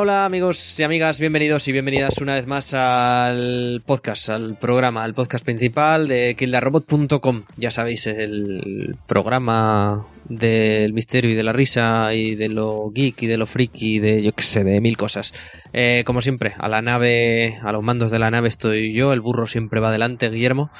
[0.00, 5.12] Hola, amigos y amigas, bienvenidos y bienvenidas una vez más al podcast, al programa, al
[5.12, 7.42] podcast principal de kildarrobot.com.
[7.56, 13.26] Ya sabéis, el programa del misterio y de la risa y de lo geek y
[13.26, 15.34] de lo friki de yo qué sé, de mil cosas.
[15.72, 19.20] Eh, como siempre, a la nave, a los mandos de la nave estoy yo, el
[19.20, 20.70] burro siempre va adelante, Guillermo.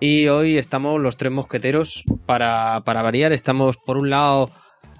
[0.00, 3.32] Y hoy estamos los tres mosqueteros para, para variar.
[3.32, 4.50] Estamos por un lado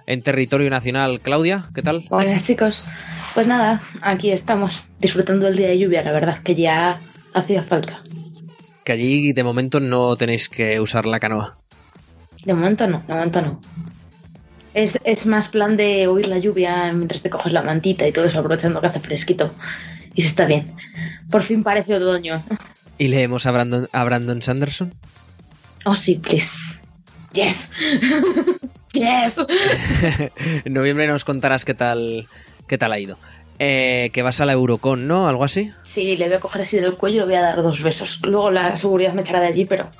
[0.06, 1.22] en territorio nacional.
[1.22, 2.04] Claudia, ¿qué tal?
[2.10, 2.84] Hola chicos.
[3.34, 7.00] Pues nada, aquí estamos disfrutando del día de lluvia, la verdad, que ya
[7.32, 8.02] hacía falta.
[8.84, 11.58] Que allí de momento no tenéis que usar la canoa.
[12.44, 13.60] De momento no, de momento no.
[14.74, 18.26] Es, es más plan de oír la lluvia mientras te coges la mantita y todo
[18.26, 19.52] eso, aprovechando que hace fresquito.
[20.14, 20.74] Y se está bien.
[21.30, 22.42] Por fin parece otoño.
[22.98, 24.94] ¿Y leemos a Brandon, a Brandon Sanderson?
[25.84, 26.52] Oh, sí, please.
[27.32, 27.70] Yes.
[28.92, 29.38] yes.
[30.64, 32.28] en noviembre nos contarás qué tal
[32.72, 33.18] ¿Qué tal ha ido?
[33.58, 35.28] Eh, que vas a la Eurocon, ¿no?
[35.28, 35.70] ¿Algo así?
[35.82, 38.18] Sí, le voy a coger así del cuello y le voy a dar dos besos.
[38.22, 39.90] Luego la seguridad me echará de allí, pero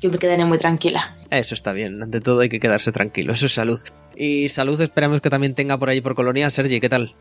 [0.00, 1.14] yo me quedaré muy tranquila.
[1.30, 3.78] Eso está bien, ante todo hay que quedarse tranquilo, eso es salud.
[4.16, 6.50] Y salud esperamos que también tenga por ahí por Colonia.
[6.50, 7.14] Sergi, ¿qué tal?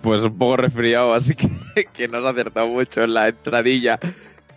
[0.00, 1.50] Pues un poco resfriado, así que,
[1.92, 3.98] que no has acertado mucho en la entradilla.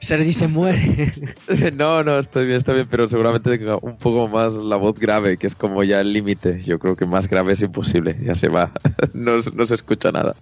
[0.01, 1.11] Sergi se muere.
[1.73, 5.37] No, no, estoy bien, estoy bien, pero seguramente tenga un poco más la voz grave,
[5.37, 6.61] que es como ya el límite.
[6.63, 8.71] Yo creo que más grave es imposible, ya se va,
[9.13, 10.35] no, no se escucha nada.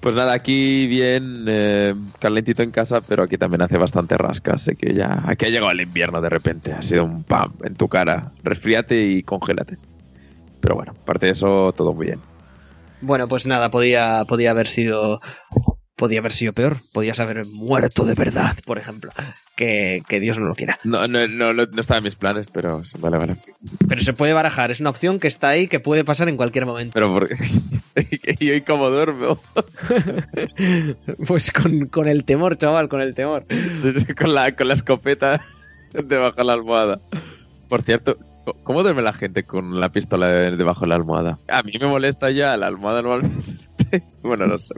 [0.00, 4.58] Pues nada, aquí bien eh, calentito en casa, pero aquí también hace bastante rasca.
[4.58, 6.74] Sé que ya aquí ha llegado el invierno de repente.
[6.74, 8.32] Ha sido un pam en tu cara.
[8.42, 9.78] Resfríate y congélate.
[10.60, 12.20] Pero bueno, aparte de eso, todo muy bien.
[13.00, 15.20] Bueno, pues nada, podía, podía haber sido
[15.96, 16.78] podía haber sido peor.
[16.92, 19.12] Podías haber muerto de verdad, por ejemplo.
[19.56, 20.78] Que, que Dios no lo quiera.
[20.82, 23.36] No, no, no, no está en mis planes, pero vale, vale.
[23.88, 26.66] Pero se puede barajar, es una opción que está ahí, que puede pasar en cualquier
[26.66, 26.92] momento.
[26.94, 27.36] Pero porque...
[28.40, 29.38] ¿Y hoy cómo duermo?
[31.26, 33.46] pues con, con, el temor, chaval, con el temor.
[33.48, 35.40] Sí, sí, con, la, con la escopeta
[35.92, 37.00] debajo de la almohada.
[37.68, 38.18] Por cierto,
[38.62, 41.38] ¿Cómo duerme la gente con la pistola debajo de la almohada?
[41.48, 43.53] A mí me molesta ya la almohada normalmente.
[44.22, 44.74] bueno, no sé.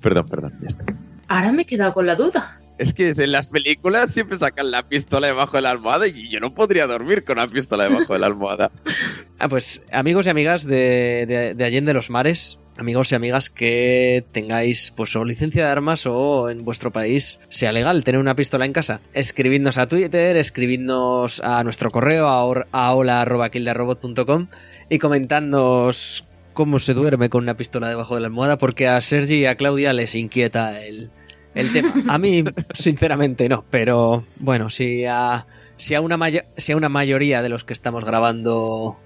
[0.00, 0.84] Perdón, perdón, ya está.
[1.28, 2.60] Ahora me he quedado con la duda.
[2.78, 6.40] Es que en las películas siempre sacan la pistola debajo de la almohada y yo
[6.40, 8.70] no podría dormir con la pistola debajo de la almohada.
[9.38, 14.24] ah, pues amigos y amigas de, de, de Allende los Mares, amigos y amigas que
[14.32, 18.64] tengáis pues o licencia de armas o en vuestro país sea legal tener una pistola
[18.64, 19.02] en casa.
[19.12, 24.48] Escribidnos a Twitter, escribidnos a nuestro correo a, a hola.kildarrobot.com
[24.88, 29.40] y comentadnos cómo se duerme con una pistola debajo de la almohada porque a Sergi
[29.40, 31.10] y a Claudia les inquieta el,
[31.54, 31.94] el tema.
[32.08, 35.46] A mí, sinceramente, no, pero bueno, si a,
[35.76, 36.18] si a, una,
[36.56, 38.98] si a una mayoría de los que estamos grabando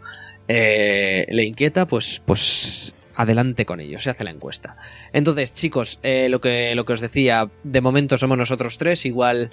[0.48, 4.76] eh, le inquieta, pues, pues adelante con ello, se hace la encuesta.
[5.12, 9.50] Entonces, chicos, eh, lo, que, lo que os decía, de momento somos nosotros tres, igual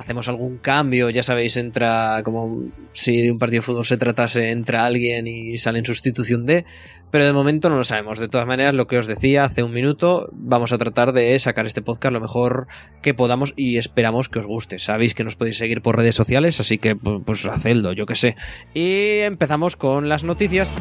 [0.00, 4.50] hacemos algún cambio, ya sabéis, entra como si de un partido de fútbol se tratase,
[4.50, 6.64] entra alguien y sale en sustitución de,
[7.10, 8.18] pero de momento no lo sabemos.
[8.18, 11.66] De todas maneras, lo que os decía hace un minuto, vamos a tratar de sacar
[11.66, 12.66] este podcast lo mejor
[13.02, 14.78] que podamos y esperamos que os guste.
[14.78, 18.36] Sabéis que nos podéis seguir por redes sociales, así que pues hacedlo, yo que sé.
[18.72, 20.78] Y empezamos con las noticias.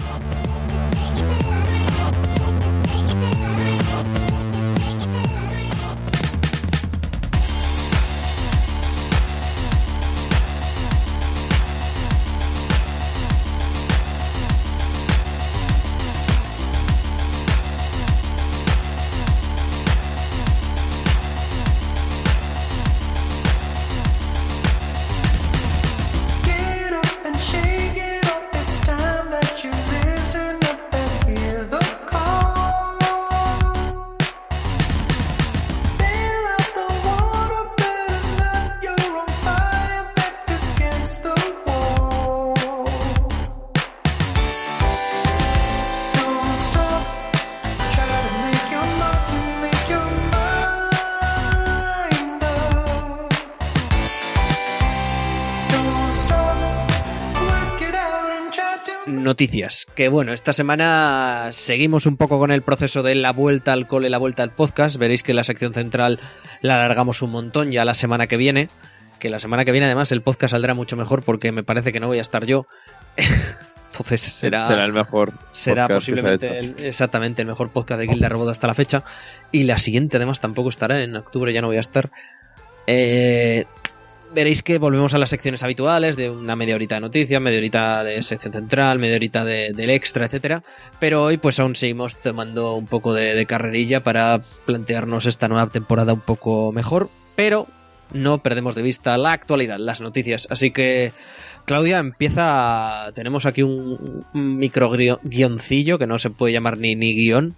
[59.39, 59.87] Noticias.
[59.95, 64.09] Que bueno, esta semana seguimos un poco con el proceso de la vuelta al cole,
[64.09, 64.97] la vuelta al podcast.
[64.97, 66.19] Veréis que la sección central
[66.61, 68.67] la alargamos un montón ya la semana que viene.
[69.17, 72.01] Que la semana que viene además el podcast saldrá mucho mejor porque me parece que
[72.01, 72.65] no voy a estar yo.
[73.91, 75.31] Entonces será, será el mejor.
[75.53, 79.05] Será posiblemente el, exactamente el mejor podcast de Guilda Robot hasta la fecha.
[79.53, 81.01] Y la siguiente además tampoco estará.
[81.01, 82.11] En octubre ya no voy a estar.
[82.87, 83.63] Eh,
[84.33, 88.03] veréis que volvemos a las secciones habituales de una media horita de noticias, media horita
[88.03, 90.63] de sección central, media horita de- del extra, etcétera.
[90.99, 96.13] Pero hoy, pues aún seguimos tomando un poco de, carrerilla para plantearnos esta nueva temporada
[96.13, 97.09] un poco mejor.
[97.35, 97.67] Pero
[98.13, 100.47] no perdemos de vista la actualidad, las noticias.
[100.49, 101.11] Así que,
[101.65, 103.11] Claudia, empieza.
[103.15, 107.55] Tenemos aquí un, micro guio- guioncillo que no se puede llamar ni, ni guion.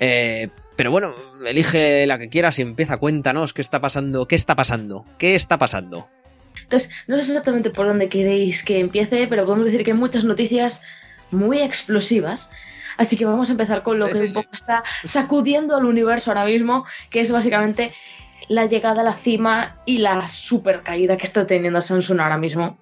[0.00, 0.48] Eh,
[0.82, 1.14] pero bueno,
[1.46, 5.56] elige la que quieras y empieza, cuéntanos qué está pasando, qué está pasando, qué está
[5.56, 6.08] pasando.
[6.60, 10.24] Entonces, no sé exactamente por dónde queréis que empiece, pero podemos decir que hay muchas
[10.24, 10.82] noticias
[11.30, 12.50] muy explosivas.
[12.96, 16.46] Así que vamos a empezar con lo que un poco está sacudiendo al universo ahora
[16.46, 17.92] mismo, que es básicamente
[18.48, 22.76] la llegada a la cima y la super caída que está teniendo Samsung ahora mismo.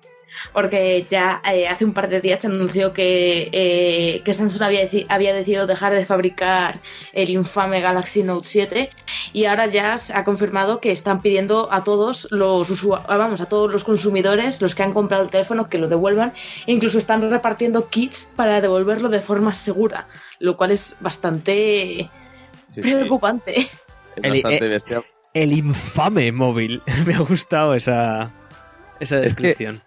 [0.53, 4.89] Porque ya eh, hace un par de días se anunció que, eh, que Samsung había,
[4.91, 6.79] deci- había decidido dejar de fabricar
[7.13, 8.91] el infame Galaxy Note 7
[9.33, 12.71] y ahora ya se ha confirmado que están pidiendo a todos los
[13.09, 16.33] ah, vamos, a todos los consumidores, los que han comprado el teléfono, que lo devuelvan.
[16.67, 20.07] E incluso están repartiendo kits para devolverlo de forma segura,
[20.39, 22.09] lo cual es bastante
[22.67, 23.61] Sí, sí, preocupante.
[23.61, 23.69] es
[24.23, 25.03] El- bastante eh, bestia.
[25.35, 26.83] El infame móvil.
[27.07, 28.31] Me ha gustado esa,
[29.01, 29.83] esa Es que- descripción.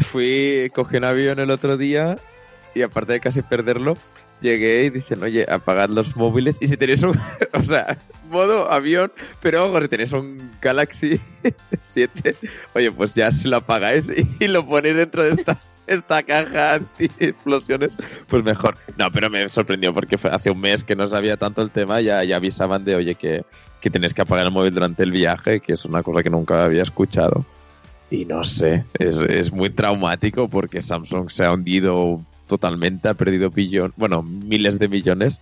[0.00, 2.18] Fui, cogí un avión el otro día
[2.74, 3.96] y aparte de casi perderlo,
[4.40, 7.18] llegué y dicen, oye, apagad los móviles y si tenéis un,
[7.54, 7.98] o sea,
[8.30, 11.20] modo avión, pero ojo, si tenéis un Galaxy
[11.82, 12.36] 7,
[12.74, 17.96] oye, pues ya si lo apagáis y, lo ponéis dentro de esta, esta caja anti-explosiones,
[18.28, 18.76] pues mejor.
[18.96, 22.00] No, pero me sorprendió porque fue hace un mes que no sabía tanto el tema,
[22.00, 23.44] ya, ya avisaban de, oye, que,
[23.80, 26.64] que tenéis que apagar el móvil durante el viaje, que es una cosa que nunca
[26.64, 27.44] había escuchado.
[28.10, 33.50] Y no sé, es, es muy traumático porque Samsung se ha hundido totalmente, ha perdido
[33.50, 35.40] billón, bueno, miles de millones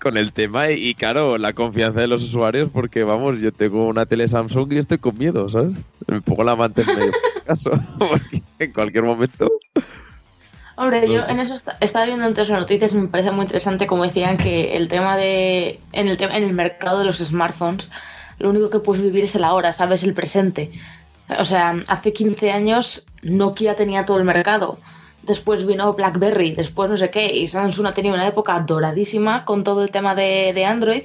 [0.00, 3.86] con el tema y, y, claro, la confianza de los usuarios porque vamos, yo tengo
[3.88, 5.76] una tele Samsung y estoy con miedo, ¿sabes?
[6.06, 7.12] Me pongo la manta en medio
[7.44, 9.50] caso, porque en cualquier momento...
[10.76, 11.32] Hombre, No yo sé.
[11.32, 14.36] en eso esta- estaba viendo antes las noticias y me parece muy interesante como decían
[14.36, 17.88] que el tema de en el tema en el mercado de los smartphones
[18.38, 20.70] lo único que puedes vivir es el ahora, sabes, el presente.
[21.38, 24.78] O sea, hace 15 años Nokia tenía todo el mercado.
[25.22, 29.64] Después vino BlackBerry, después no sé qué, y Samsung ha tenido una época doradísima con
[29.64, 31.02] todo el tema de, de Android,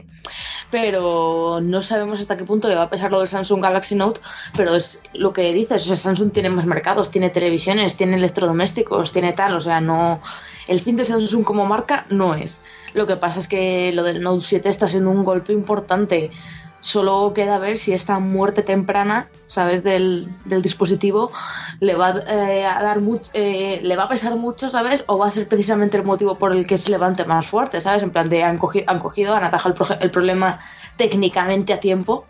[0.69, 4.21] pero no sabemos hasta qué punto le va a pesar lo del Samsung Galaxy Note,
[4.55, 9.11] pero es lo que dices, o sea, Samsung tiene más mercados, tiene televisiones, tiene electrodomésticos,
[9.11, 10.21] tiene tal, o sea, no...
[10.67, 12.63] El fin de Samsung como marca no es.
[12.93, 16.31] Lo que pasa es que lo del Note 7 está siendo un golpe importante.
[16.81, 21.31] Solo queda ver si esta muerte temprana, ¿sabes?, del, del dispositivo
[21.79, 25.03] le va eh, a dar mucho, le va a pesar mucho, ¿sabes?
[25.07, 28.01] O va a ser precisamente el motivo por el que se levante más fuerte, ¿sabes?
[28.03, 30.59] En plan de han, cogi- han cogido, han atajado el, el problema
[30.97, 32.25] técnicamente a tiempo,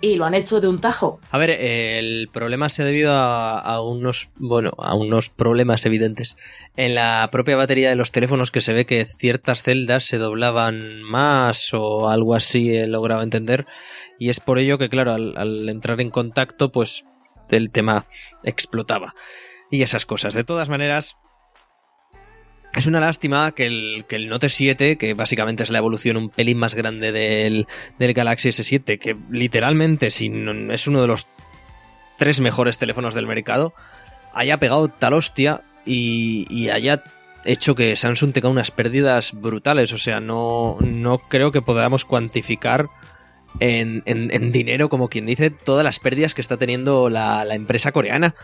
[0.00, 1.20] Y lo han hecho de un tajo.
[1.30, 6.36] A ver, el problema se ha debido a, unos, bueno, a unos problemas evidentes
[6.76, 11.02] en la propia batería de los teléfonos que se ve que ciertas celdas se doblaban
[11.02, 13.66] más o algo así he logrado entender
[14.18, 17.04] y es por ello que claro, al entrar en contacto pues
[17.50, 18.06] el tema
[18.44, 19.14] explotaba
[19.70, 20.34] y esas cosas.
[20.34, 21.16] De todas maneras,
[22.74, 26.30] es una lástima que el, que el Note 7, que básicamente es la evolución un
[26.30, 27.66] pelín más grande del,
[27.98, 30.32] del Galaxy S7, que literalmente si
[30.70, 31.26] es uno de los
[32.18, 33.74] tres mejores teléfonos del mercado,
[34.32, 37.02] haya pegado tal hostia y, y haya
[37.44, 39.92] hecho que Samsung tenga unas pérdidas brutales.
[39.92, 42.86] O sea, no, no creo que podamos cuantificar
[43.60, 47.54] en, en- en dinero, como quien dice, todas las pérdidas que está teniendo la, la
[47.54, 48.34] empresa coreana.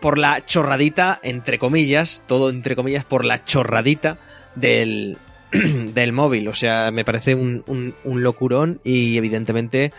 [0.00, 4.16] Por la chorradita, entre comillas, todo entre comillas, por la chorradita
[4.54, 5.18] del,
[5.52, 6.48] del móvil.
[6.48, 9.92] O sea, me parece un, un- un locurón y evidentemente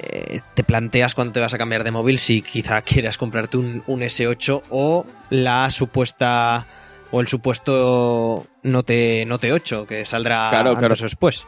[0.00, 3.82] eh, te planteas cuando te vas a cambiar de móvil si quizá quieras comprarte un,
[3.86, 6.66] un S8 o la supuesta
[7.10, 10.94] o el supuesto Note, Note 8 que saldrá Claro, antes claro.
[10.94, 11.46] o después.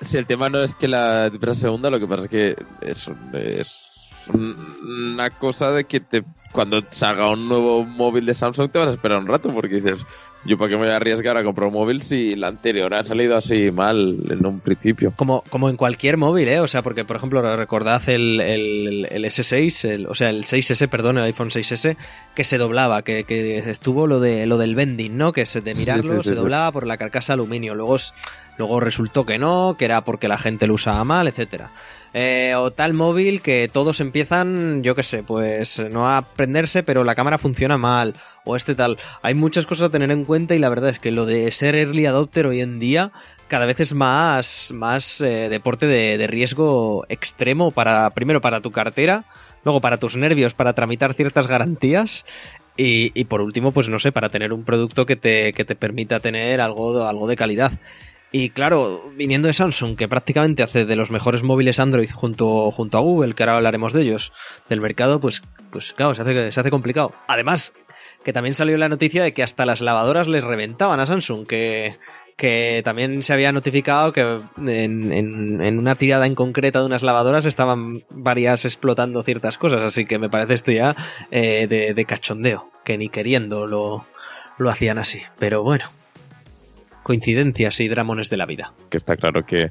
[0.00, 2.56] Si el tema no es que la empresa se hunda, lo que pasa es que
[2.82, 3.86] es, es
[4.32, 8.92] una cosa de que te, cuando salga un nuevo móvil de Samsung te vas a
[8.92, 10.04] esperar un rato porque dices,
[10.44, 13.02] yo para qué me voy a arriesgar a comprar un móvil si la anterior ha
[13.02, 15.12] salido así mal en un principio.
[15.16, 16.60] Como, como en cualquier móvil, ¿eh?
[16.60, 20.88] O sea, porque, por ejemplo, recordad el, el, el S6, el- o sea, el 6S,
[20.88, 21.96] perdón, el iPhone 6S,
[22.34, 25.32] que se doblaba, que, que estuvo lo de lo del bending, ¿no?
[25.32, 27.74] Que se, de mirarlo sí, sí, se doblaba por la carcasa aluminio.
[27.74, 27.96] Luego,
[28.56, 31.70] luego resultó que no, que era porque la gente lo usaba mal, etcétera.
[32.14, 37.04] Eh, o tal móvil que todos empiezan, yo qué sé, pues no a prenderse, pero
[37.04, 38.14] la cámara funciona mal.
[38.44, 38.96] O este tal.
[39.22, 41.74] Hay muchas cosas a tener en cuenta y la verdad es que lo de ser
[41.74, 43.12] early adopter hoy en día
[43.48, 49.24] cada vez es más, más eh, deporte de, riesgo extremo para, primero para tu cartera,
[49.64, 52.24] luego para tus nervios, para tramitar ciertas garantías.
[52.76, 55.76] Y, y por último, pues no sé, para tener un producto que te, que te
[55.76, 57.72] permita tener algo, algo de calidad.
[58.38, 62.98] Y claro, viniendo de Samsung, que prácticamente hace de los mejores móviles Android junto, junto
[62.98, 64.30] a Google, que ahora hablaremos de ellos,
[64.68, 67.14] del mercado, pues, pues claro, se hace, se hace complicado.
[67.28, 67.72] Además,
[68.24, 71.96] que también salió la noticia de que hasta las lavadoras les reventaban a Samsung, que,
[72.36, 74.20] que también se había notificado que
[74.58, 80.04] en, en, una tirada en concreta de unas lavadoras estaban varias explotando ciertas cosas, así
[80.04, 80.94] que me parece esto ya
[81.30, 84.04] eh, de, de, cachondeo, que ni queriendo lo,
[84.58, 85.22] lo hacían así.
[85.38, 85.86] Pero bueno,
[87.06, 88.74] coincidencias y dramones de la vida.
[88.90, 89.70] Que está claro que,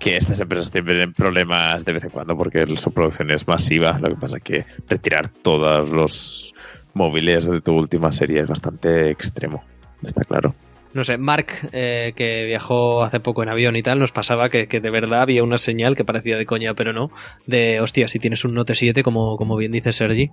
[0.00, 4.08] que estas empresas tienen problemas de vez en cuando porque su producción es masiva, lo
[4.08, 6.52] que pasa es que retirar todos los
[6.92, 9.62] móviles de tu última serie es bastante extremo,
[10.02, 10.56] está claro
[10.92, 14.66] no sé, Mark, eh, que viajó hace poco en avión y tal, nos pasaba que,
[14.66, 17.10] que, de verdad había una señal que parecía de coña, pero no,
[17.46, 20.30] de, hostia, si tienes un Note 7, como, como bien dice Sergi,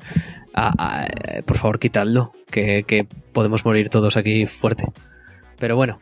[0.54, 1.08] a, a,
[1.44, 4.84] por favor quitadlo, que, que podemos morir todos aquí fuerte.
[5.58, 6.02] Pero bueno,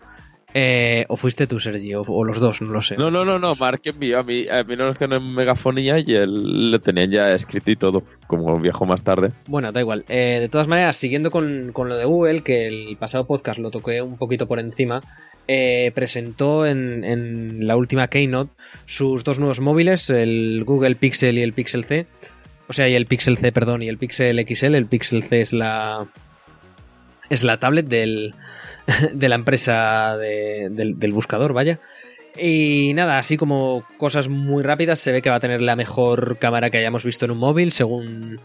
[0.53, 2.95] eh, o fuiste tú, Sergi, o, o, los dos, no lo sé.
[2.97, 5.33] No, no, no, no, Mark envió a mí, a mí no es que no en
[5.33, 9.31] megafonía y él lo tenían ya escrito y todo, como viajó más tarde.
[9.47, 10.05] Bueno, da igual.
[10.07, 13.71] Eh, de todas maneras, siguiendo con, con, lo de Google, que el pasado podcast lo
[13.71, 15.01] toqué un poquito por encima,
[15.49, 18.51] eh, presentó en, en, la última Keynote
[18.85, 22.07] sus dos nuevos móviles, el Google Pixel y el Pixel C.
[22.69, 24.75] O sea, y el Pixel C, perdón, y el Pixel XL.
[24.75, 26.07] El Pixel C es la.
[27.29, 28.33] Es la tablet del,
[29.13, 31.79] de la empresa de, del, buscador, vaya.
[32.39, 36.37] Y nada, así como cosas muy rápidas, se ve que va a tener la mejor
[36.37, 38.39] cámara que hayamos visto en un móvil, según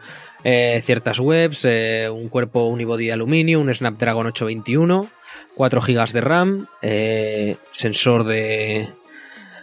[0.44, 5.08] eh, ciertas webs, eh, un cuerpo unibody de aluminio, un Snapdragon 821,
[5.54, 8.88] 4 GB de RAM, eh, sensor de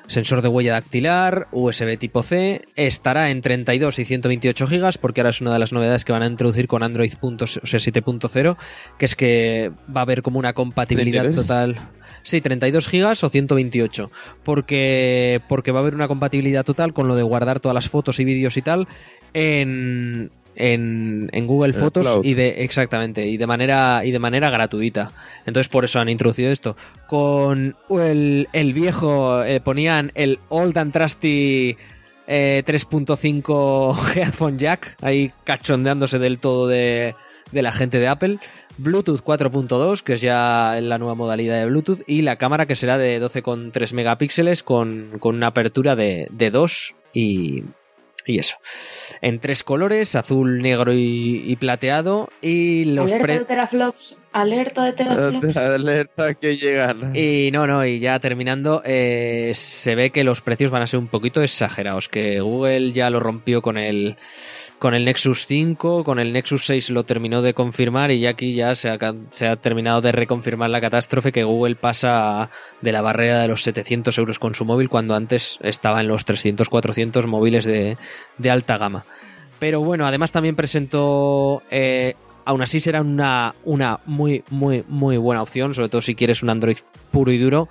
[0.10, 5.30] sensor de huella dactilar, USB tipo C, estará en 32 y 128 GB, porque ahora
[5.30, 8.58] es una de las novedades que van a introducir con Android 7.0,
[8.98, 11.36] que es que va a haber como una compatibilidad ¿32?
[11.36, 11.90] total.
[12.24, 14.12] Sí, 32 GB o 128,
[14.44, 18.20] porque, porque va a haber una compatibilidad total con lo de guardar todas las fotos
[18.20, 18.88] y vídeos y tal
[19.34, 24.50] en, en, en, Google En Fotos y de exactamente y de manera y de manera
[24.52, 25.12] gratuita.
[25.46, 26.76] Entonces por eso han introducido esto.
[27.08, 31.78] Con el, el viejo eh, ponían el Old and Trusty
[32.28, 37.16] eh, 3.5 Headphone Jack ahí cachondeándose del todo de,
[37.52, 38.40] de la gente de Apple.
[38.78, 42.98] Bluetooth 4.2, que es ya la nueva modalidad de Bluetooth, y la cámara que será
[42.98, 47.64] de 12,3 megapíxeles con, con una apertura de, de 2 y,
[48.26, 48.58] y eso.
[49.22, 52.30] En tres colores, azul, negro y, y plateado.
[52.42, 55.58] Y los pre- teraflops, alerta de teraflops.
[55.58, 57.16] Alerta que llegan.
[57.16, 61.00] Y no, no, y ya terminando, eh, se ve que los precios van a ser
[61.00, 64.18] un poquito exagerados, que Google ya lo rompió con el,
[64.78, 68.54] con el Nexus 5, con el Nexus 6 lo terminó de confirmar y ya aquí
[68.54, 68.98] ya se ha,
[69.32, 72.50] se ha terminado de reconfirmar la catástrofe que Google pasa
[72.82, 76.26] de la barrera de los 700 euros con su móvil cuando antes estaba en los
[76.26, 77.98] 300-400 móviles de,
[78.38, 79.06] de alta gama.
[79.60, 82.16] Pero bueno, además también presentó eh,
[82.50, 86.50] aún así será una, una muy, muy, muy buena opción, sobre todo si quieres un
[86.50, 86.78] Android
[87.12, 87.70] puro y duro.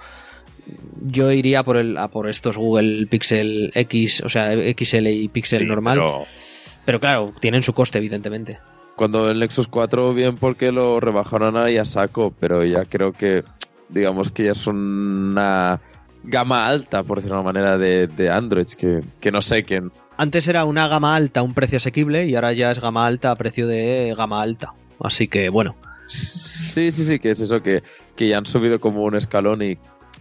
[1.03, 5.61] Yo iría por el, a por estos Google Pixel X, o sea, XL y Pixel
[5.63, 5.99] Sí, normal.
[5.99, 6.23] Pero...
[6.85, 8.61] pero claro, tienen su coste, evidentemente.
[8.95, 13.43] cuando el Nexus 4, bien porque lo rebajaron ahí a saco, pero ya creo que,
[13.89, 15.81] digamos que ya es una
[16.29, 19.91] gama alta, por decirlo de una manera, de, de Android, que, que no sé quién.
[20.17, 23.37] Antes era una gama alta, un precio asequible, y ahora ya es gama alta a
[23.37, 24.75] precio de gama alta.
[25.01, 25.77] Así que bueno.
[26.07, 27.83] Sí, sí, sí, que es eso, que,
[28.17, 29.79] que ya han subido como un escalón y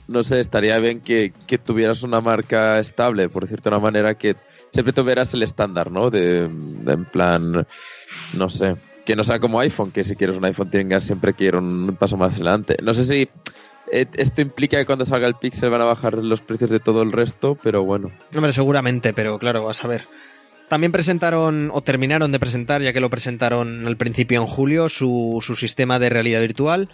[0.07, 4.15] no sé, estaría bien que, que tuvieras una marca estable, por decirte de una manera,
[4.15, 4.35] que
[4.71, 6.09] siempre tuvieras el estándar, ¿no?
[6.09, 7.65] De, de en plan,
[8.33, 11.45] no sé, que no sea como iPhone, que si quieres un iPhone tengas siempre que
[11.45, 12.77] ir un paso más adelante.
[12.83, 13.29] No sé si
[13.91, 17.11] esto implica que cuando salga el Pixel van a bajar los precios de todo el
[17.11, 18.11] resto, pero bueno.
[18.35, 20.05] Hombre, seguramente, pero claro, vas a ver.
[20.69, 25.39] También presentaron, o terminaron de presentar, ya que lo presentaron al principio en julio, su,
[25.41, 26.89] su sistema de realidad virtual,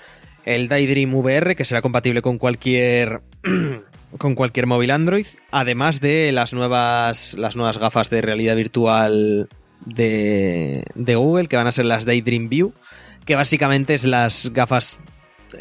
[0.46, 3.22] el Daydream VR, que será compatible con cualquier
[4.18, 9.50] con cualquier móvil Android, además de las nuevas las nuevas gafas de realidad virtual
[9.86, 12.74] de, de Google, que van a ser las Daydream View,
[13.26, 15.02] que básicamente es las gafas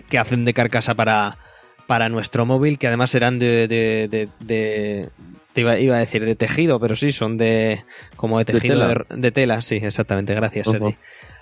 [0.08, 1.38] que hacen de carcasa para,
[1.86, 5.08] para nuestro móvil, que además serán de, de, de, de
[5.52, 7.82] te iba, iba, a decir de tejido, pero sí, son de
[8.16, 10.78] como de tejido de tela, de, de tela sí, exactamente, gracias, uh -huh.
[10.78, 10.96] Sergi.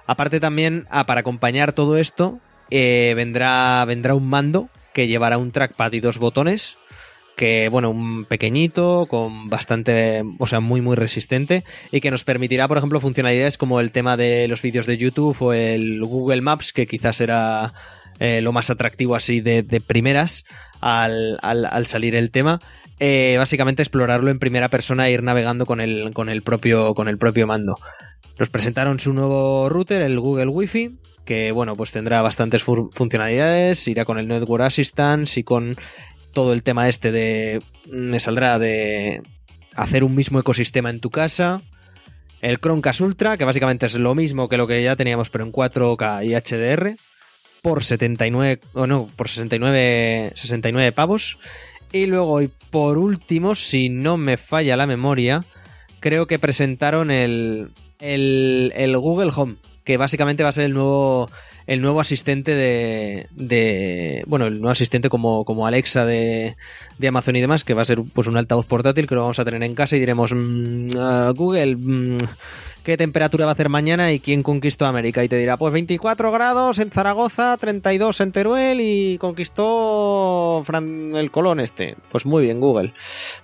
[0.07, 2.41] Aparte también, ah, para acompañar todo esto,
[2.71, 6.77] eh, vendrá, vendrá un mando que llevará un trackpad y dos botones
[7.41, 12.69] que bueno, un pequeñito, con bastante, o sea, muy muy resistente y que nos permitirá,
[12.69, 16.75] por ejemplo, funcionalidades como el tema de los vídeos de YouTube o el Google Maps,
[16.75, 17.73] que quizás será
[18.21, 20.45] eh, lo más atractivo así de, primeras
[20.81, 22.61] al, al, salir el tema.
[23.01, 27.09] Eh, básicamente explorarlo en primera persona e ir navegando con el, con el, propio, con
[27.09, 27.79] el propio mando.
[28.39, 34.05] Nos presentaron su nuevo router, el Google Wi-Fi, que bueno, pues tendrá bastantes funcionalidades, irá
[34.05, 35.75] con el Network Assistant y con
[36.35, 37.63] todo el tema este de...
[37.91, 39.23] me saldrá de
[39.75, 41.63] hacer un mismo ecosistema en tu casa.
[42.43, 45.53] El Chromecast Ultra, que básicamente es lo mismo que lo que ya teníamos, pero en
[45.53, 46.97] 4K y HDR,
[47.63, 51.39] por 79, o no, por 69, 69 pavos.
[51.93, 55.45] Y luego, y por último, si no me falla la memoria,
[55.99, 61.31] creo que presentaron el, el, el Google Home, que básicamente va a ser el nuevo
[61.71, 66.57] el nuevo asistente de, de bueno, el nuevo asistente como, como Alexa de,
[66.99, 69.39] de, Amazon y demás, que va a ser pues un altavoz portátil que lo vamos
[69.39, 72.19] a tener en casa y diremos, mm, ah, Google, mm,
[72.83, 75.23] qué temperatura va a hacer mañana y quién conquistó América.
[75.25, 80.65] Y te dirá, pues 24 grados en Zaragoza, 32 en Teruel y conquistó
[81.15, 81.97] el Colón este.
[82.11, 82.95] Pues muy bien, Google.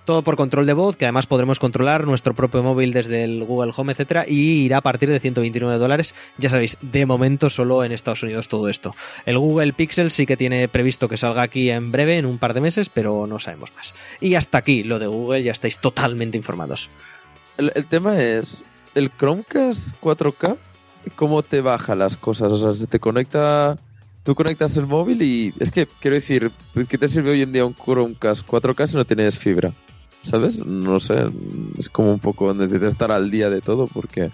[0.05, 3.71] Todo por control de voz, que además podremos controlar nuestro propio móvil desde el Google
[3.75, 6.15] Home, etcétera, y irá a partir de 129 dólares.
[6.37, 8.95] Ya sabéis, de momento solo en Estados Unidos todo esto.
[9.25, 12.53] El Google Pixel sí que tiene previsto que salga aquí en breve, en un par
[12.53, 13.93] de meses, pero no sabemos más.
[14.21, 16.89] Y hasta aquí lo de Google, ya estáis totalmente informados.
[17.57, 18.63] el tema es,
[18.97, 20.57] el Chromecast 4K,
[21.15, 22.51] ¿cómo te baja las cosas?
[22.51, 23.77] O sea, se te conecta,
[24.23, 26.51] tú conectas el móvil y es que, quiero decir,
[26.89, 29.71] ¿qué te sirve hoy en día un Chromecast 4K si no tienes fibra?
[30.21, 30.65] ¿Sabes?
[30.65, 31.27] No sé,
[31.77, 34.31] es como un poco necesitas estar al día de todo porque...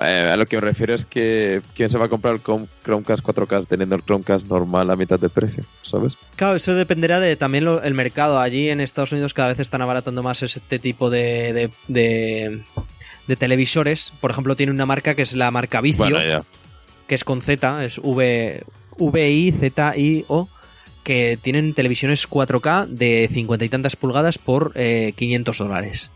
[0.00, 3.22] Eh, a lo que me refiero es que quién se va a comprar el Chromecast
[3.22, 6.16] 4K teniendo el Chromecast normal a mitad de precio, ¿sabes?
[6.36, 8.38] Claro, eso dependerá de también el mercado.
[8.38, 12.62] Allí en Estados Unidos cada vez están abaratando más este tipo de, de
[13.36, 14.12] televisores.
[14.20, 16.18] Por ejemplo, tiene una marca que es la marca Vicio,
[17.06, 20.48] que es con Z, es V, I Z I O,
[21.02, 26.10] que tienen televisiones 4K de 50 y tantas pulgadas por 500 eh, dólares.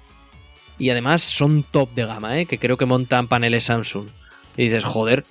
[0.78, 2.46] Y además son top de gama, ¿eh?
[2.46, 4.08] que creo que montan paneles Samsung.
[4.56, 5.24] Y dices, joder,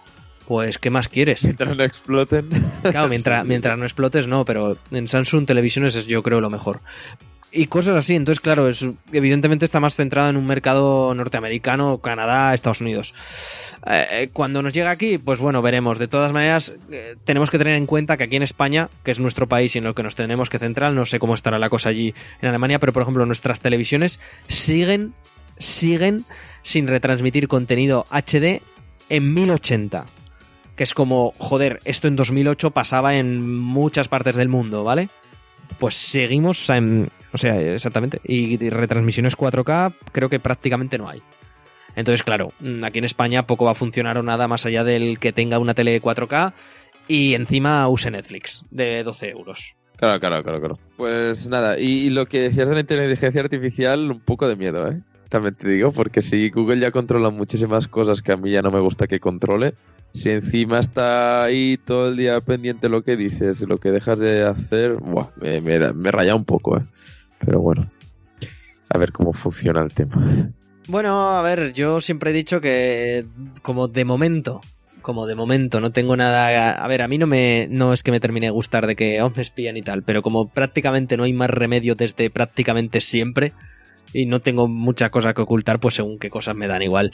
[0.48, 1.44] pues ¿qué más quieres?
[1.44, 2.50] Mientras no exploten.
[2.82, 6.82] Claro, mientras, mientras no explotes, no, pero en Samsung televisiones es yo creo lo mejor
[7.54, 8.16] y cosas así.
[8.16, 13.14] Entonces, claro, es, evidentemente está más centrado en un mercado norteamericano, Canadá, Estados Unidos.
[13.86, 16.00] Eh, eh, cuando nos llega aquí, pues bueno, veremos.
[16.00, 19.20] De todas maneras, eh, tenemos que tener en cuenta que aquí en España, que es
[19.20, 21.70] nuestro país y en el que nos tenemos que centrar, no sé cómo estará la
[21.70, 25.14] cosa allí en Alemania, pero por ejemplo, nuestras televisiones siguen,
[25.58, 26.26] siguen
[26.64, 28.62] sin retransmitir contenido HD
[29.10, 30.06] en 1080
[30.76, 35.10] que es como, joder, esto en 2008 pasaba en muchas partes del mundo, ¿vale?
[35.80, 38.20] Pues seguimos en, o sea, exactamente.
[38.24, 41.22] Y retransmisiones 4K creo que prácticamente no hay.
[41.96, 45.20] Entonces, claro, mm, aquí en España poco va a funcionar o nada más allá del
[45.20, 46.54] que tenga una tele 4K
[47.08, 49.76] y encima use Netflix de 12 euros.
[49.98, 50.80] Claro, claro, claro, claro.
[50.98, 55.02] Pues nada, y, lo que decías de la inteligencia artificial, un poco de miedo, ¿eh?
[55.30, 58.72] También te digo, porque si Google ya controla muchísimas cosas que a mí ya no
[58.72, 59.74] me gusta que controle,
[60.14, 64.44] si encima está ahí todo el día pendiente lo que dices, lo que dejas de
[64.44, 64.98] hacer,
[65.42, 66.84] me, me, me raya un poco, ¿eh?
[67.40, 67.92] Pero bueno,
[68.90, 70.52] a ver cómo funciona el tema.
[70.88, 73.26] Bueno, a ver, yo siempre he dicho que
[73.62, 74.62] como de momento,
[75.02, 78.12] como de momento no tengo nada, a ver, a mí no me no es que
[78.12, 81.24] me termine de gustar de que oh, me espían y tal, pero como prácticamente no
[81.24, 83.54] hay más remedio desde prácticamente siempre
[84.14, 87.12] y no tengo mucha cosa que ocultar, pues según qué cosas me dan igual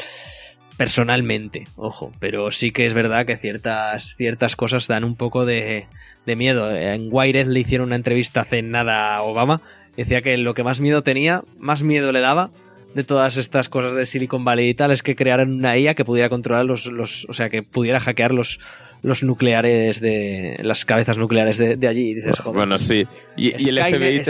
[0.79, 5.87] personalmente, ojo, pero sí que es verdad que ciertas, ciertas cosas dan un poco de,
[6.25, 6.73] de miedo.
[6.73, 9.61] En Wired le hicieron una entrevista hace nada a Obama
[9.97, 12.51] Decía que lo que más miedo tenía, más miedo le daba
[12.95, 16.05] de todas estas cosas de Silicon Valley y tal es que crearan una IA que
[16.05, 18.61] pudiera controlar los, los o sea, que pudiera hackear los,
[19.01, 22.11] los nucleares de las cabezas nucleares de, allí.
[22.11, 23.07] Y dices, Joder, bueno, sí.
[23.35, 24.23] Y, el FBI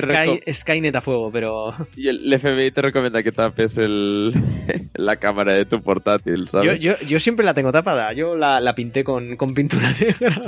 [0.44, 1.74] te Skynet a fuego, pero.
[1.96, 4.34] Y el FBI te recomienda que tapes el,
[4.94, 6.80] la cámara de tu portátil, ¿sabes?
[6.82, 8.14] Yo, yo, siempre la tengo tapada.
[8.14, 10.42] Yo la, la pinté con, con pintura negra.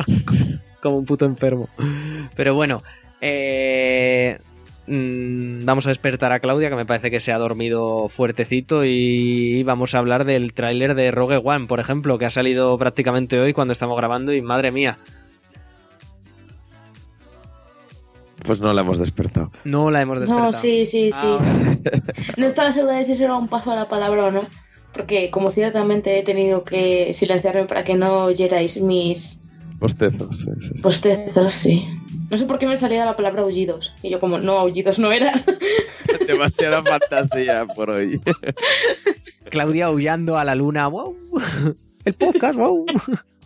[0.82, 1.70] como un puto enfermo.
[2.36, 2.82] Pero bueno.
[3.24, 4.38] Eh,
[4.92, 9.64] Mm, vamos a despertar a Claudia, que me parece que se ha dormido fuertecito, y
[9.64, 13.54] vamos a hablar del tráiler de Rogue One, por ejemplo, que ha salido prácticamente hoy
[13.54, 14.98] cuando estamos grabando, y madre mía.
[18.44, 19.50] Pues no la hemos despertado.
[19.64, 20.52] No la hemos despertado.
[20.52, 21.38] No, sí, sí, sí.
[21.40, 21.76] Ah,
[22.38, 24.42] no estaba segura de si eso era un paso a la palabra o no,
[24.92, 29.40] porque como ciertamente he tenido que silenciarme para que no oyerais mis
[29.82, 30.82] Postezos, sí, sí, sí.
[30.84, 32.00] Postezos, sí.
[32.30, 33.92] No sé por qué me salía la palabra aullidos.
[34.04, 35.34] Y yo como, no, aullidos no era.
[36.28, 38.22] Demasiada fantasía por hoy.
[39.50, 40.88] Claudia aullando a la luna.
[40.88, 41.18] ¡Wow!
[42.06, 42.86] El podcast, wow.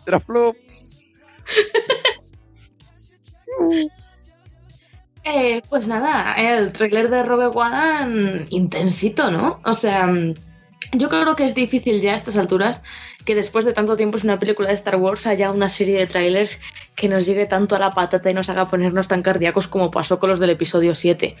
[0.04, 0.58] Traflops.
[5.28, 9.58] Eh, pues nada, el trailer de Rogue One intensito, ¿no?
[9.64, 10.08] O sea,
[10.92, 12.82] yo creo que es difícil ya a estas alturas
[13.24, 16.06] que después de tanto tiempo es una película de Star Wars haya una serie de
[16.06, 16.60] trailers
[16.94, 20.18] que nos llegue tanto a la patata y nos haga ponernos tan cardíacos como pasó
[20.18, 21.36] con los del episodio 7.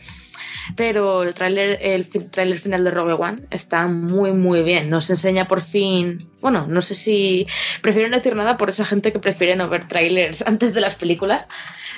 [0.74, 4.90] Pero el tráiler el tráiler final de Rogue One está muy muy bien.
[4.90, 7.46] Nos enseña por fin, bueno, no sé si
[7.82, 10.96] prefiero no decir nada por esa gente que prefiere no ver trailers antes de las
[10.96, 11.46] películas,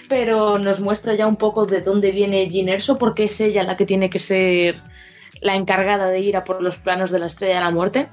[0.09, 3.79] pero nos muestra ya un poco de dónde viene Jean Erso porque es ella la
[3.79, 4.83] que tiene que ser
[5.43, 8.09] la encargada de ir a por los planos de la Estrella de la Muerte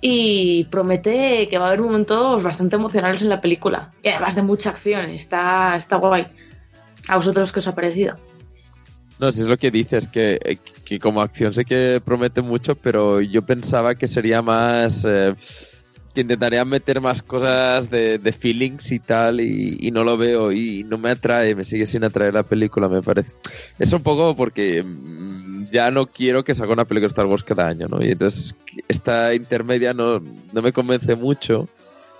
[0.00, 4.42] y promete que va a haber momentos bastante emocionales en la película y además de
[4.42, 6.26] mucha acción, está, está guay.
[7.08, 8.16] ¿A vosotros qué os ha parecido?
[9.18, 13.20] No, si es lo que dices, que, que como acción sé que promete mucho, pero
[13.20, 15.04] yo pensaba que sería más...
[15.04, 15.34] eh,
[16.14, 20.84] que intentaría meter más cosas de, de feelings y tal, y, no lo veo, y
[20.84, 23.32] no me atrae, me sigue sin atraer la película, me parece.
[23.80, 27.44] Es un poco porque mm, ya no quiero que salga una película de Star Wars
[27.44, 28.04] cada año, ¿no?
[28.04, 28.54] Y entonces
[28.88, 31.68] esta intermedia no, no me convence mucho.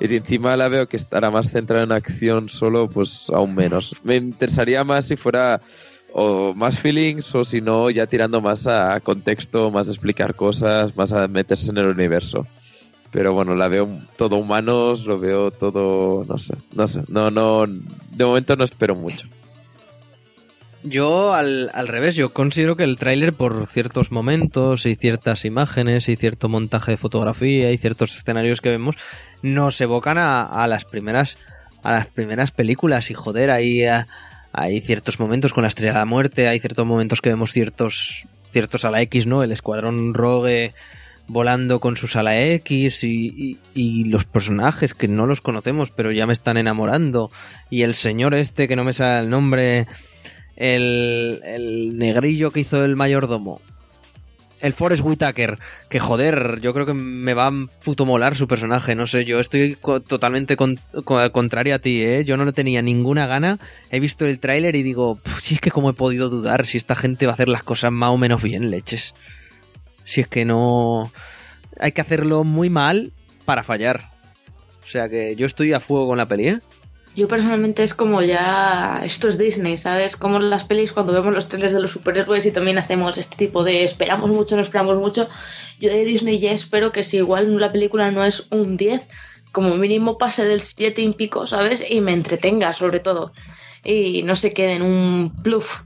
[0.01, 3.97] Y si encima la veo que estará más centrada en acción solo, pues aún menos.
[4.05, 5.61] Me interesaría más si fuera
[6.13, 10.97] o más feelings o si no ya tirando más a contexto, más a explicar cosas,
[10.97, 12.47] más a meterse en el universo.
[13.11, 17.65] Pero bueno, la veo todo humanos, lo veo todo, no sé, no sé, no, no,
[17.67, 19.29] de momento no espero mucho.
[20.87, 26.11] Yo al, al revés, yo considero que el tráiler por ciertos momentos y ciertas imágenes
[26.11, 28.97] y cierto montaje de fotografía y ciertos escenarios que vemos
[29.41, 31.39] nos evocan a, a las primeras
[31.83, 34.07] a las primeras películas y joder, ahí ah,
[34.53, 38.27] hay ciertos momentos con la estrella de la muerte, hay ciertos momentos que vemos ciertos
[38.51, 39.43] ciertos a la X, ¿no?
[39.43, 40.73] El escuadrón Rogue
[41.29, 46.13] volando con sus ala X y, y- y los personajes que no los conocemos pero
[46.13, 47.31] ya me están enamorando
[47.71, 49.87] y el señor este que no me sale el nombre
[50.57, 53.61] el, el negrillo que hizo el mayordomo.
[54.61, 55.59] El Forrest Whitaker,
[55.91, 57.53] que joder, yo creo que me va a
[57.85, 59.77] puto molar su personaje, no sé, yo estoy
[60.09, 62.25] totalmente con- co- contraria a ti, ¿eh?
[62.25, 63.59] Yo no tenía ninguna gana,
[63.91, 66.79] he visto el tráiler y digo, "Puf, si es que como he podido dudar, si
[66.79, 69.15] esta gente va a hacer las cosas más o menos bien, leches.
[70.05, 71.13] Si es que no...
[71.79, 73.13] Hay que hacerlo muy mal
[73.45, 74.13] para fallar.
[74.83, 76.59] O sea que yo estoy a fuego con la peli, ¿eh?
[77.15, 79.01] Yo personalmente es como ya.
[79.05, 80.17] Esto es Disney, ¿sabes?
[80.17, 83.37] Como en las pelis cuando vemos los trailers de los superhéroes y también hacemos este
[83.37, 85.29] tipo de esperamos mucho, no esperamos mucho.
[85.79, 89.07] Yo de Disney ya espero que si igual la película no es un 10,
[89.53, 91.85] como mínimo pase del 7 y pico, ¿sabes?
[91.89, 93.33] Y me entretenga, sobre todo.
[93.85, 95.83] Y no se quede en un pluf.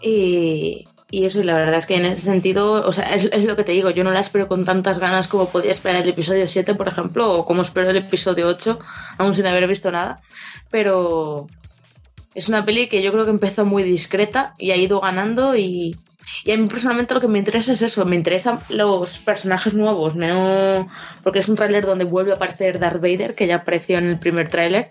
[0.00, 3.54] Y, y eso, la verdad es que en ese sentido, o sea, es, es lo
[3.54, 6.48] que te digo, yo no la espero con tantas ganas como podía esperar el episodio
[6.48, 8.80] 7, por ejemplo, o como espero el episodio 8,
[9.18, 10.20] aún sin haber visto nada,
[10.72, 11.46] pero
[12.34, 15.96] es una peli que yo creo que empezó muy discreta y ha ido ganando y,
[16.44, 20.16] y a mí personalmente lo que me interesa es eso, me interesan los personajes nuevos,
[20.16, 20.88] no
[21.22, 24.18] porque es un tráiler donde vuelve a aparecer Darth Vader, que ya apareció en el
[24.18, 24.88] primer tráiler,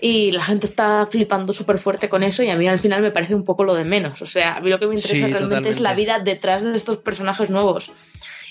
[0.00, 3.10] y la gente está flipando súper fuerte con eso y a mí al final me
[3.10, 4.22] parece un poco lo de menos.
[4.22, 5.96] O sea, a mí lo que me interesa Sí, realmente es la totalmente.
[5.96, 7.90] vida detrás de estos personajes nuevos.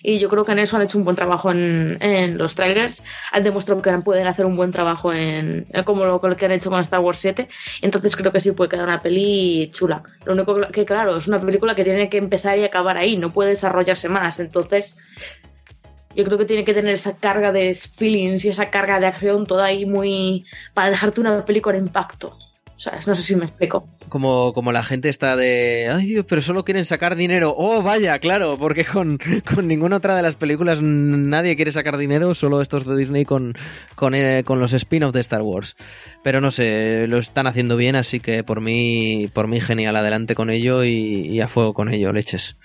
[0.04, 3.04] Y yo creo que en eso han hecho un buen trabajo en, en los trailers.
[3.32, 6.82] Han demostrado que pueden hacer un buen trabajo en, como lo que han hecho con
[6.82, 7.48] Star Wars 7.
[7.82, 10.04] Entonces creo que sí puede quedar una peli chula.
[10.26, 13.18] Lo único que, claro, es una película que tiene que empezar y acabar ahí.
[13.18, 14.40] No puede desarrollarse más.
[14.40, 14.98] Entonces
[16.18, 19.46] yo creo que tiene que tener esa carga de feelings y esa carga de acción
[19.46, 20.46] toda ahí muy...
[20.74, 22.36] para dejarte una peli con impacto.
[22.78, 23.88] O sea, no sé si me explico.
[24.08, 27.56] Como, como la gente está de, ay Dios, pero solo quieren sacar dinero.
[27.58, 29.18] Oh, vaya, claro, porque con,
[29.56, 33.56] con ninguna otra de las películas nadie quiere sacar dinero, solo estos de Disney con,
[33.96, 35.76] con, eh, con los spin-offs de Star Wars.
[36.24, 40.36] Pero no sé, lo están haciendo bien, así que por mí, por mí genial, adelante
[40.36, 42.58] con ello y, y a fuego con ello, leches.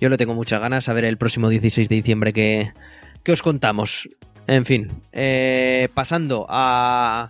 [0.00, 2.72] Yo le tengo muchas ganas a ver el próximo 16 de diciembre que,
[3.28, 4.08] que os contamos.
[4.46, 7.28] En fin, eh, pasando a,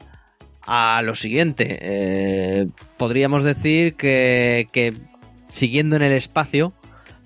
[0.62, 1.76] a lo siguiente.
[1.82, 4.94] eh, podríamos decir que, que
[5.48, 6.72] siguiendo en el espacio,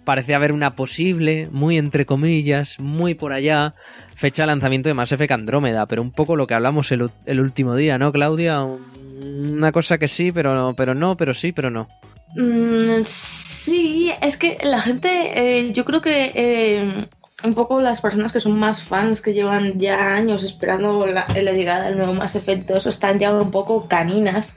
[0.04, 3.74] parece haber una posible, muy entre comillas, muy por allá,
[4.14, 7.40] fecha de lanzamiento de Mass Effect Andrómeda, pero un poco lo que hablamos el, el
[7.40, 8.62] último día, ¿no, Claudia?
[8.62, 11.88] Una cosa que sí, pero, pero no, pero sí, pero no.
[12.36, 15.10] Mm, sí, es que la gente,
[15.58, 17.06] eh, yo creo que
[17.44, 21.52] un poco las personas que son más fans, que llevan ya años esperando la, la
[21.52, 24.56] llegada del nuevo Mass Effect, eso están ya un poco caninas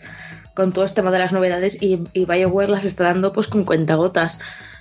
[0.54, 3.66] con todo este tema de las novedades y, y BioWare las está dando pues con
[3.66, 4.40] cuentagotas.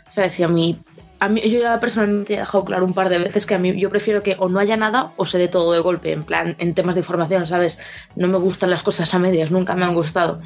[0.08, 0.78] O sea, si a mí,
[1.18, 3.74] a mí, yo ya personalmente he dejado claro un par de veces que a mí
[3.78, 6.54] yo prefiero que o no haya nada o se dé todo de golpe, en plan,
[6.58, 7.80] en temas de información, ¿sabes?
[8.14, 10.40] No me gustan las cosas a medias, nunca me han gustado.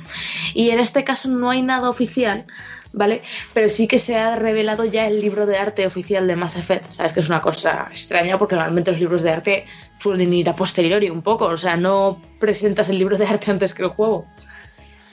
[0.54, 2.46] Y en este caso no hay nada oficial,
[2.92, 3.22] ¿vale?
[3.54, 6.90] Pero sí que se ha revelado ya el libro de arte oficial de Mass Effect.
[6.92, 9.64] Sabes que es una cosa extraña porque normalmente los libros de arte
[9.98, 13.74] suelen ir a posteriori un poco, o sea, no presentas el libro de arte antes
[13.74, 14.26] que el juego.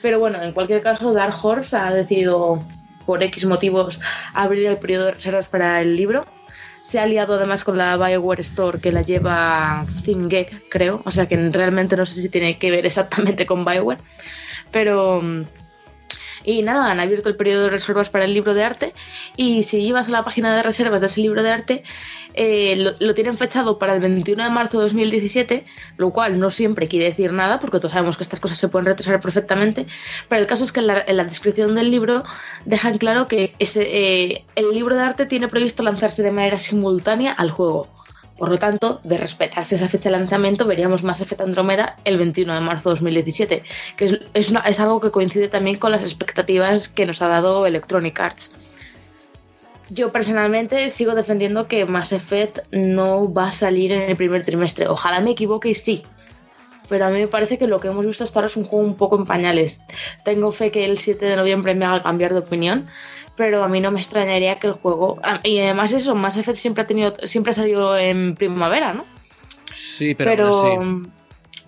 [0.02, 2.62] Pero bueno, en cualquier caso, Dark Horse ha decidido,
[3.06, 4.00] por X motivos,
[4.34, 6.26] abrir el periodo de reservas para el libro.
[6.82, 11.02] Se ha aliado además con la Bioware Store que la lleva ThinkGeek, creo.
[11.04, 13.98] O sea que realmente no sé si tiene que ver exactamente con Bioware.
[14.70, 15.20] Pero
[16.46, 18.94] y nada, han abierto el periodo de reservas para el libro de arte
[19.36, 21.82] y si ibas a la página de reservas de ese libro de arte,
[22.34, 26.50] eh, lo, lo, tienen fechado para el 21 de marzo de 2017, lo cual no
[26.50, 29.86] siempre quiere decir nada, porque todos sabemos que estas cosas se pueden retrasar perfectamente,
[30.28, 32.22] pero el caso es que en la, en la descripción del libro
[32.64, 37.32] dejan claro que ese, eh, el libro de arte tiene previsto lanzarse de manera simultánea
[37.32, 37.95] al juego.
[38.38, 42.54] Por lo tanto, de respetarse esa fecha de lanzamiento, veríamos Mass Effect Andromeda el 21
[42.54, 43.62] de marzo de 2017,
[43.96, 48.20] que es, es, algo que coincide también con las expectativas que nos ha dado Electronic
[48.20, 48.52] Arts.
[49.88, 54.88] Yo personalmente sigo defendiendo que Mass Effect no va a salir en el primer trimestre.
[54.88, 56.02] Ojalá me equivoque y sí.
[56.88, 58.84] Pero a mí me parece que lo que hemos visto hasta ahora es un juego
[58.84, 59.80] un poco en pañales.
[60.24, 62.86] Tengo fe que el 7 de noviembre me haga cambiar de opinión,
[63.36, 65.18] pero a mí no me extrañaría que el juego.
[65.44, 67.14] Y además, eso, Mass Effect siempre ha tenido.
[67.24, 69.04] siempre ha salido en primavera, ¿no?
[69.72, 71.10] Sí, pero, pero aún así.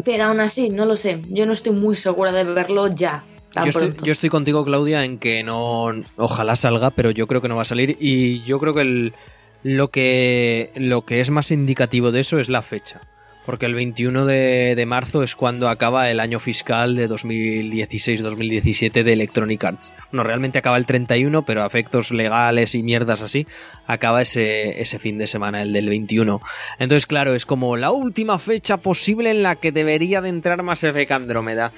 [0.04, 1.22] Pero aún así, no lo sé.
[1.28, 3.24] Yo no estoy muy segura de verlo ya.
[3.54, 5.90] Yo estoy, yo estoy, contigo, Claudia, en que no.
[6.16, 7.96] Ojalá salga, pero yo creo que no va a salir.
[8.00, 9.14] Y yo creo que el,
[9.62, 13.00] lo que lo que es más indicativo de eso es la fecha.
[13.48, 19.12] Porque el 21 de, de marzo es cuando acaba el año fiscal de 2016-2017 de
[19.14, 19.94] Electronic Arts.
[20.12, 23.46] No, realmente acaba el 31, pero a efectos legales y mierdas así,
[23.86, 26.42] acaba ese, ese fin de semana, el del 21.
[26.78, 30.84] Entonces, claro, es como la última fecha posible en la que debería de entrar más
[30.84, 31.72] Effect Andrómeda.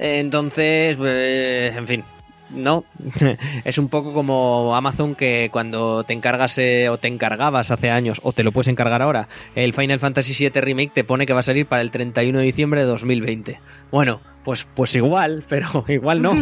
[0.00, 2.04] Entonces, pues, en fin,
[2.52, 2.84] no,
[3.64, 8.20] es un poco como Amazon que cuando te encargas eh, o te encargabas hace años
[8.22, 11.40] o te lo puedes encargar ahora, el Final Fantasy VII Remake te pone que va
[11.40, 13.60] a salir para el 31 de diciembre de 2020.
[13.90, 16.34] Bueno, pues, pues igual, pero igual no.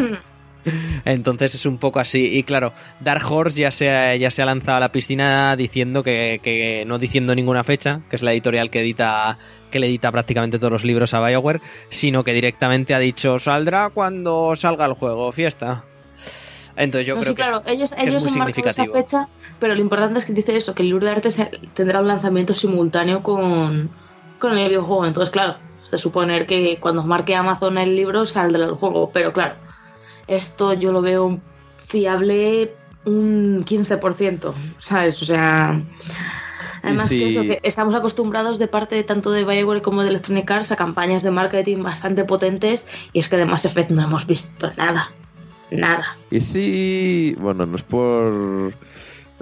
[1.04, 2.36] Entonces es un poco así.
[2.36, 6.02] Y claro, Dark Horse ya se ha, ya se ha lanzado a la piscina diciendo
[6.02, 9.38] que, que, no diciendo ninguna fecha, que es la editorial que edita
[9.70, 13.90] que le edita prácticamente todos los libros a BioWare, sino que directamente ha dicho saldrá
[13.90, 15.84] cuando salga el juego, fiesta.
[16.76, 18.94] Entonces yo no, creo sí, claro, que, ellos, es, que ellos es muy significativo.
[18.94, 21.46] Esa fecha, pero lo importante es que dice eso, que el libro de arte se,
[21.74, 23.90] tendrá un lanzamiento simultáneo con,
[24.38, 25.06] con el videojuego.
[25.06, 29.10] Entonces, claro, se suponer que cuando marque Amazon el libro saldrá el juego.
[29.12, 29.54] Pero claro,
[30.26, 31.38] esto yo lo veo
[31.76, 32.72] fiable
[33.04, 35.20] un 15%, ¿sabes?
[35.22, 35.82] O sea...
[36.82, 37.18] Además sí.
[37.18, 40.72] que eso, que estamos acostumbrados de parte de tanto de Bioware como de Electronic Arts
[40.72, 44.72] a campañas de marketing bastante potentes y es que de Mass Effect no hemos visto
[44.78, 45.10] nada
[45.70, 46.16] nada.
[46.30, 48.72] Y sí, bueno, no es por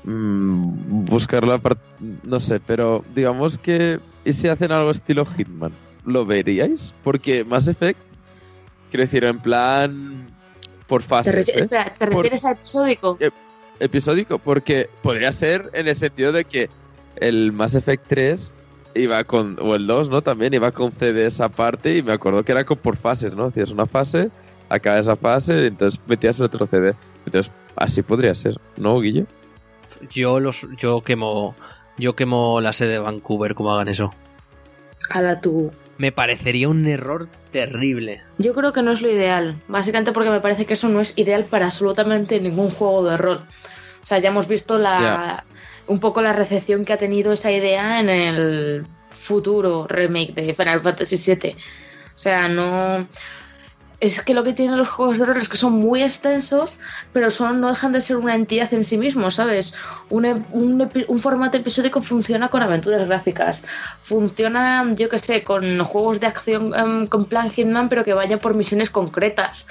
[0.05, 1.83] mmm, buscar la parte,
[2.25, 5.73] no sé, pero digamos que, ¿y si hacen algo estilo Hitman?
[6.05, 6.95] ¿Lo veríais?
[7.03, 8.01] Porque Mass Effect,
[8.91, 10.27] quiero decir, en plan,
[10.87, 11.33] por fases.
[11.33, 11.65] ¿Te, refieres, ¿eh?
[11.65, 13.17] espera, ¿te refieres por, a episódico?
[13.21, 13.31] Eh,
[13.81, 16.71] episódico, porque podría ser en el sentido de que
[17.17, 18.55] el Mass Effect 3
[18.95, 20.23] iba con, o el 2, ¿no?
[20.23, 23.45] También iba con CD esa parte y me acuerdo que era con por fases, ¿no?
[23.45, 24.31] Hacías una fase
[24.69, 26.95] acaba esa fase, entonces metías el otro CD.
[27.27, 29.27] Entonces, así podría ser, ¿no, Guille?
[30.11, 31.55] Yo los, yo quemo,
[31.97, 34.13] yo quemo la sede de Vancouver como hagan eso.
[35.11, 35.73] Ala tú.
[35.97, 38.23] Me parecería un error terrible.
[38.39, 41.17] Yo creo que no es lo ideal, básicamente porque me parece que eso no es
[41.17, 43.43] ideal para absolutamente ningún juego de rol.
[44.03, 45.45] O sea, ya hemos visto la, yeah.
[45.89, 50.83] un poco la recepción que ha tenido esa idea en el futuro remake de Final
[50.83, 51.57] Fantasy VII.
[52.15, 53.07] O sea, no
[54.01, 56.79] es que lo que tienen los juegos de rol es que son muy extensos,
[57.13, 59.75] pero son, no dejan de ser una entidad en sí mismos, ¿sabes?
[60.09, 63.65] Un, un, formato episódico funciona con aventuras gráficas,
[64.01, 68.39] funciona, yo que sé, con juegos de acción um, con plan Hitman, pero que vaya
[68.39, 69.67] por misiones concretas.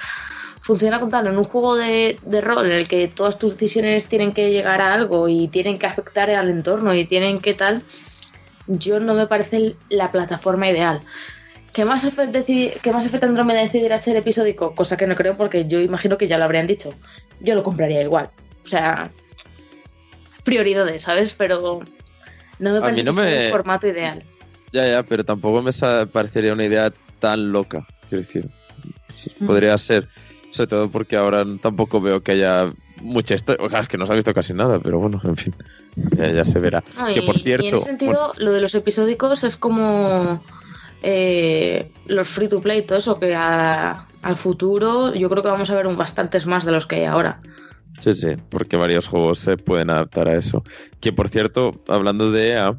[0.61, 4.07] Funciona con tal, en un juego de, de rol en el que todas tus decisiones
[4.07, 7.83] tienen que llegar a algo y tienen que afectar al entorno y tienen que tal,
[8.67, 11.01] yo no me parece la plataforma ideal.
[11.77, 14.73] ¿Que más Effect Andromeda decidirá ser episódico?
[14.73, 16.93] Cosa que no creo porque yo imagino que ya lo habrían dicho.
[17.39, 18.29] Yo lo compraría igual.
[18.63, 19.11] O sea,
[20.43, 21.33] prioridades, ¿sabes?
[21.35, 21.81] Pero
[22.59, 24.23] No me parece no que sea me- el formato ideal.
[24.73, 25.71] Ya, ya, pero tampoco me
[26.07, 27.85] parecería una idea tan loca.
[28.09, 28.49] Quiero decir,
[29.39, 29.45] Mm.
[29.45, 30.07] podría ser.
[30.49, 33.63] Sobre todo porque ahora tampoco veo que haya mucha historia.
[33.65, 35.53] O sea, es que no se ha visto casi nada, pero bueno, en fin.
[36.17, 36.83] Ya, ya se verá.
[36.97, 37.65] No, que por y en cierto.
[37.77, 40.41] ese sentido, lo de los episódicos es como
[41.01, 45.75] eh, los free to play, todo eso, que al futuro yo creo que vamos a
[45.75, 47.39] ver un bastantes más de los que hay ahora.
[47.99, 50.63] Sí, sí, porque varios juegos se pueden adaptar a eso.
[50.99, 52.77] Que por cierto, hablando de EA,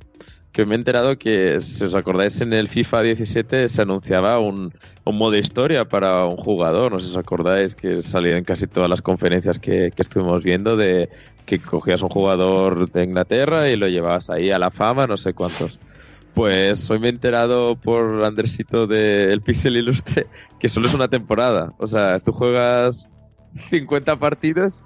[0.52, 4.72] que me he enterado que, si os acordáis, en el FIFA 17 se anunciaba un,
[5.04, 6.92] un modo historia para un jugador.
[6.92, 10.42] No sé si os acordáis que salía en casi todas las conferencias que, que estuvimos
[10.42, 11.08] viendo de
[11.46, 15.32] que cogías un jugador de Inglaterra y lo llevabas ahí a la fama, no sé
[15.32, 15.80] cuántos.
[16.34, 20.26] Pues hoy me he enterado por Andresito del Pixel Ilustre
[20.60, 21.72] que solo es una temporada.
[21.78, 23.08] O sea, tú juegas
[23.70, 24.84] 50 partidos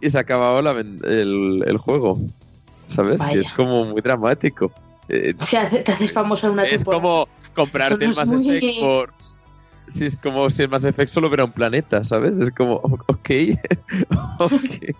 [0.00, 2.18] y se ha acabado la el, el juego.
[2.88, 3.18] ¿Sabes?
[3.18, 3.32] Vaya.
[3.34, 4.72] Que es como muy dramático.
[5.08, 7.02] Eh, O sea, te haces famoso en una es temporada.
[7.02, 9.12] como comprarte el Mass es muy- Effect por...
[9.88, 12.38] Sí, es como si el Mass Effect solo hubiera un planeta, ¿sabes?
[12.38, 13.00] Es como, ok,
[14.38, 14.50] ok.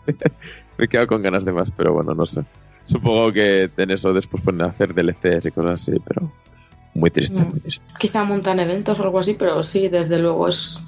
[0.79, 2.43] Me he quedado con ganas de más, pero bueno, no sé.
[2.89, 6.33] Supongo que en eso después pueden hacer DLCs y cosas así, pero
[6.95, 7.51] muy triste, Mm.
[7.51, 7.85] muy triste.
[7.99, 10.81] Quizá montan eventos o algo así, pero sí, desde luego es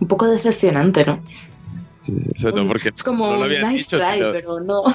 [0.00, 1.20] un poco decepcionante, ¿no?
[2.02, 4.60] Sí, sobre todo porque es como no lo un habían nice dicho, try, sino- pero
[4.60, 4.82] no.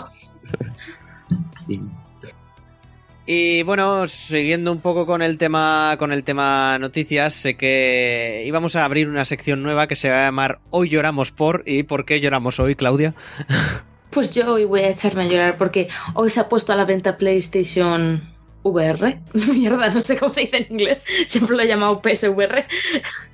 [3.30, 8.78] Y bueno, siguiendo un poco con el tema con el tema noticias, sé que íbamos
[8.78, 12.06] a abrir una sección nueva que se va a llamar Hoy lloramos por y ¿por
[12.06, 13.14] qué lloramos hoy, Claudia?
[14.12, 16.86] Pues yo hoy voy a echarme a llorar porque hoy se ha puesto a la
[16.86, 18.22] venta PlayStation
[18.64, 19.20] VR.
[19.34, 21.04] Mierda, no sé cómo se dice en inglés.
[21.28, 22.66] Siempre lo he llamado PSVR.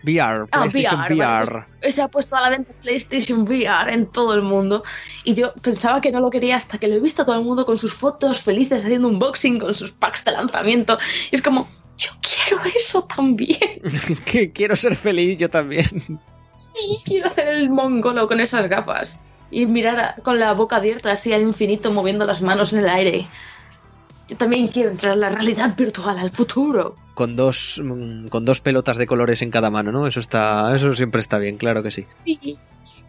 [0.03, 1.53] VR, Ah, PlayStation VR, VR.
[1.53, 4.83] vale, Hoy se ha puesto a la venta PlayStation VR en todo el mundo.
[5.23, 7.43] Y yo pensaba que no lo quería hasta que lo he visto a todo el
[7.45, 10.97] mundo con sus fotos felices haciendo unboxing, con sus packs de lanzamiento.
[11.31, 13.81] Y es como, yo quiero eso también.
[14.25, 15.85] que quiero ser feliz yo también.
[16.51, 19.19] Sí, quiero hacer el mongolo con esas gafas.
[19.53, 23.27] Y mirar con la boca abierta así al infinito moviendo las manos en el aire.
[24.27, 26.95] Yo también quiero entrar a la realidad virtual, al futuro.
[27.13, 30.07] Con dos mm, con dos pelotas de colores en cada mano, ¿no?
[30.07, 32.05] Eso está eso siempre está bien, claro que sí.
[32.25, 32.57] Sí.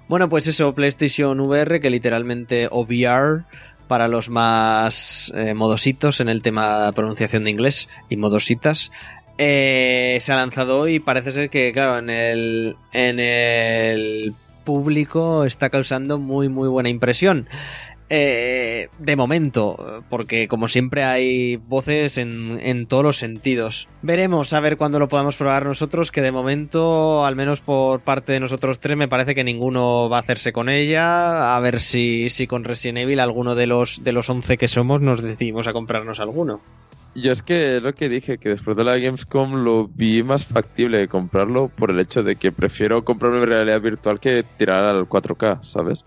[0.07, 3.44] Bueno, pues eso, PlayStation VR, que literalmente, o VR,
[3.88, 8.90] para los más eh, modositos en el tema de pronunciación de inglés y modositas,
[9.38, 15.44] eh, se ha lanzado hoy y parece ser que, claro, en el, en el público
[15.44, 17.48] está causando muy, muy buena impresión.
[18.11, 23.88] Eh, de momento, porque como siempre hay voces en, en todos los sentidos.
[24.03, 28.33] Veremos a ver cuándo lo podamos probar nosotros, que de momento, al menos por parte
[28.33, 31.57] de nosotros tres, me parece que ninguno va a hacerse con ella.
[31.57, 35.00] A ver si, si con Resident Evil alguno de los, de los 11 que somos
[35.00, 36.61] nos decidimos a comprarnos alguno.
[37.14, 40.44] Yo es que es lo que dije, que después de la Gamescom lo vi más
[40.44, 44.85] factible de comprarlo por el hecho de que prefiero comprarlo en realidad virtual que tirar
[44.85, 46.05] al 4K, ¿sabes?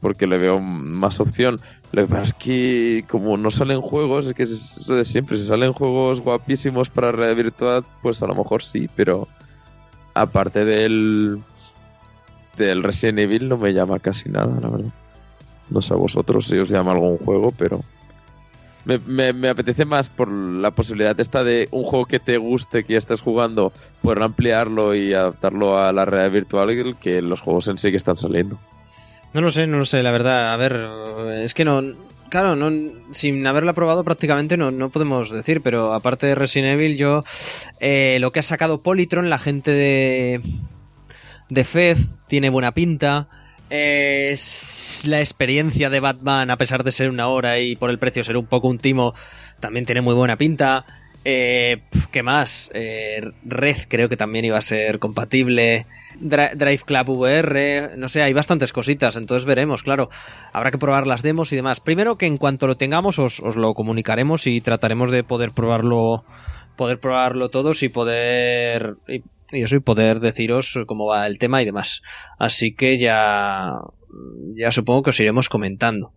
[0.00, 1.60] Porque le veo más opción.
[1.92, 5.36] Lo que pasa es que como no salen juegos, es que es lo de siempre.
[5.36, 9.28] Si salen juegos guapísimos para realidad virtual, pues a lo mejor sí, pero
[10.14, 11.38] aparte del,
[12.56, 14.90] del Resident Evil no me llama casi nada, la verdad.
[15.70, 17.80] No sé a vosotros si os llama algún juego, pero...
[18.84, 22.84] Me, me- me apetece más por la posibilidad esta de un juego que te guste,
[22.84, 27.68] que ya estés jugando, poder ampliarlo y adaptarlo a la realidad virtual que los juegos
[27.68, 28.58] en sí que están saliendo.
[29.34, 30.54] No lo sé, no lo sé, la verdad.
[30.54, 30.88] A ver,
[31.42, 31.82] es que no.
[32.30, 32.70] Claro, no,
[33.10, 37.24] sin haberla probado prácticamente no, no podemos decir, pero aparte de Resident Evil, yo.
[37.80, 40.40] eh, lo que ha sacado Polytron, la gente de.
[41.50, 43.28] de Fez, tiene buena pinta.
[43.70, 47.98] Eh, es la experiencia de Batman, a pesar de ser una hora y por el
[47.98, 49.14] precio ser un poco un timo,
[49.60, 50.84] también tiene muy buena pinta.
[51.24, 52.70] Eh, ¿Qué más?
[52.72, 55.84] Eh, Red creo que también iba a ser compatible.
[56.20, 60.08] Dri- Drive Club VR, no sé, hay bastantes cositas, entonces veremos, claro.
[60.52, 61.80] Habrá que probar las demos y demás.
[61.80, 66.24] Primero que en cuanto lo tengamos os, os lo comunicaremos y trataremos de poder probarlo,
[66.76, 69.22] poder probarlo todos y poder y,
[69.52, 72.02] y eso y poder deciros cómo va el tema y demás.
[72.38, 73.72] Así que ya
[74.54, 76.12] ya supongo que os iremos comentando.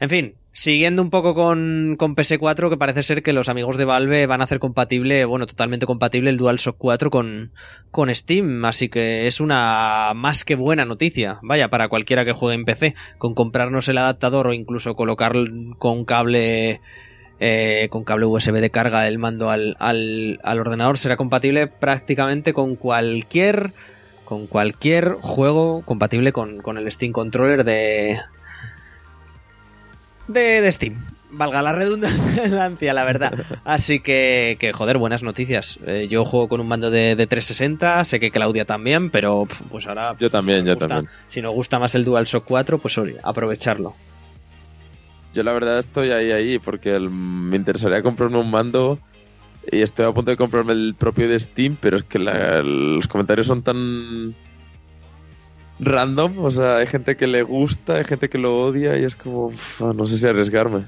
[0.00, 3.84] En fin, siguiendo un poco con, con PS4, que parece ser que los amigos de
[3.84, 7.52] Valve van a hacer compatible, bueno, totalmente compatible el DualShock 4 con,
[7.90, 12.56] con Steam, así que es una más que buena noticia, vaya, para cualquiera que juegue
[12.56, 15.34] en PC, con comprarnos el adaptador o incluso colocar
[15.78, 16.80] con cable
[17.40, 22.52] eh, con cable USB de carga el mando al, al, al ordenador será compatible prácticamente
[22.52, 23.72] con cualquier
[24.24, 28.18] con cualquier juego compatible con, con el Steam Controller de,
[30.28, 31.04] de, de Steam.
[31.30, 33.34] Valga la redundancia, la verdad.
[33.64, 35.80] Así que, que joder, buenas noticias.
[35.84, 39.86] Eh, yo juego con un mando de, de 360, sé que Claudia también, pero pues
[39.88, 40.14] ahora...
[40.20, 41.10] Yo también, si yo gusta- también.
[41.28, 43.94] Si nos gusta más el DualShock 4, pues oye, aprovecharlo.
[45.34, 48.98] Yo la verdad estoy ahí, ahí, porque me interesaría comprarme un mando
[49.70, 53.46] y estoy a punto de comprarme el propio de Steam, pero es que los comentarios
[53.46, 54.34] son tan
[55.80, 59.16] random, o sea, hay gente que le gusta, hay gente que lo odia y es
[59.16, 60.84] como, no sé si arriesgarme.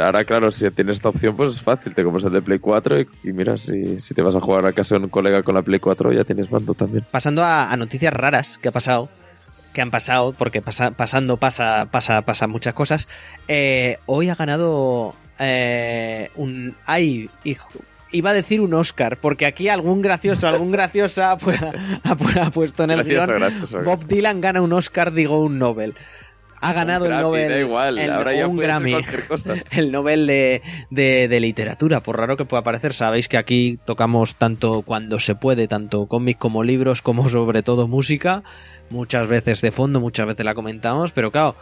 [0.00, 3.00] Ahora claro, si tienes esta opción, pues es fácil, te compras el de Play 4
[3.00, 5.62] y, y mira, si, te vas a jugar a casa de un colega con la
[5.62, 7.04] Play 4 ya tienes mando también.
[7.10, 9.08] Pasando a, a noticias raras que ha pasado,
[9.72, 13.08] que han pasado, porque pasa- pasando pasa, pasa, pasa muchas cosas.
[13.48, 16.74] eh, hoy ha ganado eh, un.
[16.86, 17.70] Ay, hijo.
[18.14, 21.36] Iba a decir un Oscar, porque aquí algún gracioso, algún graciosa ha,
[22.50, 23.38] puesto en el Gracioso, guion.
[23.38, 23.80] gracioso.
[23.82, 25.94] Bob Dylan gana un Oscar, digo un Nobel.
[26.64, 27.48] Ha ganado Un el Nobel.
[27.50, 28.92] Da igual, el- ahora ya un Grammy.
[28.92, 29.54] cualquier cosa.
[29.72, 32.94] el Nobel de, de- de literatura, por raro que pueda parecer.
[32.94, 37.88] Sabéis que aquí tocamos tanto cuando se puede, tanto cómics como libros, como sobre todo
[37.88, 38.42] música.
[38.90, 41.56] Muchas veces de fondo, muchas veces la comentamos, pero claro,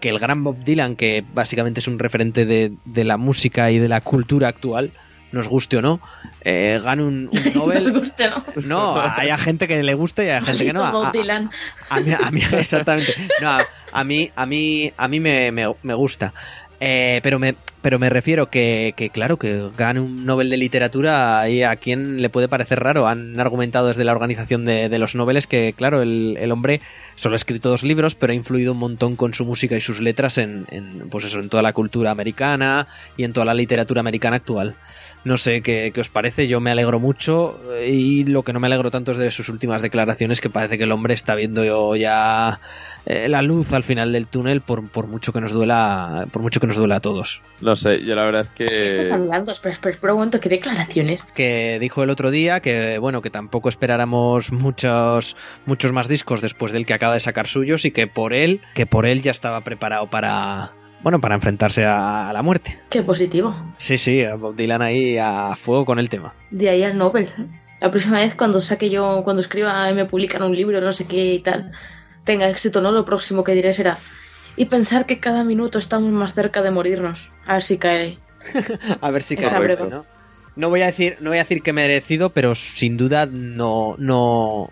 [0.00, 3.78] que el gran Bob Dylan, que básicamente es un referente de, de la música y
[3.78, 4.90] de la cultura actual,
[5.32, 6.00] nos guste o no,
[6.42, 7.92] eh, gane un, un Nos Nobel.
[7.92, 8.44] guste, ¿no?
[8.66, 10.84] No, hay gente que le gusta y hay gente que no.
[11.88, 13.14] A- mí, a mí- exactamente.
[13.40, 13.60] No, a,
[13.92, 16.32] a mí, a mí, a mí me, me- me gusta.
[16.80, 21.64] Eh, pero me, pero me refiero que, claro, que gane un Nobel de literatura y
[21.64, 23.08] a quien le puede parecer raro.
[23.08, 26.80] Han argumentado desde la organización de, los Nobeles que, claro, el, hombre
[27.16, 30.00] solo ha escrito dos libros, pero ha influido un montón con su música y sus
[30.00, 34.00] letras en, en, pues eso, en toda la cultura americana y en toda la literatura
[34.00, 34.76] americana actual.
[35.24, 38.60] No sé qué, qué os parece, yo me alegro mucho eh, y lo que no
[38.60, 41.96] me alegro tanto es de sus últimas declaraciones que parece que el hombre está viendo
[41.96, 42.60] ya
[43.06, 46.60] eh, la luz al final del túnel por, por mucho que nos duela por mucho
[46.60, 47.40] que nos duela a todos.
[47.72, 49.14] No sé, yo la verdad es ¿Qué estás que...
[49.14, 49.50] hablando?
[49.50, 51.22] Espera, espera, espera un momento, ¿qué declaraciones?
[51.34, 56.70] Que dijo el otro día que bueno que tampoco esperáramos muchos muchos más discos después
[56.72, 59.62] del que acaba de sacar suyos y que por él que por él ya estaba
[59.62, 62.78] preparado para bueno para enfrentarse a, a la muerte.
[62.90, 63.56] Qué positivo.
[63.78, 66.34] Sí sí, a Bob Dylan ahí a fuego con el tema.
[66.50, 67.26] De ahí al Nobel.
[67.80, 71.06] La próxima vez cuando saque yo, cuando escriba y me publican un libro, no sé
[71.06, 71.72] qué y tal,
[72.24, 72.92] tenga éxito, ¿no?
[72.92, 73.96] Lo próximo que diré será.
[74.56, 77.30] Y pensar que cada minuto estamos más cerca de morirnos.
[77.46, 78.18] A ver si cae.
[79.00, 79.76] A ver si cae.
[79.88, 80.04] ¿no?
[80.54, 84.70] No voy a decir, no voy a decir que merecido, pero sin duda no, no,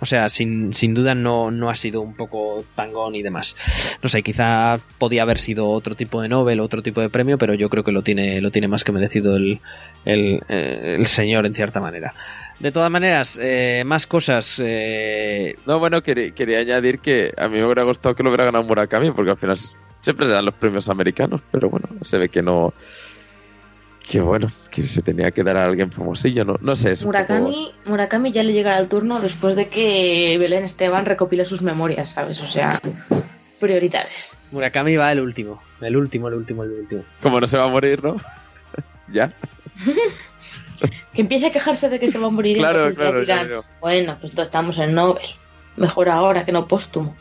[0.00, 3.98] o sea, sin, sin duda no, no ha sido un poco tangón y demás.
[4.02, 7.54] No sé, quizá podía haber sido otro tipo de Nobel, otro tipo de premio, pero
[7.54, 9.60] yo creo que lo tiene, lo tiene más que merecido el,
[10.04, 12.12] el, eh, señor en cierta manera.
[12.58, 14.56] De todas maneras, eh, más cosas.
[14.62, 18.44] eh, No, bueno, quería, quería añadir que a mí me hubiera gustado que lo hubiera
[18.44, 19.58] ganado Murakami, porque al final
[20.00, 22.74] siempre se dan los premios americanos, pero bueno, se ve que no.
[24.06, 26.92] Que bueno, que se tenía que dar a alguien famosillo, no, no sé.
[26.92, 31.62] Es Murakami, Murakami ya le llegará el turno después de que Belén Esteban recopile sus
[31.62, 32.40] memorias, ¿sabes?
[32.42, 32.80] O sea,
[33.60, 34.36] prioridades.
[34.50, 37.02] Murakami va el último, el último, el último, el último.
[37.22, 38.16] Como no se va a morir, ¿no?
[39.12, 39.32] ya.
[41.14, 42.58] Que empiece a quejarse de que se va a morir.
[42.58, 43.48] Claro, claro, dirán.
[43.80, 45.24] Bueno, pues entonces estamos en Nobel.
[45.76, 47.14] Mejor ahora que no póstumo.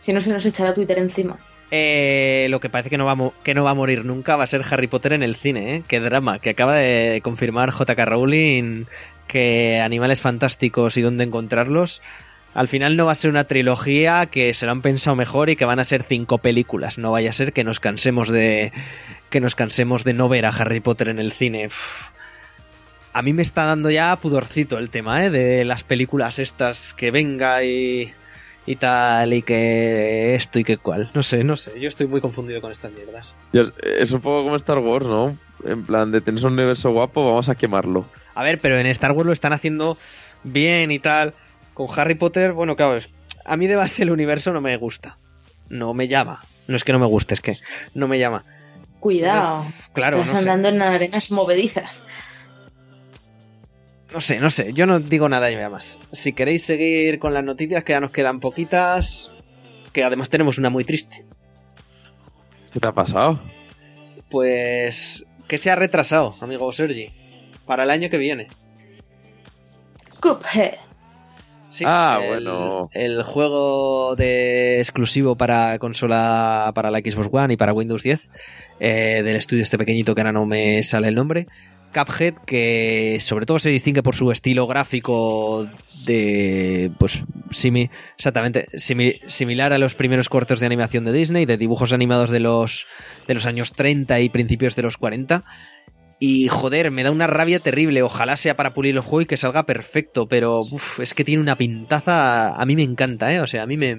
[0.00, 1.38] Si no, se nos echará Twitter encima.
[1.70, 5.12] Eh, lo que parece que no, va a morir nunca va a ser Harry Potter
[5.12, 5.82] en el cine, ¿eh?
[5.88, 8.84] Qué drama, que acaba de confirmar JK Rowling
[9.26, 12.02] que Animales Fantásticos y dónde encontrarlos.
[12.52, 15.56] Al final no va a ser una trilogía que se lo han pensado mejor y
[15.56, 16.98] que van a ser cinco películas.
[16.98, 18.72] No vaya a ser que nos cansemos de
[19.28, 21.68] que nos cansemos de no ver a Harry Potter en el cine.
[23.12, 25.30] A mí me está dando ya pudorcito el tema, ¿eh?
[25.30, 28.14] De las películas estas que venga y
[28.66, 31.10] y tal, y que esto y que cual.
[31.14, 31.78] No sé, no sé.
[31.80, 33.34] Yo estoy muy confundido con estas mierdas.
[33.52, 35.36] Es, es un poco como Star Wars, ¿no?
[35.64, 38.06] En plan, de tener un universo guapo, vamos a quemarlo.
[38.34, 39.96] A ver, pero en Star Wars lo están haciendo
[40.42, 41.34] bien y tal.
[41.74, 43.10] Con Harry Potter, bueno, claro, es-
[43.44, 45.18] a mí de base el universo no me gusta.
[45.68, 46.42] No me llama.
[46.66, 47.58] No es que no me guste, es que
[47.94, 48.44] no me llama.
[49.00, 49.62] Cuidado.
[49.92, 50.48] Claro, Estás no sé.
[50.50, 52.06] andando en arenas movedizas.
[54.14, 54.72] No sé, no sé.
[54.72, 56.00] Yo no digo nada y más.
[56.12, 59.30] Si queréis seguir con las noticias, que ya nos quedan poquitas.
[59.92, 61.24] Que además tenemos una muy triste.
[62.72, 63.40] ¿Qué te ha pasado?
[64.30, 67.12] Pues que se ha retrasado, amigo Sergi.
[67.66, 68.48] Para el año que viene.
[70.20, 70.74] Cuphead.
[71.70, 72.88] Sí, Ah, el- bueno.
[72.94, 78.30] El juego de exclusivo para consola, para la Xbox One y para Windows 10,
[78.78, 81.48] eh, del estudio este pequeñito que ahora no me sale el nombre.
[81.94, 85.66] Cuphead, que sobre todo se distingue por su estilo gráfico
[86.04, 87.88] de, pues, simi-
[88.18, 92.40] exactamente, simi- similar a los primeros cortos de animación de Disney, de dibujos animados de
[92.40, 92.86] los,
[93.26, 95.44] de los años 30 y principios de los 40.
[96.20, 98.02] Y joder, me da una rabia terrible.
[98.02, 101.42] Ojalá sea para pulir el juego y que salga perfecto, pero uf, es que tiene
[101.42, 102.54] una pintaza.
[102.54, 103.40] A mí me encanta, ¿eh?
[103.40, 103.98] O sea, a mí me,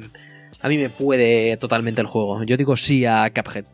[0.62, 2.44] a mí me puede totalmente el juego.
[2.44, 3.66] Yo digo sí a Cuphead.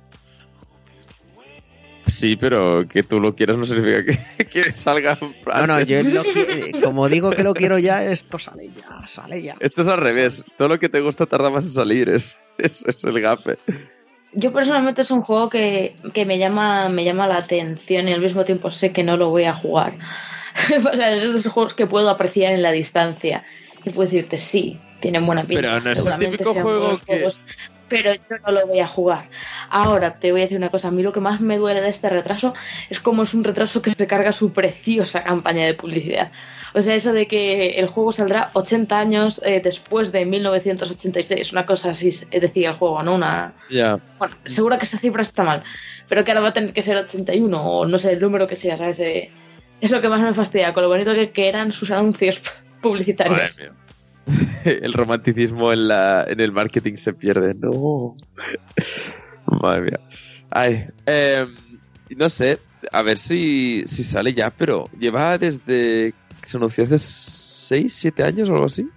[2.07, 5.17] Sí, pero que tú lo quieras no significa que, que salga.
[5.45, 9.41] No, no, yo lo qui- como digo que lo quiero ya, esto sale ya, sale
[9.41, 9.55] ya.
[9.59, 10.43] Esto es al revés.
[10.57, 12.09] Todo lo que te gusta tarda más en salir.
[12.09, 13.57] Es, eso es el gape.
[14.33, 18.21] Yo personalmente es un juego que, que me llama me llama la atención y al
[18.21, 19.97] mismo tiempo sé que no lo voy a jugar.
[20.91, 23.43] o sea, es de esos juegos que puedo apreciar en la distancia
[23.83, 25.61] y puedo decirte sí, tienen buena pinta.
[25.61, 27.41] Pero no es el seguramente típico sean juego buenos que- juegos,
[27.91, 29.29] pero yo no lo voy a jugar.
[29.69, 31.89] Ahora te voy a decir una cosa, a mí lo que más me duele de
[31.89, 32.53] este retraso
[32.89, 36.31] es como es un retraso que se carga su preciosa campaña de publicidad.
[36.73, 41.65] O sea, eso de que el juego saldrá 80 años eh, después de 1986, una
[41.65, 43.15] cosa así eh, decía el juego, ¿no?
[43.15, 43.99] Una, Ya.
[44.17, 45.61] bueno, seguro que esa cifra está mal,
[46.07, 48.55] pero que ahora va a tener que ser 81 o no sé el número que
[48.55, 49.01] sea, ¿sabes?
[49.01, 49.29] Eh,
[49.81, 52.41] es lo que más me fastidia, con lo bonito que, que eran sus anuncios
[52.81, 53.59] publicitarios.
[53.59, 53.80] Madre mía.
[54.65, 57.53] El romanticismo en, la, en el marketing se pierde.
[57.55, 58.15] No.
[59.61, 59.99] Madre mía.
[60.49, 61.53] Ay, em,
[62.17, 62.59] no sé,
[62.91, 68.24] a ver si, si sale ya, pero lleva desde que se anunció hace 6, 7
[68.24, 68.88] años o algo así.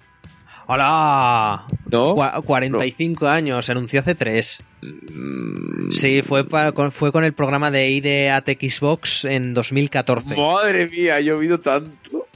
[0.66, 1.66] ¡Hola!
[1.90, 2.16] ¿No?
[2.16, 4.62] Cua- 45 años, se anunció hace 3.
[4.82, 10.34] Mm, Sí, fue, pa- con, fue con el programa de ID Xbox en 2014.
[10.36, 12.26] Madre mía, ha llovido tanto.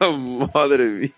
[0.54, 1.10] Madre mía.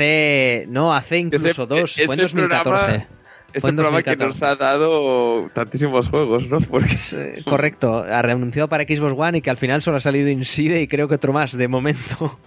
[0.00, 3.06] Hace, no, hace incluso Ese- dos, fue en ese programa- 2014.
[3.52, 4.26] Ese Fue en programa que 2014.
[4.26, 6.60] nos ha dado tantísimos juegos, ¿no?
[6.70, 10.00] Porque Es, eh, correcto, ha reanunciado para Xbox One y que al final solo ha
[10.00, 12.38] salido Inside y creo que otro más, de momento.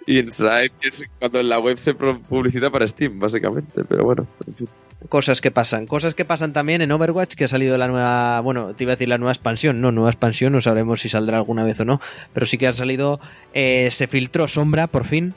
[0.07, 3.83] Inside, que es cuando en la web se publicita para Steam, básicamente.
[3.83, 4.67] Pero bueno, en fin.
[5.09, 5.85] Cosas que pasan.
[5.85, 8.39] Cosas que pasan también en Overwatch, que ha salido la nueva.
[8.41, 9.79] Bueno, te iba a decir la nueva expansión.
[9.81, 12.01] No, nueva expansión, no sabremos si saldrá alguna vez o no.
[12.33, 13.19] Pero sí que ha salido.
[13.53, 15.33] eh, se filtró Sombra, por fin.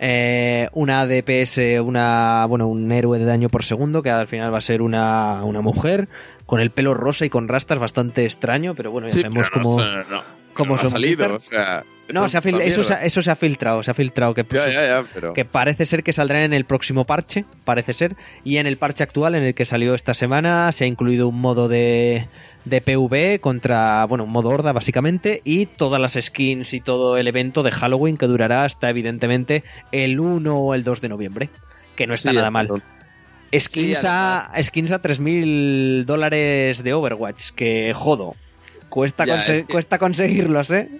[0.00, 2.46] Eh, una DPS, una.
[2.48, 5.60] Bueno, un héroe de daño por segundo, que al final va a ser una, una
[5.60, 6.08] mujer.
[6.46, 9.62] Con el pelo rosa y con rastas, bastante extraño, pero bueno, ya Sí, sabemos no
[9.62, 9.76] cómo.
[9.80, 10.22] no,
[10.52, 11.32] cómo no ha salido, Blizzard.
[11.36, 11.84] o sea...
[12.08, 13.06] No, se ha fil- eso, se ha, mierda.
[13.06, 15.32] eso se ha filtrado, se ha filtrado que, Ya, ya, ya, pero...
[15.32, 19.02] que parece ser que saldrá en el próximo parche, parece ser, y en el parche
[19.02, 22.26] actual en el que salió esta semana se ha incluido un modo de,
[22.66, 27.28] de PvE contra, bueno, un modo horda básicamente, y todas las skins y todo el
[27.28, 31.48] evento de Halloween que durará hasta evidentemente el 1 o el 2 de noviembre,
[31.96, 32.68] que no está Sí, nada mal.
[33.58, 38.34] Skins, Sí, a, skins a 3.000 dólares de Overwatch, que jodo.
[38.92, 40.90] Cuesta, Ya, conse- es que- cuesta conseguirlos, ¿eh?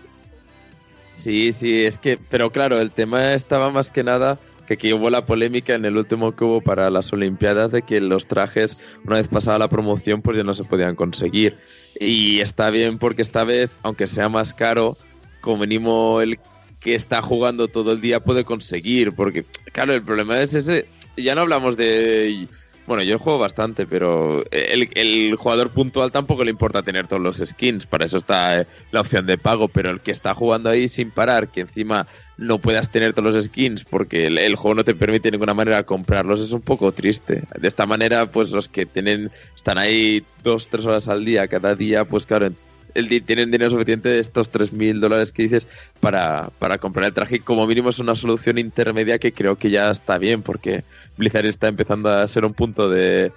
[1.12, 2.18] Sí, sí, es que...
[2.30, 5.97] Pero claro, el tema estaba más que nada que aquí hubo la polémica en el
[5.99, 10.22] último que hubo para las Olimpiadas de que los trajes, una vez pasada la promoción,
[10.22, 11.59] pues ya no se podían conseguir.
[12.01, 14.97] Y está bien porque esta vez, aunque sea más caro,
[15.43, 16.38] como mínimo el
[16.80, 19.12] que está jugando todo el día puede conseguir.
[19.12, 20.86] Porque, claro, el problema es ese.
[21.18, 22.49] Ya no hablamos de.
[22.87, 27.37] Bueno, yo juego bastante, pero el, el jugador puntual tampoco le importa tener todos los
[27.39, 27.87] skins.
[27.87, 29.68] Para eso está eh, la opción de pago.
[29.68, 32.09] Pero el que está jugando ahí sin parar, que encima
[32.39, 35.55] no puedas tener todos los skins porque el, el juego no te permite de ninguna
[35.55, 37.45] manera comprarlos, es un poco triste.
[37.57, 41.74] De esta manera, pues los que tienen están ahí dos, tres horas al día, cada
[41.76, 42.51] día, pues claro,
[42.95, 45.66] el, tienen dinero suficiente de estos 3.000 dólares que dices
[46.01, 47.40] para, para comprar el traje.
[47.40, 50.84] Como mínimo es una solución intermedia que creo que ya está bien, porque
[51.16, 53.32] Blizzard está empezando a ser un punto de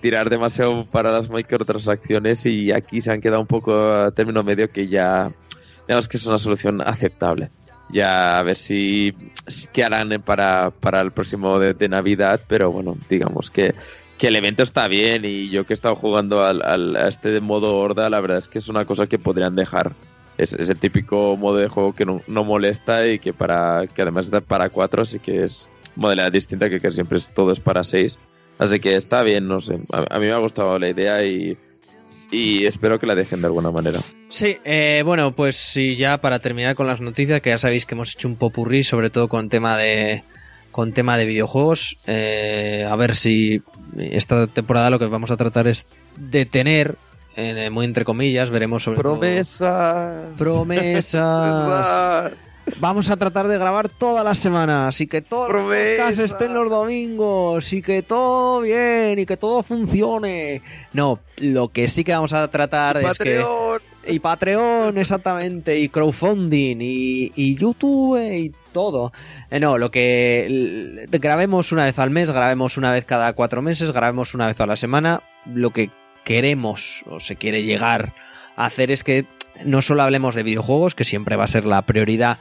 [0.00, 4.70] tirar demasiado para las microtransacciones y aquí se han quedado un poco a término medio
[4.70, 5.32] que ya
[5.88, 7.50] digamos que es una solución aceptable.
[7.90, 9.14] Ya a ver si,
[9.46, 13.74] si qué harán para, para el próximo de Navidad, pero bueno, digamos que,
[14.18, 17.40] que el evento está bien y yo que he estado jugando al, al- a este
[17.40, 19.92] modo horda, la verdad es que es una cosa que podrían dejar.
[20.36, 24.02] Es, es el típico modo de juego que no, no molesta y que para que
[24.02, 27.60] además está para cuatro, así que es modalidad distinta que, que siempre es, todo es
[27.60, 28.18] para seis.
[28.58, 29.78] Así que está bien, no sé.
[29.92, 31.56] A, a mí me ha gustado la idea y,
[32.30, 34.00] y espero que la dejen de alguna manera.
[34.28, 37.94] Sí, eh, bueno, pues sí, ya para terminar con las noticias, que ya sabéis que
[37.94, 40.22] hemos hecho un popurrí, sobre todo con tema de
[40.70, 41.98] con tema de videojuegos.
[42.06, 43.62] Eh, a ver si
[43.96, 46.96] esta temporada lo que vamos a tratar es de tener,
[47.36, 50.34] eh, muy entre comillas, veremos sobre Promesas.
[50.36, 52.32] todo promesas.
[52.80, 55.48] Vamos a tratar de grabar todas las semanas y que Promesa.
[55.48, 60.60] podcasts estén los domingos y que todo bien y que todo funcione.
[60.92, 63.80] No, lo que sí que vamos a tratar es que Patreon.
[64.06, 69.12] y Patreon, exactamente, y crowdfunding, y, y YouTube, y todo.
[69.50, 73.92] Eh, no, lo que grabemos una vez al mes, grabemos una vez cada cuatro meses,
[73.92, 75.22] grabemos una vez a la semana.
[75.52, 75.90] Lo que
[76.24, 78.12] queremos o se quiere llegar
[78.56, 79.24] a hacer es que
[79.64, 82.38] no solo hablemos de videojuegos, que siempre va a ser la prioridad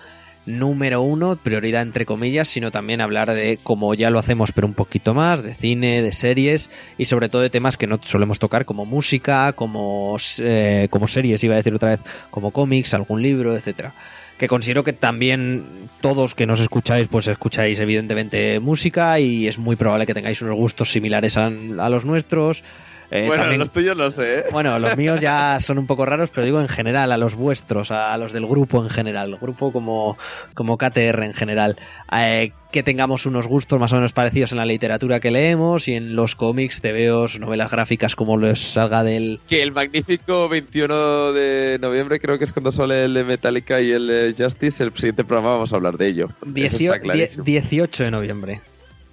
[0.48, 4.74] número uno, prioridad entre comillas, sino también hablar de, como ya lo hacemos, pero un
[4.74, 8.66] poquito más, de cine, de series y sobre todo de temas que no solemos tocar,
[8.66, 12.00] como música, como, eh, como series, iba a decir otra vez,
[12.32, 13.94] como cómics, algún libro, etcétera
[14.38, 15.66] que considero que también
[16.00, 20.56] todos que nos escucháis, pues escucháis evidentemente música y es muy probable que tengáis unos
[20.56, 22.64] gustos similares a los nuestros.
[23.10, 24.40] Eh, bueno, los tuyos no sé.
[24.40, 24.44] ¿eh?
[24.52, 27.92] Bueno, los míos ya son un poco raros, pero digo en general, a los vuestros,
[27.92, 30.18] a los del grupo en general, el grupo como,
[30.54, 31.78] como KTR en general,
[32.12, 35.96] eh, que tengamos unos gustos más o menos parecidos en la literatura que leemos y
[35.96, 39.40] en los cómics, tebeos, novelas gráficas, como les salga del...
[39.48, 43.92] Que el magnífico 21 de noviembre creo que es cuando sale el de Metallica y
[43.92, 46.28] el de Justice, el siguiente programa vamos a hablar de ello.
[46.44, 48.62] 18 de noviembre.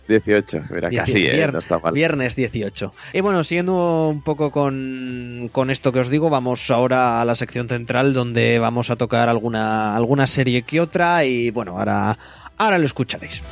[0.07, 1.48] 18, mira, casi, ¿eh?
[1.52, 1.92] no está mal.
[1.92, 2.94] Viernes 18.
[3.12, 7.34] Y bueno, siguiendo un poco con, con, esto que os digo, vamos ahora a la
[7.34, 12.18] sección central donde vamos a tocar alguna, alguna serie que otra y bueno, ahora,
[12.59, 13.42] ahora lo escucharéis.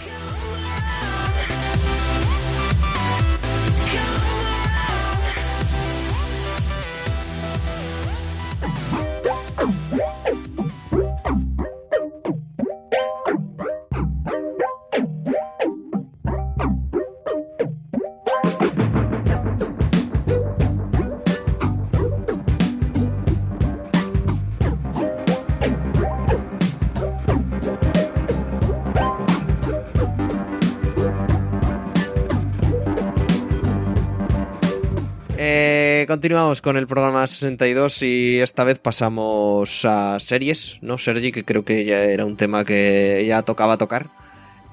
[36.07, 41.33] Continuamos con el programa 62 y esta vez pasamos a series, ¿no, Sergi?
[41.33, 44.07] Que creo que ya era un tema que ya tocaba tocar.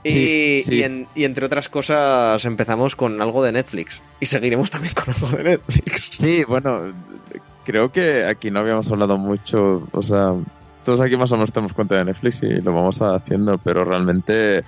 [0.03, 4.01] Y, y, entre otras cosas empezamos con algo de Netflix.
[4.19, 6.11] Y seguiremos también con algo de Netflix.
[6.17, 6.93] Sí, bueno,
[7.65, 10.33] creo que aquí no habíamos hablado mucho, o sea,
[10.83, 14.63] todos aquí más o menos tenemos cuenta de Netflix y lo vamos haciendo, pero realmente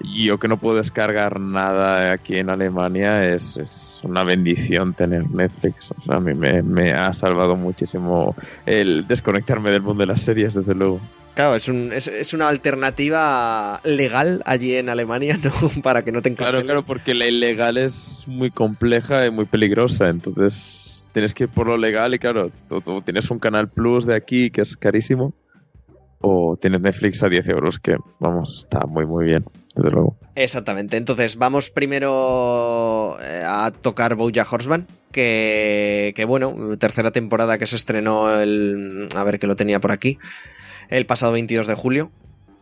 [0.00, 5.90] yo que no puedo descargar nada aquí en Alemania es, es una bendición tener Netflix.
[5.92, 8.36] O sea, a mí me, me, ha salvado muchísimo
[8.66, 11.00] el desconectarme del mundo de las series, desde luego.
[11.34, 15.82] Claro, es, un, es, es una alternativa legal allí en Alemania, ¿no?
[15.82, 20.08] Para que no te Claro, claro, porque la ilegal es muy compleja y muy peligrosa.
[20.08, 24.14] Entonces tienes que ir por lo legal y claro, tú tienes un canal plus de
[24.14, 25.32] aquí que es carísimo
[26.28, 29.44] o tienes Netflix a 10 euros, que vamos, está muy muy bien,
[29.76, 30.18] desde luego.
[30.34, 37.66] Exactamente, entonces vamos primero eh, a tocar Bojack Horseman, que, que bueno, tercera temporada que
[37.66, 39.08] se estrenó el...
[39.14, 40.18] a ver que lo tenía por aquí,
[40.88, 42.10] el pasado 22 de julio,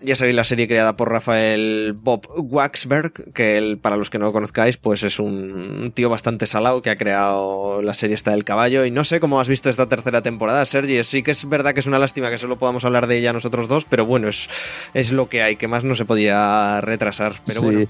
[0.05, 4.33] ya sabéis la serie creada por Rafael Bob Waxberg, que para los que no lo
[4.33, 8.85] conozcáis, pues es un tío bastante salado que ha creado la serie esta del caballo.
[8.85, 11.03] Y no sé cómo has visto esta tercera temporada, Sergi.
[11.05, 13.69] Sí que es verdad que es una lástima que solo podamos hablar de ella nosotros
[13.69, 14.49] dos, pero bueno, es,
[14.95, 17.35] es lo que hay, que más no se podía retrasar.
[17.47, 17.89] Pero bueno, eh,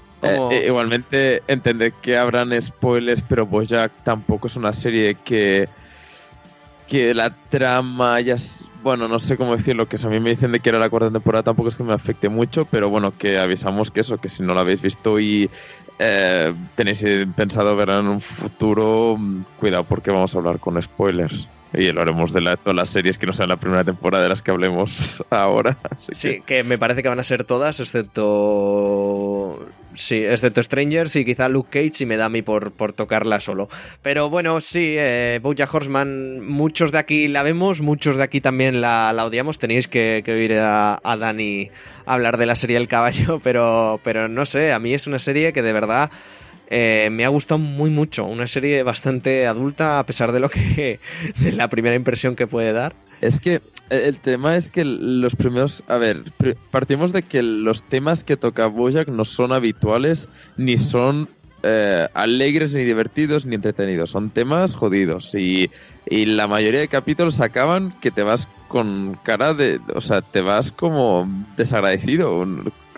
[0.51, 5.67] eh, igualmente entender que habrán spoilers, pero Bojack tampoco es una serie que
[6.87, 8.35] que la trama ya
[8.85, 10.91] bueno, no sé cómo decirlo, que si a mí me dicen de que era la
[10.91, 14.29] cuarta temporada tampoco es que me afecte mucho, pero bueno, que avisamos que eso, que
[14.29, 15.49] si no lo habéis visto y
[15.97, 17.03] eh, tenéis
[17.35, 21.47] pensado verla en un futuro, mm, cuidado porque vamos a hablar con spoilers.
[21.73, 24.29] Y lo haremos de la, todas las series que no sean la primera temporada de
[24.29, 25.77] las que hablemos ahora.
[25.97, 26.63] sí, que...
[26.63, 29.67] me parece que van a ser todas, excepto.
[29.95, 33.39] Sí, excepto Strangers y quizá Luke Cage y me da a mí por, por tocarla
[33.39, 33.69] solo.
[34.01, 39.13] Pero bueno, sí, eh, Horseman, muchos de aquí la vemos, muchos de aquí también la,
[39.13, 39.57] la odiamos.
[39.57, 41.71] Tenéis que, que oír a, a, Dani
[42.05, 45.53] hablar de la serie El Caballo, pero, pero no sé, a mí es una serie
[45.53, 46.11] que de verdad
[46.69, 48.25] eh, me ha gustado muy mucho.
[48.25, 50.99] Una serie bastante adulta, a pesar de lo que.
[51.39, 52.95] de la primera impresión que puede dar.
[53.21, 55.83] Es que el tema es que los primeros.
[55.87, 56.23] A ver,
[56.71, 60.27] partimos de que los temas que toca Bojack no son habituales,
[60.57, 61.29] ni son
[61.63, 64.11] eh, alegres, ni divertidos, ni entretenidos.
[64.11, 65.33] Son temas jodidos.
[65.35, 65.69] Y,
[66.09, 69.79] y la mayoría de capítulos acaban que te vas con cara de.
[69.93, 71.27] O sea, te vas como
[71.57, 72.45] desagradecido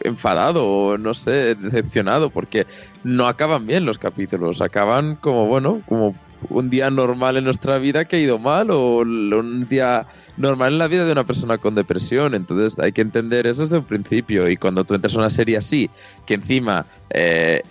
[0.04, 2.66] enfadado o no sé, decepcionado porque
[3.04, 6.16] no acaban bien los capítulos, acaban como bueno, como
[6.50, 10.06] un día normal en nuestra vida que ha ido mal o un día
[10.38, 12.36] normal en la vida de una persona con depresión.
[12.36, 14.50] Entonces hay que entender eso desde un principio.
[14.50, 15.90] Y cuando tú entras a una serie así,
[16.26, 17.62] que encima eh,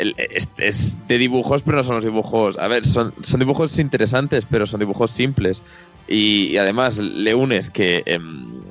[0.58, 2.58] es, de dibujos, pero no son los dibujos.
[2.58, 5.62] A ver, son, son dibujos interesantes, pero son dibujos simples.
[6.08, 8.62] y, además le unes que, em,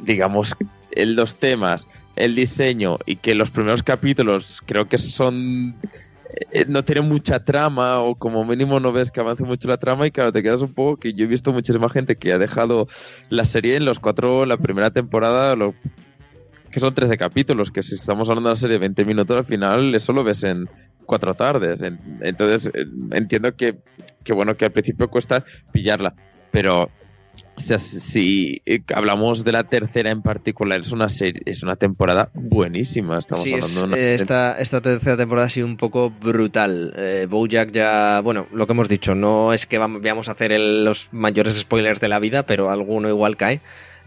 [0.00, 0.56] digamos,
[0.92, 5.74] el, los temas, el diseño y que los primeros capítulos creo que son
[6.68, 10.10] no tiene mucha trama o como mínimo no ves que avance mucho la trama y
[10.10, 12.86] claro, te quedas un poco que yo he visto muchísima gente que ha dejado
[13.28, 15.56] la serie en los cuatro, la primera temporada,
[16.70, 19.44] que son 13 capítulos, que si estamos hablando de la serie de 20 minutos, al
[19.44, 20.68] final eso lo ves en
[21.06, 21.82] cuatro tardes.
[21.82, 23.76] entonces eh, entiendo que,
[24.24, 26.14] que, bueno, que al principio cuesta pillarla,
[26.50, 26.90] pero
[27.56, 33.18] si eh, hablamos de la tercera en particular, es una serie, es una temporada buenísima.
[33.18, 36.92] Estamos hablando de esta, esta tercera temporada ha sido un poco brutal.
[36.96, 41.08] Eh, Bojack ya, bueno, lo que hemos dicho, no es que vamos a hacer los
[41.12, 43.60] mayores spoilers de la vida, pero alguno igual cae.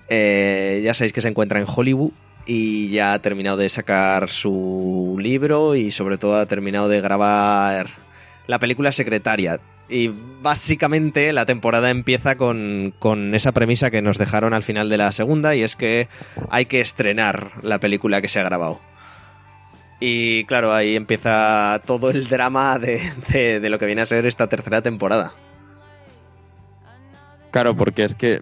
[0.09, 2.11] Eh, ya sabéis que se encuentra en Hollywood
[2.45, 7.87] y ya ha terminado de sacar su libro y sobre todo ha terminado de grabar
[8.45, 9.59] la película Secretaria
[9.89, 10.11] y
[10.41, 12.93] básicamente la temporada empieza con,
[13.33, 16.07] esa premisa que nos dejaron al final de la segunda y es que
[16.49, 18.81] hay que estrenar la película que se ha grabado.
[19.99, 22.99] Y claro, ahí empieza todo el drama de,
[23.59, 25.33] de lo que viene a ser esta tercera temporada.
[27.51, 28.41] Claro, porque es que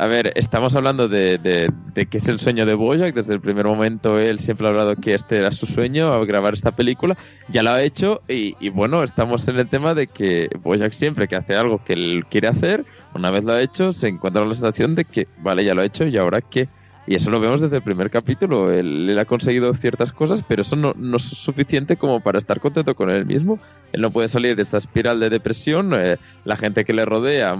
[0.00, 3.14] a ver, estamos hablando de, de, que es el sueño de Bojack.
[3.14, 6.54] Desde el primer momento él siempre ha hablado que este era su sueño, a grabar
[6.54, 7.18] esta película.
[7.48, 11.36] Ya lo ha hecho y, bueno, estamos en el tema de que Bojack siempre que
[11.36, 14.54] hace algo que él quiere hacer, una vez lo ha hecho, se encuentra en la
[14.54, 16.70] sensación de que, vale, ya lo ha hecho y ahora qué.
[17.06, 18.72] Y eso lo vemos desde el primer capítulo.
[18.72, 22.94] Él, ha conseguido ciertas cosas, pero eso no, no, es suficiente como para estar contento
[22.94, 23.58] con él mismo.
[23.92, 25.92] Él no puede salir de esta espiral de depresión.
[25.92, 27.54] Eh, la gente que le rodea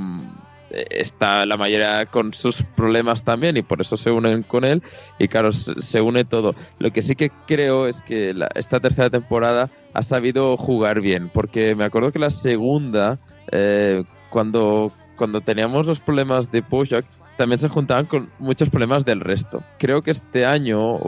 [0.71, 4.83] está la mayoría con sus problemas también y por eso se unen con él
[5.19, 6.55] y claro, se, une todo.
[6.79, 11.75] Lo que sí que creo es que esta tercera temporada ha sabido jugar bien, porque
[11.75, 13.19] me acuerdo que la segunda,
[13.51, 17.05] eh, cuando, cuando teníamos los problemas de Bojack,
[17.37, 19.63] también se juntaban con muchos problemas del resto.
[19.79, 20.99] Creo que este año,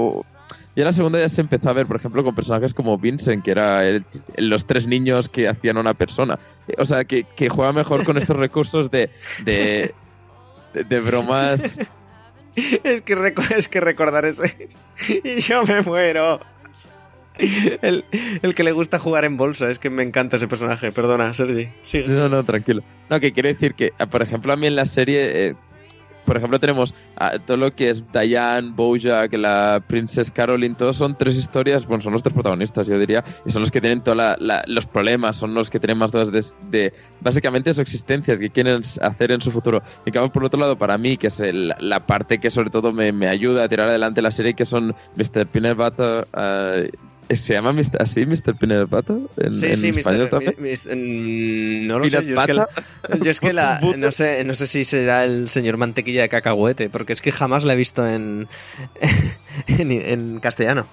[0.74, 3.44] y en la segunda ya se empezó a ver, por ejemplo, con personajes como Vincent,
[3.44, 3.82] que era
[4.38, 6.38] los tres niños que hacían una persona.
[6.78, 9.10] O sea, que, juega mejor con estos recursos de,
[9.44, 9.94] de,
[10.72, 11.78] de, bromas.
[12.54, 14.68] Es que, es que recordar ese.
[15.24, 16.38] Y yo me muero.
[17.38, 18.04] El,
[18.54, 20.92] que le gusta jugar en bolsa, es que me encanta ese personaje.
[20.92, 21.70] Perdona, Sergi.
[22.06, 22.82] No, no, tranquilo.
[23.08, 25.48] No, que quiero decir que, por ejemplo, a mí en la serie.
[25.48, 25.54] Eh,
[26.24, 26.94] por ejemplo, tenemos
[27.46, 32.12] todo lo que es Diane, Bojack, la Princess Caroline, todos son tres historias, bueno, son
[32.12, 35.70] los tres protagonistas, yo diría, y son los que tienen todos los problemas, son los
[35.70, 36.30] que tienen más dudas
[36.70, 39.82] de, básicamente su existencia, que quieren hacer en su futuro.
[40.04, 43.28] Y cambio, por otro lado, para mí, que es la parte que sobre todo me,
[43.28, 45.46] ayuda a tirar adelante la serie, que son Mr.
[45.46, 48.56] Peanut Butter, uh, ¿Se llama así Mr.
[48.58, 49.16] Peanut Butter?
[49.38, 52.26] ¿En, sí, sí, español no lo sé.
[52.26, 52.68] Yo es que, la,
[53.22, 56.90] yo es que la, no, sé, no sé si será el señor mantequilla de cacahuete,
[56.90, 58.48] porque es que jamás la he visto en,
[59.66, 60.86] en, castellano.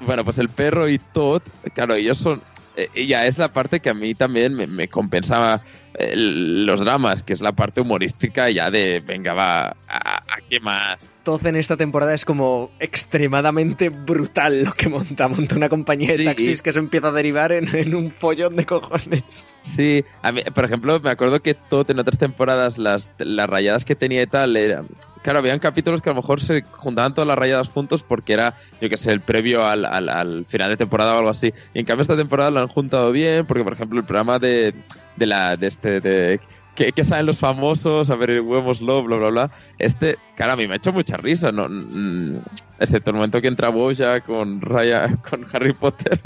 [0.00, 1.42] Bueno, pues el perro y Todd,
[1.74, 2.42] claro, ellos son
[2.76, 5.62] eh, ya es la parte que a mí también me, compensaba
[5.98, 11.08] los dramas, que es la parte humorística ya de, venga, va, ¿a, qué más?
[11.22, 15.28] Todo en esta temporada es como extremadamente brutal lo que monta.
[15.28, 19.46] Monta una compañía de taxis que eso empieza a derivar en, un follón de cojones.
[19.62, 23.84] Sí, a mí, por ejemplo, me acuerdo que todo en otras temporadas las, las rayadas
[23.84, 24.88] que tenía y tal eran
[25.24, 28.54] claro, habían capítulos que a lo mejor se juntaban todas las rayadas juntos porque era,
[28.80, 31.52] yo que sé, el previo al, al, final de temporada o algo así.
[31.72, 34.74] Y en cambio esta temporada lo han juntado bien porque, por ejemplo, el programa de,
[35.16, 36.40] de la de este de
[36.74, 39.50] que, que, saben los famosos, a ver, huevos love, bla, bla, bla.
[39.78, 41.68] Este, claro, a mí me ha hecho mucha risa, ¿no?
[41.68, 42.40] Mm,
[42.80, 46.18] excepto el momento que entra Boya con Raya, con Harry Potter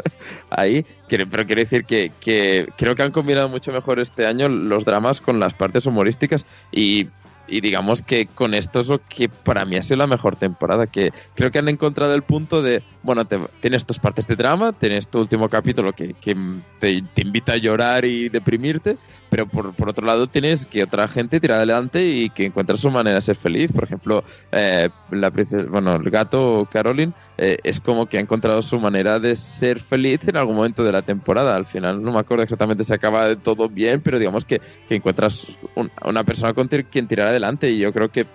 [0.50, 0.86] ahí.
[1.08, 5.20] Pero quiero decir que, que creo que han combinado mucho mejor este año los dramas
[5.20, 7.08] con las partes humorísticas y
[7.48, 10.86] y digamos que con esto es lo que para mí ha sido la mejor temporada,
[10.86, 13.26] que creo que han encontrado el punto de, bueno,
[13.60, 16.36] tienes tus partes de drama, tienes tu último capítulo que, que
[16.78, 18.98] te, te, invita a llorar y deprimirte,
[19.30, 22.90] pero por, por, otro lado tienes que otra gente tira adelante y que encuentra su
[22.90, 23.72] manera de ser feliz.
[23.72, 28.60] Por ejemplo, eh, la princesa, bueno, el gato Caroline eh, es como que ha encontrado
[28.60, 31.56] su manera de ser feliz en algún momento de la temporada.
[31.56, 35.56] Al final no me acuerdo exactamente si acaba todo bien, pero digamos que, que encuentras
[36.04, 38.26] una persona con quien tirar adelante y yo creo que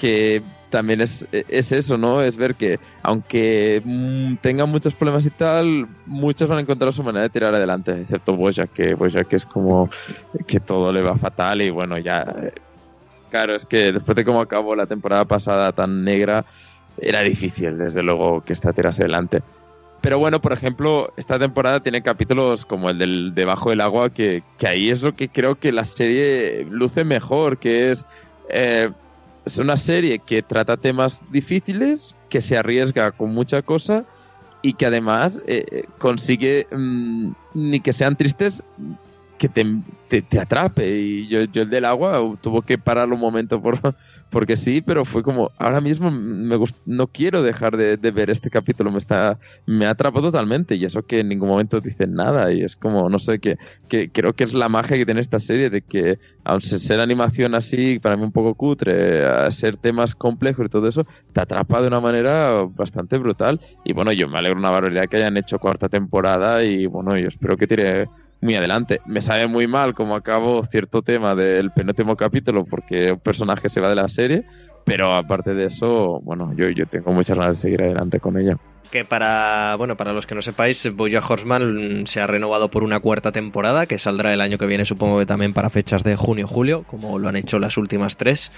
[0.00, 2.22] que también es, es eso, ¿no?
[2.22, 7.02] Es ver que aunque mm, tengan muchos problemas y tal, muchos van a encontrar su
[7.02, 9.90] manera de tirar adelante, excepto Bojack, que Bojack es como
[10.46, 12.24] que todo le va fatal y bueno, ya...
[13.30, 16.44] Claro, es que después de cómo acabó la temporada pasada tan negra,
[16.98, 19.42] era difícil, desde luego, que esta tirase adelante.
[20.00, 24.42] Pero bueno, por ejemplo, esta temporada tiene capítulos como el del debajo del agua, que,
[24.58, 28.04] que ahí es lo que creo que la serie luce mejor, que es
[28.48, 28.90] eh,
[29.50, 34.04] es una serie que trata temas difíciles, que se arriesga con mucha cosa
[34.62, 38.62] y que además eh, consigue mm, ni que sean tristes
[39.38, 39.64] que te,
[40.20, 41.00] te, atrape.
[41.00, 43.78] Y yo, yo, el del agua tuvo que pararlo un momento por,
[44.30, 46.56] porque sí, pero fue como, ahora mismo me
[46.86, 50.76] no quiero dejar de, ver este capítulo, me está me atrapó totalmente.
[50.76, 52.52] Y eso que en ningún momento dicen nada.
[52.52, 53.58] Y es como, no sé, que,
[53.88, 57.54] que creo que es la magia que tiene esta serie, de que, aunque ser animación
[57.54, 61.80] así, para mí un poco cutre, a ser temas complejos y todo eso, te atrapa
[61.80, 63.60] de una manera bastante brutal.
[63.84, 67.28] Y bueno, yo me alegro una barbaridad que hayan hecho cuarta temporada y bueno, yo
[67.28, 68.08] espero que tire
[68.40, 69.00] muy adelante.
[69.06, 73.80] Me sabe muy mal cómo acabó cierto tema del penúltimo capítulo porque un personaje se
[73.80, 74.44] va de la serie,
[74.84, 78.56] pero aparte de eso, bueno, yo, yo tengo muchas ganas de seguir adelante con ella.
[78.90, 82.98] Que para, bueno, para los que no sepáis, Boya Horseman se ha renovado por una
[82.98, 86.84] cuarta temporada que saldrá el año que viene, supongo que también para fechas de junio-julio,
[86.88, 88.50] como lo han hecho las últimas tres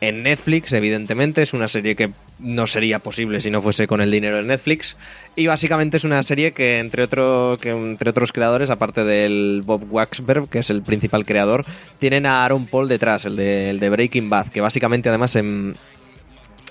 [0.00, 1.42] en Netflix, evidentemente.
[1.42, 4.96] Es una serie que no sería posible si no fuese con el dinero de Netflix.
[5.36, 9.86] Y básicamente es una serie que entre, otro, que entre otros creadores, aparte del Bob
[9.90, 11.64] Waxberg, que es el principal creador,
[11.98, 15.74] tienen a Aaron Paul detrás, el de, el de Breaking Bad, que básicamente además en,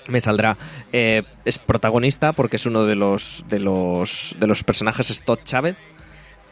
[0.08, 0.56] me saldrá.
[0.92, 5.76] Eh, es protagonista porque es uno de los de los de los personajes Stott Chávez.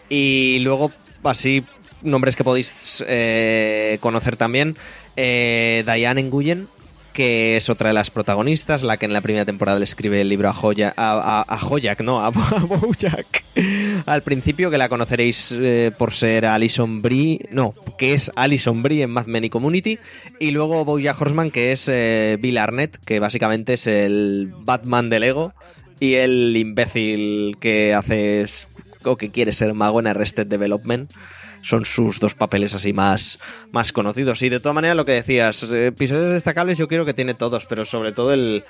[0.09, 0.93] Y luego,
[1.25, 1.65] así,
[2.03, 4.77] nombres que podéis eh, conocer también.
[5.17, 6.69] Eh, Diane Nguyen,
[7.17, 10.29] que es otra de las protagonistas, la que en la primera temporada le escribe el
[10.29, 13.43] libro a, Joya, a, a, no, a, Bojack.
[14.05, 19.05] Al principio, que la conoceréis eh, por ser Alison Brie, no, que es Alison Brie
[19.05, 19.99] en Mad Men y Community,
[20.39, 25.23] y luego Bojack Horseman, que es eh, Bill Arnett, que básicamente es el Batman del
[25.23, 25.55] Lego
[25.99, 28.45] y el imbécil que hace
[29.05, 31.11] o que quiere ser mago en Arrested Development
[31.67, 33.41] son sus dos papeles así más,
[33.73, 34.41] más conocidos.
[34.43, 37.85] Y de todas maneras, lo que decías, episodios destacables yo quiero que tiene todos, pero
[37.85, 38.63] sobre todo el,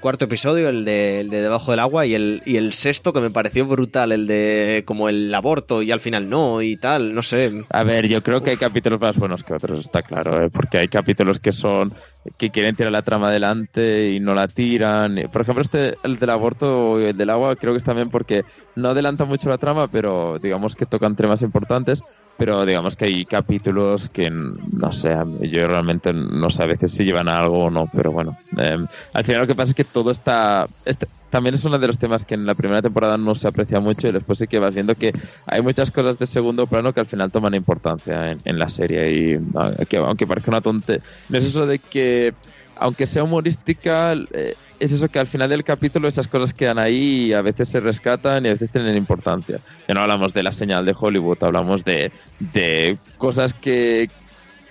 [0.00, 3.66] cuarto episodio, el de, Debajo del Agua, y el, y el sexto que me pareció
[3.66, 7.64] brutal, el de como el aborto y al final no y tal, no sé.
[7.70, 10.48] A ver, yo creo que hay capítulos más buenos que otros, está claro, ¿eh?
[10.48, 11.92] porque hay capítulos que son
[12.38, 15.16] que quieren tirar la trama adelante y no la tiran.
[15.32, 18.44] Por ejemplo, este, el del aborto y el del agua, creo que es también porque
[18.76, 22.02] no adelanta mucho la trama, pero digamos que tocan temas importantes.
[22.38, 27.04] Pero digamos que hay capítulos que, no sé, yo realmente no sé a veces si
[27.04, 28.36] llevan a algo o no, pero bueno.
[28.56, 31.86] Em, al final lo que pasa es que todo está, este, también es uno de
[31.86, 34.58] los temas que en la primera temporada no se aprecia mucho y después sí que
[34.58, 35.12] vas viendo que
[35.46, 39.40] hay muchas cosas de segundo plano que al final toman importancia en, la serie y
[39.54, 42.34] aunque, aunque parezca una tonte, no es eso de que
[42.76, 47.26] aunque sea humorística, eh, es eso que al final del capítulo esas cosas quedan ahí
[47.26, 49.60] y a veces se rescatan y a veces tienen importancia.
[49.86, 52.10] Ya no hablamos de la señal de Hollywood, hablamos de,
[52.40, 54.10] de cosas que,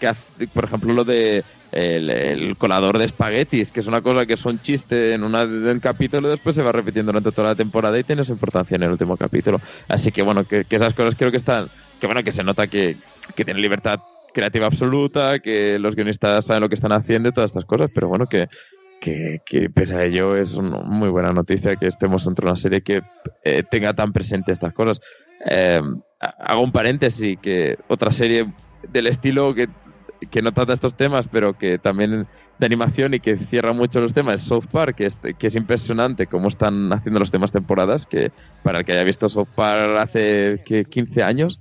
[0.02, 0.12] que,
[0.54, 4.60] por ejemplo, lo de el, colador de espaguetis, que es una cosa que es un
[4.60, 8.26] chiste en un capítulo y después se va repitiendo durante toda la temporada y tiene
[8.26, 9.62] su importancia en el último capítulo.
[9.88, 11.70] Así que bueno, que, que esas cosas creo que están,
[12.02, 12.98] que bueno, que se nota que,
[13.34, 14.02] que tiene libertad
[14.34, 18.10] creativa absoluta, que los guionistas saben lo que están haciendo y todas estas cosas, pero
[18.10, 18.50] bueno, que,
[19.02, 22.82] que, pese a ello es una muy buena noticia que estemos dentro de una serie
[22.82, 23.02] que
[23.44, 25.02] eh, tenga tan presente estas cosas.
[25.46, 25.82] Eh,
[26.20, 28.54] hago un paréntesis, que otra serie
[28.90, 29.68] del estilo que,
[30.30, 32.28] que, no trata estos temas, pero que también
[32.60, 35.56] de animación y que cierra mucho los temas es South Park, que es, que es
[35.56, 38.32] impresionante cómo están haciendo los temas temporadas, que
[38.62, 41.60] para el que haya visto South Park hace que 15 años,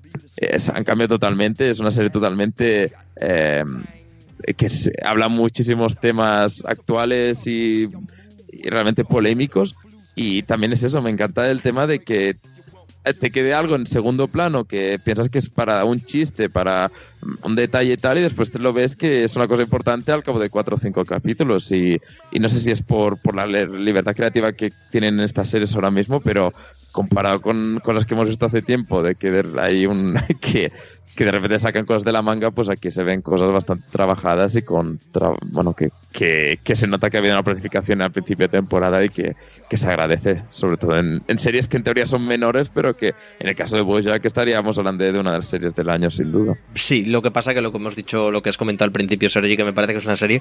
[0.75, 2.93] han cambiado totalmente, es una serie totalmente...
[4.45, 4.69] Eh, que
[5.05, 7.89] habla muchísimos temas actuales y,
[8.65, 9.77] realmente polémicos.
[10.17, 12.37] Y también es eso, me encanta el tema de que
[13.19, 16.91] te quede algo en segundo plano que piensas que es para un chiste, para
[17.45, 20.23] un detalle y tal, y después te lo ves que es una cosa importante al
[20.23, 21.71] cabo de cuatro o cinco capítulos.
[21.73, 21.99] Y,
[22.33, 25.91] y no sé si es por, por la libertad creativa que tienen estas series ahora
[25.91, 26.53] mismo, pero
[26.93, 30.71] comparado con cosas que hemos visto hace tiempo, de que hay un que
[31.15, 34.57] que de repente sacan cosas de la manga, pues aquí se ven cosas bastante trabajadas
[34.57, 35.01] y con,
[35.51, 35.91] bueno, que,
[36.63, 39.37] que, se nota que ha habido una planificación al principio de temporada y que,
[39.69, 43.15] que se agradece, sobre todo en, en, series que en teoría son menores, pero que
[43.39, 46.33] en el caso de Bojack estaríamos hablando de una de las series del año, sin
[46.33, 46.57] duda.
[46.75, 49.29] Sí, lo que pasa que lo que hemos dicho, lo que has comentado al principio,
[49.29, 50.41] Sergi, que me parece que es una serie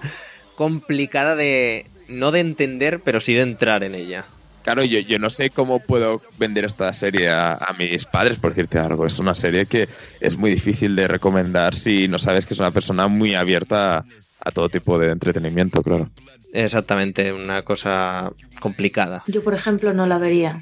[0.56, 4.26] complicada de, no de entender, pero sí de entrar en ella.
[4.64, 8.78] Claro, yo, yo no sé cómo puedo vender esta serie a, mis padres, por decirte
[8.78, 9.06] algo.
[9.06, 9.88] Es una serie que
[10.20, 14.06] es muy difícil de recomendar si no sabes que es una persona muy abierta
[14.44, 16.10] a, todo tipo de entretenimiento, claro.
[16.54, 19.24] Exactamente, una cosa complicada.
[19.28, 20.62] Yo, por ejemplo, no la vería.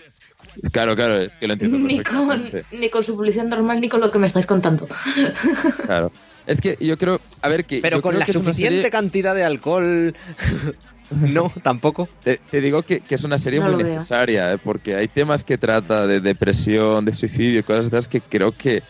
[0.72, 1.78] Claro, claro, es que lo entiendo.
[1.78, 4.88] Ni con, ni con su publicidad normal ni con lo que me estáis contando.
[5.86, 6.12] Claro.
[6.46, 7.80] Es que yo creo, a ver, que...
[7.82, 10.16] Pero con creo la que suficiente serie- cantidad de alcohol...
[11.22, 12.10] no, tampoco.
[12.24, 14.58] Te, te digo que, que es una serie No muy necesaria, ¿eh?
[14.58, 18.82] porque hay temas que trata de depresión, de suicidio, cosas de esas que creo que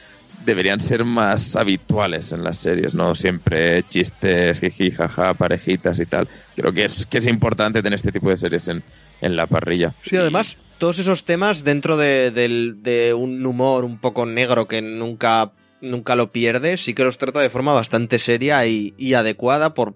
[0.45, 6.27] deberían ser más habituales en las series, no siempre chistes, jiji, jaja, parejitas y tal.
[6.55, 8.81] Creo que es, que es importante tener este tipo de series en,
[9.21, 9.93] en la parrilla.
[10.05, 14.81] Sí, además, todos esos temas dentro de, del- de un humor un poco negro que
[14.81, 15.51] nunca,
[15.81, 19.95] nunca lo pierde, sí que los trata de forma bastante seria y, y adecuada por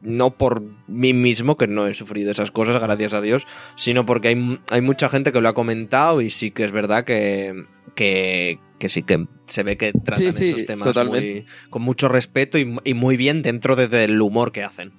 [0.00, 3.46] no por mí mismo, que no he sufrido esas cosas, gracias a Dios,
[3.76, 7.04] sino porque hay, hay mucha gente que lo ha comentado y sí que es verdad
[7.04, 11.82] que, que, que sí que se ve que tratan Sí, sí, esos temas muy- con
[11.82, 14.92] mucho respeto y, y muy bien dentro de- del humor que hacen.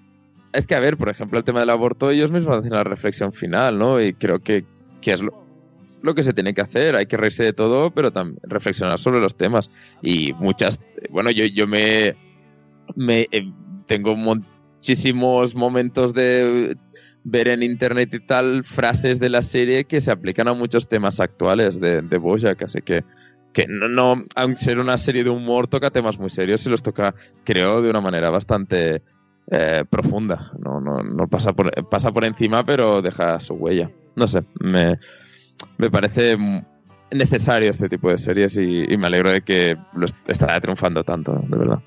[0.51, 3.31] Es que, a ver, por ejemplo, el tema del aborto, ellos mismos hacen la reflexión
[3.31, 4.01] final, ¿no?
[4.01, 4.65] Y creo que,
[4.99, 5.45] que es lo,
[6.01, 6.95] lo que se tiene que hacer.
[6.95, 9.69] Hay que reírse de todo, pero también reflexionar sobre los temas.
[10.01, 10.79] Y muchas.
[11.11, 12.15] Bueno, yo, yo me.
[12.95, 13.49] me eh,
[13.85, 14.15] tengo
[14.79, 16.77] muchísimos momentos de
[17.25, 21.19] ver en internet y tal frases de la serie que se aplican a muchos temas
[21.19, 23.03] actuales de, de Bojack, así que
[23.51, 26.83] que no, no, aunque ser una serie de humor, toca temas muy serios y los
[26.83, 29.01] toca, creo, de una manera bastante
[29.49, 30.51] eh, profunda.
[30.63, 33.89] No, no, no pasa, por, pasa por encima, pero deja su huella.
[34.15, 34.99] No sé, me,
[35.79, 36.37] me parece
[37.11, 41.33] necesario este tipo de series y, me alegro de que lo est- estará triunfando tanto,
[41.33, 41.79] de verdad.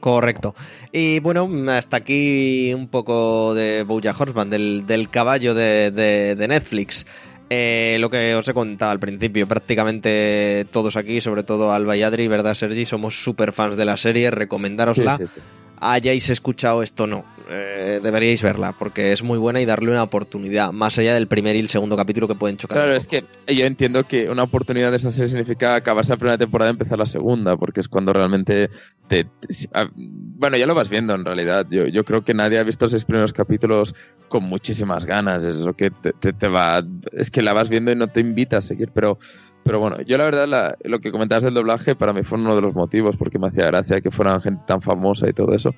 [0.00, 0.54] Correcto.
[0.92, 6.48] Y bueno, hasta aquí un poco de Bojack Horseman, del, del caballo de, de- de
[6.48, 7.06] Netflix.
[7.48, 12.02] Eh, lo que os he contado al principio, prácticamente todos aquí, sobre todo Alba y
[12.02, 12.84] Adri, ¿verdad, Sergi?
[12.86, 15.16] Somos súper fans de la serie, recomendárosla.
[15.16, 15.40] Sí, sí, sí.
[15.80, 17.24] Hayáis escuchado esto, no.
[17.48, 21.54] Eh, deberíais verla, porque es muy buena y darle una oportunidad, más allá del primer
[21.54, 22.78] y el segundo capítulo que pueden chocar.
[22.78, 26.38] Claro, es que yo entiendo que una oportunidad de esa serie significa acabarse la primera
[26.38, 28.68] temporada y empezar la segunda, porque es cuando realmente
[29.06, 29.28] te...
[29.74, 31.66] ah, bueno, ya lo vas viendo en realidad.
[31.70, 33.94] Yo, yo creo que nadie ha visto los seis primeros capítulos
[34.28, 35.44] con muchísimas ganas.
[35.44, 36.84] Es lo que te- te va...
[37.12, 39.18] Es que la vas viendo y no te invita a seguir, pero...
[39.66, 42.54] Pero bueno, yo la verdad, la- lo que comentabas del doblaje para mí fue uno
[42.54, 45.74] de los motivos, porque me hacía gracia que fueran gente tan famosa y todo eso.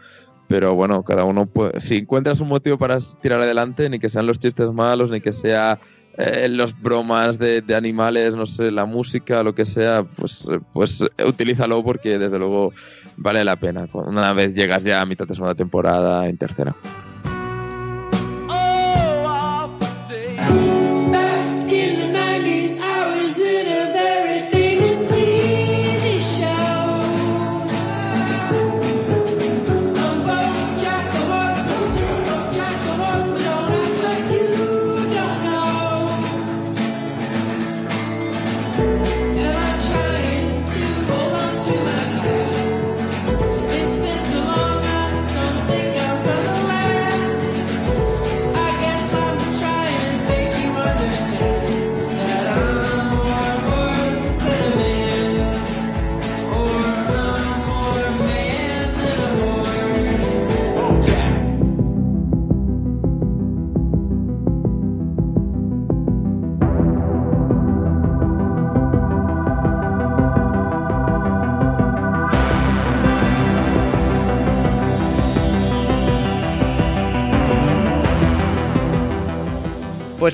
[0.47, 1.81] Pero bueno, cada uno puede...
[1.81, 5.33] Si encuentras un motivo para tirar adelante, ni que sean los chistes malos, ni que
[5.33, 5.79] sea
[6.19, 11.83] eh, los bromas de, animales, no sé, la música, lo que sea, pues, pues utilízalo
[11.83, 12.73] porque desde luego
[13.17, 13.89] vale la pena.
[13.93, 16.77] Una vez llegas ya a mitad de segunda temporada, en tercera.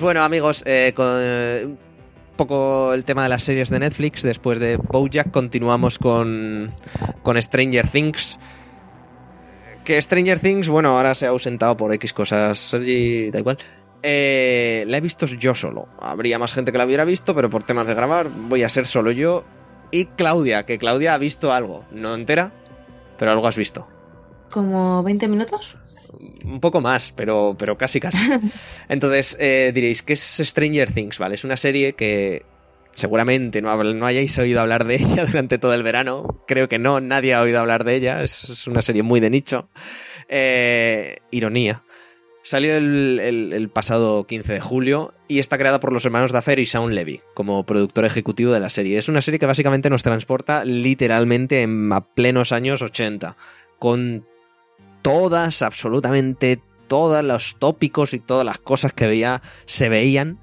[0.05, 1.79] Bueno, amigos, eh, con eh, un
[2.37, 4.23] poco el tema de las series de Netflix.
[4.23, 6.71] Después de Bojack, continuamos con,
[7.23, 8.39] con Stranger Things.
[9.83, 13.57] Que Stranger Things, bueno, ahora se ha ausentado por X cosas, Sergi, da igual.
[14.03, 15.89] Eh, la he visto yo solo.
[15.99, 18.87] Habría más gente que la hubiera visto, pero por temas de grabar voy a ser
[18.87, 19.45] solo yo.
[19.91, 21.87] Y Claudia, que Claudia ha visto algo.
[21.91, 22.53] No entera,
[23.17, 23.89] pero algo has visto.
[24.51, 25.77] ¿Como 20 minutos?
[26.45, 28.19] Un poco más, pero, pero casi casi.
[28.89, 31.19] Entonces eh, diréis, ¿qué es Stranger Things?
[31.19, 32.45] Vale, es una serie que
[32.93, 36.43] seguramente no, no hayáis oído hablar de ella durante todo el verano.
[36.47, 38.23] Creo que no, nadie ha oído hablar de ella.
[38.23, 39.69] Es, es una serie muy de nicho.
[40.29, 41.83] Eh, ironía.
[42.43, 46.59] Salió el, el- el pasado 15 de julio y está creada por los hermanos Duffer
[46.59, 48.99] y Sean Levy como productor ejecutivo de la serie.
[48.99, 53.37] Es una serie que básicamente nos transporta literalmente en a plenos años 80,
[53.79, 54.27] con
[55.05, 60.39] todas, absolutamente todos los tópicos y todas las cosas que veía, se veían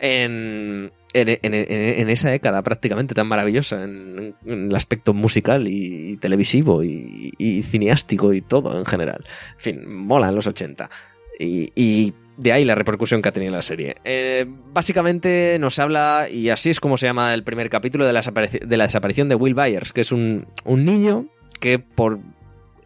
[0.00, 8.32] en, en, esa década prácticamente tan maravillosa, en, el aspecto musical y, televisivo y, cineástico
[8.32, 9.22] y todo en general.
[9.56, 10.88] En fin, mola en los 80.
[11.38, 13.96] Y, de ahí la repercusión que ha tenido la serie.
[14.04, 18.22] Eh, básicamente nos habla, y así es como se llama el primer capítulo, de la,
[18.22, 21.26] desapareci- de la desaparición de Will Byers, que es un, un niño
[21.60, 22.20] que por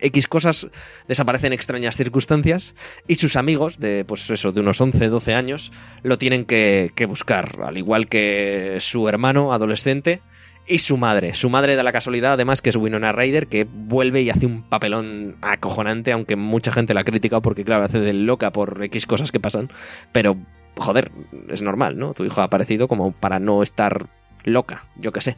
[0.01, 0.69] X cosas,
[1.09, 2.75] desaparece en extrañas circunstancias
[3.07, 5.73] y sus amigos de, pues eso, de unos 11, 12 años,
[6.03, 10.23] lo tienen que, que buscar, al igual que su hermano adolescente
[10.67, 11.35] y su madre.
[11.35, 14.63] Su madre da la casualidad, además, que es Winona Ryder, que vuelve y hace un
[14.63, 19.33] papelón acojonante, aunque mucha gente la critica porque, claro, hace de loca por X cosas
[19.33, 19.71] que pasan.
[20.13, 20.37] Pero,
[20.77, 21.11] joder,
[21.49, 22.15] es normal, ¿no?
[22.15, 24.09] Tu hijo ha aparecido como para no estar
[24.45, 25.37] loca, yo qué sé.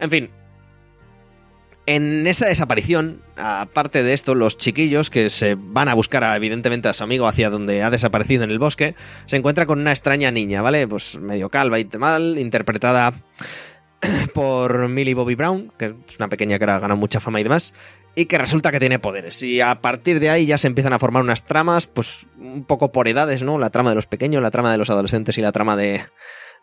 [0.00, 0.30] En fin.
[1.86, 6.88] En esa desaparición, aparte de esto, los chiquillos que se van a buscar a, evidentemente
[6.88, 10.32] a su amigo hacia donde ha desaparecido en el bosque, se encuentra con una extraña
[10.32, 10.88] niña, ¿vale?
[10.88, 13.14] Pues medio calva y mal, interpretada
[14.34, 17.72] por Millie Bobby Brown, que es una pequeña que ha ganado mucha fama y demás,
[18.16, 19.40] y que resulta que tiene poderes.
[19.44, 22.90] Y a partir de ahí ya se empiezan a formar unas tramas, pues un poco
[22.90, 23.58] por edades, ¿no?
[23.58, 26.02] La trama de los pequeños, la trama de los adolescentes y la trama de,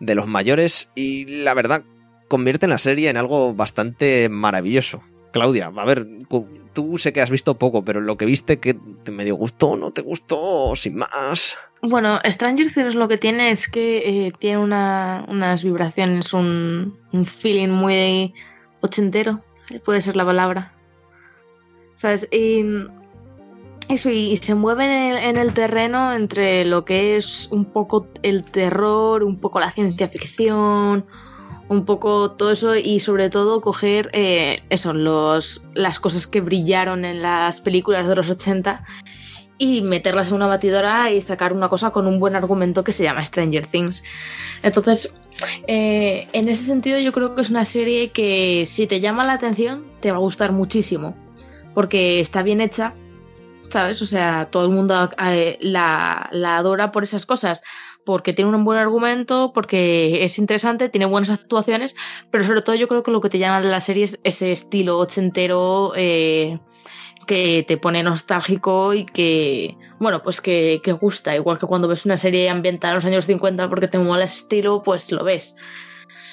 [0.01, 0.91] de los mayores.
[0.95, 1.83] Y la verdad,
[2.27, 5.01] convierte la serie en algo bastante maravilloso.
[5.33, 6.07] Claudia, a ver,
[6.73, 9.89] tú sé que has visto poco, pero lo que viste, que te medio gustó, no
[9.89, 11.57] te gustó, sin más.
[11.81, 17.69] Bueno, Stranger Things lo que tiene es que eh, tiene una- unas vibraciones, un, feeling
[17.69, 18.33] muy
[18.81, 19.43] ochentero,
[19.83, 20.71] puede ser la palabra.
[21.95, 22.27] ¿Sabes?
[22.31, 22.63] Y
[23.89, 28.43] eso, y, se mueve en en el terreno entre lo que es un poco el
[28.43, 31.05] terror, un poco la ciencia ficción,
[31.73, 37.03] un poco todo eso y sobre todo coger eh, eso, los, las cosas que brillaron
[37.05, 38.83] en las películas de los 80
[39.57, 43.03] y meterlas en una batidora y sacar una cosa con un buen argumento que se
[43.03, 44.03] llama Stranger Things.
[44.61, 45.15] Entonces,
[45.67, 49.33] eh, en ese sentido yo creo que es una serie que si te llama la
[49.33, 51.15] atención te va a gustar muchísimo,
[51.73, 52.93] porque está bien hecha,
[53.69, 54.01] ¿sabes?
[54.01, 57.63] O sea, todo el mundo eh, la, la adora por esas cosas,
[58.05, 61.95] porque tiene un buen argumento, porque es interesante, tiene buenas actuaciones,
[62.31, 64.51] pero sobre todo yo creo que lo que te llama de la serie es ese
[64.51, 66.59] estilo ochentero eh,
[67.25, 72.05] que te pone nostálgico y que, bueno, pues que, que gusta, igual que cuando ves
[72.05, 75.55] una serie ambientada en los años 50 porque te mola ese estilo, pues lo ves.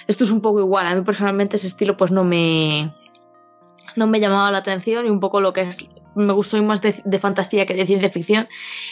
[0.06, 2.92] Esto es un poco igual, a mí personalmente ese estilo pues no me
[3.96, 6.94] no me llamaba la atención y un poco lo que es me gustó más de,
[7.04, 8.48] de fantasía que de ciencia ficción.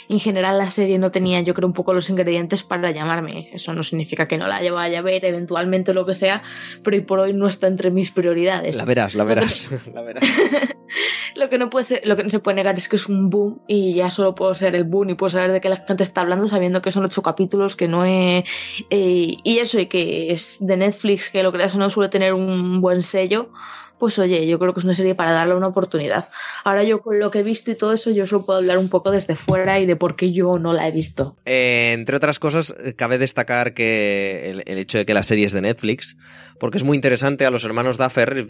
[0.08, 3.50] En general la serie no tenía yo creo un poco los ingredientes para llamarme.
[3.52, 6.42] Eso no significa que no la vaya a ver eventualmente o lo que sea,
[6.82, 8.76] pero hoy por hoy no está entre mis prioridades.
[8.76, 10.24] La verás, la verás, la verás.
[11.34, 13.30] lo que no puede ser, lo que no se puede negar es que es un
[13.30, 16.02] boom y ya solo puedo ser el boom y puedo saber de qué la gente
[16.02, 18.44] está hablando sabiendo que son ocho capítulos que no he
[18.90, 22.34] eh, y eso y que es de Netflix que lo creas o no suele tener
[22.34, 23.50] un buen sello
[23.98, 26.28] pues oye, yo creo que es una serie para darle una oportunidad.
[26.64, 28.88] Ahora yo con lo que he visto y todo eso, yo solo puedo hablar un
[28.88, 31.36] poco desde fuera y de por qué yo no la he visto.
[31.44, 35.52] Eh, entre otras cosas, eh, cabe destacar que el, hecho de que la serie es
[35.52, 36.16] de Netflix,
[36.58, 38.46] porque es muy interesante, a los hermanos Duffer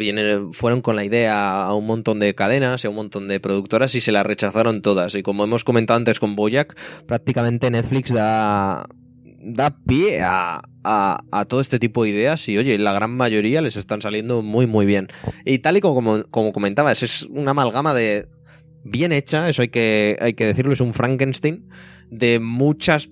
[0.52, 3.94] fueron con la idea a un montón de cadenas y a un montón de productoras
[3.94, 5.14] y se la rechazaron todas.
[5.14, 6.76] Y como hemos comentado antes con Boyack,
[7.06, 8.86] prácticamente Netflix da
[9.48, 13.62] da pie a, a, a, todo este tipo de ideas y oye, la gran mayoría
[13.62, 15.08] les están saliendo muy muy bien.
[15.44, 18.28] Y tal y como, como comentabas, es una amalgama de
[18.84, 21.68] bien hecha, eso hay que, hay que decirlo, es un Frankenstein
[22.10, 23.10] de muchas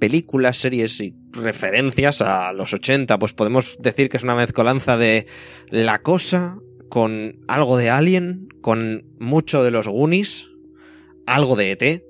[0.00, 5.26] películas, series y referencias a los 80, pues podemos decir que es una mezcolanza de
[5.70, 6.58] La Cosa
[6.88, 10.48] con algo de Alien, con mucho de los Goonies,
[11.26, 12.04] algo de ET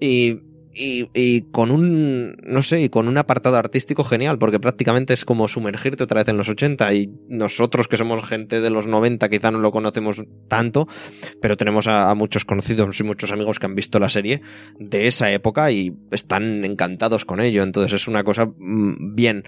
[0.00, 0.40] y
[0.74, 5.24] y, y, con un, no sé, y con un apartado artístico genial, porque prácticamente es
[5.24, 9.28] como sumergirte otra vez en los 80 y nosotros que somos gente de los 90
[9.28, 10.86] quizá no lo conocemos tanto,
[11.40, 14.42] pero tenemos a, a muchos conocidos y muchos amigos que han visto la serie
[14.78, 19.44] de esa época y están encantados con ello, entonces es una cosa mmm, bien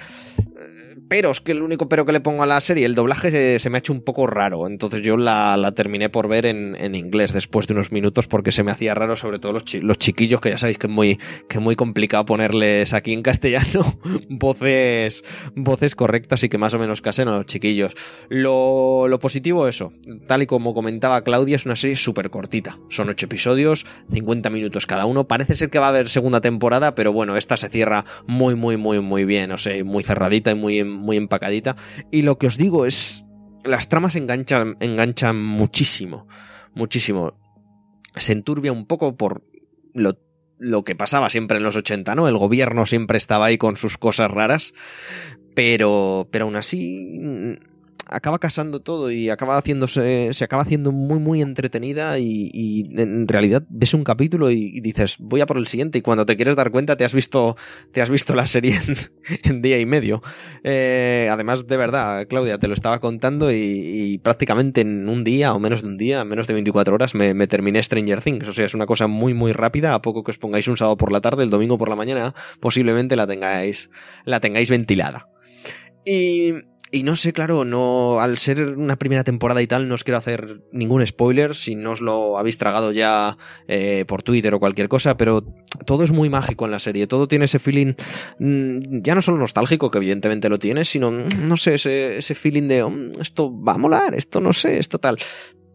[1.09, 3.59] pero es que el único pero que le pongo a la serie, el doblaje se,
[3.59, 4.67] se me ha hecho un poco raro.
[4.67, 8.53] Entonces yo la, la terminé por ver en, en, inglés después de unos minutos porque
[8.53, 10.93] se me hacía raro, sobre todo los, chi los chiquillos, que ya sabéis que es
[10.93, 11.17] muy,
[11.49, 15.23] que es muy complicado ponerles aquí en castellano voces,
[15.55, 17.95] voces correctas y que más o menos casen a los chiquillos.
[18.29, 19.93] Lo, lo positivo, eso,
[20.27, 22.79] tal y como comentaba Claudia, es una serie súper cortita.
[22.89, 25.29] Son ocho episodios, 50 minutos cada uno.
[25.29, 28.77] Parece ser que va a haber segunda temporada, pero bueno, esta se cierra muy, muy,
[28.77, 29.53] muy, muy bien.
[29.53, 31.77] O sea, muy cerradita y muy muy empacadita.
[32.11, 33.23] Y lo que os digo es.
[33.65, 36.29] Las tramas enganchan, enganchan muchísimo.
[36.75, 37.35] Muchísimo.
[38.15, 39.43] Se enturbia un poco por
[39.93, 40.19] lo,
[40.59, 42.29] lo que pasaba siempre en los 80, ¿no?
[42.29, 44.73] El gobierno siempre estaba ahí con sus cosas raras.
[45.55, 46.29] Pero.
[46.31, 47.59] Pero aún así.
[48.09, 53.27] Acaba casando todo y acaba haciéndose, se acaba haciendo muy, muy entretenida y, y en
[53.29, 56.57] realidad ves un capítulo y, dices, voy a por el siguiente y cuando te quieres
[56.57, 57.57] dar cuenta te has visto,
[57.93, 58.97] te has visto la serie en,
[59.45, 60.23] en día y medio.
[60.63, 65.55] Eh, además, de verdad, Claudia, te lo estaba contando y, y prácticamente en un día
[65.55, 68.49] o menos de un día, menos de 24 horas, me, me terminé Stranger Things.
[68.49, 69.95] O sea, es una cosa muy, muy rápida.
[69.95, 72.35] A poco que os pongáis un sábado por la tarde, el domingo por la mañana,
[72.61, 73.91] posiblemente la tengáis,
[74.25, 75.29] la tengáis ventilada.
[76.05, 76.53] Y,
[76.93, 80.19] y no sé, claro, no, al ser una primera temporada y tal, no os quiero
[80.19, 83.37] hacer ningún spoiler si no os lo habéis tragado ya
[83.67, 85.45] eh, por Twitter o cualquier cosa, pero
[85.85, 87.95] todo es muy mágico en la serie, todo tiene ese feeling,
[88.39, 92.35] mm, ya no solo nostálgico, que evidentemente lo tiene, sino, mm, no sé, ese, ese
[92.35, 95.19] feeling de, mm, esto va a molar, esto no sé, esto tal.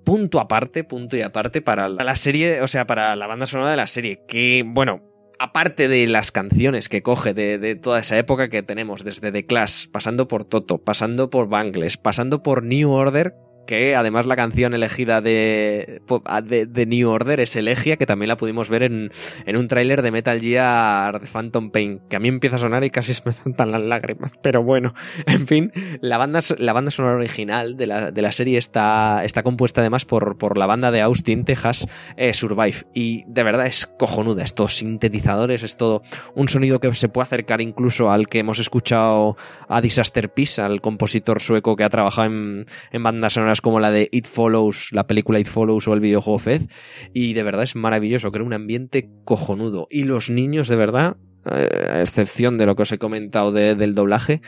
[0.03, 3.77] Punto aparte, punto y aparte para la serie, o sea, para la banda sonora de
[3.77, 5.10] la serie, que, bueno,
[5.41, 9.87] aparte de las canciones que coge de, toda esa época que tenemos, desde The Clash,
[9.87, 13.33] pasando por Toto, pasando por Bangles, pasando por New Order,
[13.71, 16.01] que además la canción elegida de,
[16.43, 19.11] de, de, New Order es Elegia, que también la pudimos ver en,
[19.45, 22.89] en un tráiler de Metal Gear Phantom Pain, que a mí empieza a sonar y
[22.89, 24.93] casi se me saltan las lágrimas, pero bueno,
[25.25, 25.71] en fin,
[26.01, 30.03] la banda, la banda sonora original de la, de la serie está, está compuesta además
[30.03, 31.87] por, por la banda de Austin, Texas,
[32.17, 36.01] eh, Survive, y de verdad es cojonuda, estos sintetizadores, es todo
[36.35, 39.37] un sonido que se puede acercar incluso al que hemos escuchado
[39.69, 43.91] a Disaster Peace, al compositor sueco que ha trabajado en, en bandas sonoras como la
[43.91, 46.67] de It Follows, la película It Follows o el videojuego Fez,
[47.13, 49.87] y de verdad es maravilloso, crea un ambiente cojonudo.
[49.89, 53.75] Y los niños, de verdad, eh, a excepción de lo que os he comentado de,
[53.75, 54.41] del doblaje,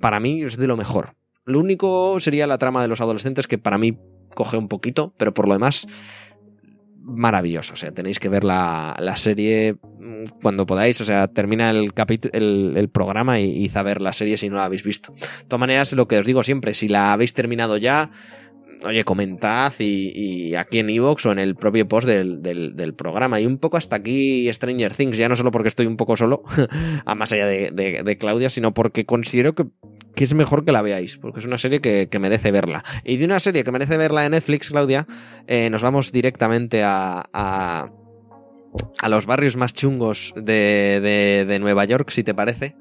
[0.00, 1.14] para mí es de lo mejor.
[1.44, 3.98] Lo único sería la trama de los adolescentes, que para mí
[4.34, 5.86] coge un poquito, pero por lo demás,
[7.02, 7.74] maravilloso.
[7.74, 9.76] O sea, tenéis que ver la, la serie
[10.42, 11.00] cuando podáis.
[11.00, 11.92] O sea, termina el,
[12.32, 15.12] el, el programa y, y a ver la serie si no la habéis visto.
[15.12, 18.10] De todas maneras, lo que os digo siempre, si la habéis terminado ya,
[18.84, 23.40] oye, comentad y, aquí en Evox o en el propio post del, del, programa.
[23.40, 26.42] Y un poco hasta aquí Stranger Things, ya no solo porque estoy un poco solo,
[27.04, 27.70] a más allá de,
[28.04, 29.66] de Claudia, sino porque considero que
[30.14, 32.84] que es mejor que la veáis, porque es una serie que, que, merece verla.
[33.04, 35.06] Y de una serie que merece verla en Netflix, Claudia,
[35.46, 37.88] eh, nos vamos directamente a, a,
[38.98, 42.76] a, los barrios más chungos de, de, de Nueva York, si te parece,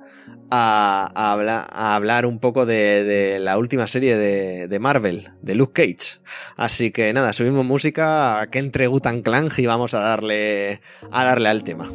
[0.52, 5.30] a, a, hablar, a hablar un poco de, de la última serie de, de, Marvel,
[5.42, 6.20] de Luke Cage.
[6.58, 10.82] Así que nada, subimos música, que entre Gutan Clan y vamos a darle,
[11.12, 11.90] a darle al tema.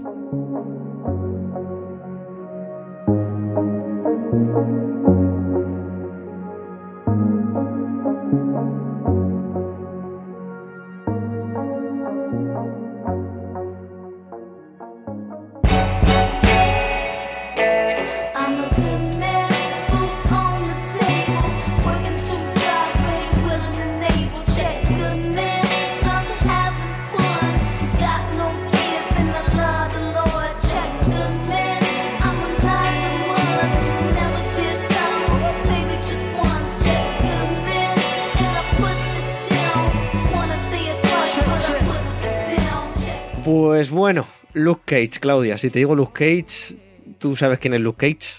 [44.86, 45.58] Cage, Claudia.
[45.58, 46.76] Si te digo Luke Cage,
[47.18, 48.36] ¿tú sabes quién es Luke Cage?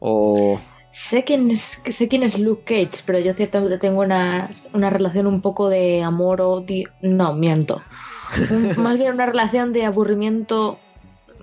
[0.00, 0.60] O.
[0.90, 5.26] Sé quién es, sé quién es Luke Cage, pero yo ciertamente tengo una, una relación
[5.26, 6.64] un poco de amor o
[7.02, 7.82] no, miento.
[8.76, 10.78] más bien una relación de aburrimiento.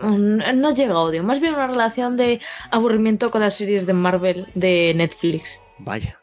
[0.01, 2.39] No llega a odio, más bien una relación de
[2.71, 5.61] aburrimiento con las series de Marvel de Netflix.
[5.79, 6.19] Vaya.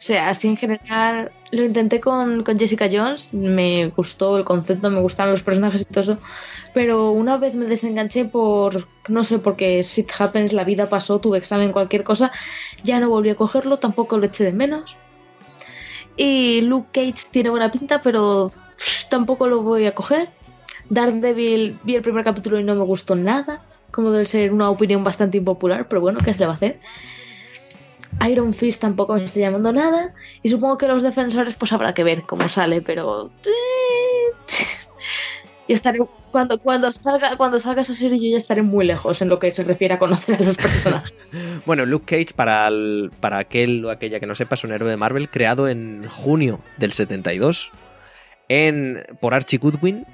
[0.00, 4.88] O sea, así en general lo intenté con, con, Jessica Jones, me gustó el concepto,
[4.88, 6.18] me gustaron los personajes y todo eso,
[6.72, 11.36] pero una vez me desenganché por, no sé, porque shit happens, la vida pasó, tuve
[11.36, 12.32] examen, cualquier cosa,
[12.82, 14.96] ya no volví a cogerlo, tampoco lo eché de menos.
[16.16, 18.52] Y Luke Cage tiene buena pinta, pero
[19.10, 20.30] tampoco lo voy a coger.
[20.88, 25.04] Daredevil vi el primer capítulo y no me gustó nada, como debe ser una opinión
[25.04, 26.80] bastante impopular, pero bueno, ¿qué se va a hacer?
[28.28, 30.14] Iron Fist tampoco me está llamando nada.
[30.42, 33.30] Y supongo que los defensores, pues habrá que ver cómo sale, pero.
[35.68, 36.00] ya estaré.
[36.30, 39.50] Cuando, cuando, salga, cuando salga esa serie, yo ya estaré muy lejos en lo que
[39.50, 41.12] se refiere a conocer a los personajes.
[41.66, 42.70] bueno, Luke Cage, para,
[43.18, 46.60] para aquel o aquella que no sepa, es un héroe de Marvel creado en junio
[46.76, 47.72] del 72
[48.48, 50.06] en, por Archie Goodwin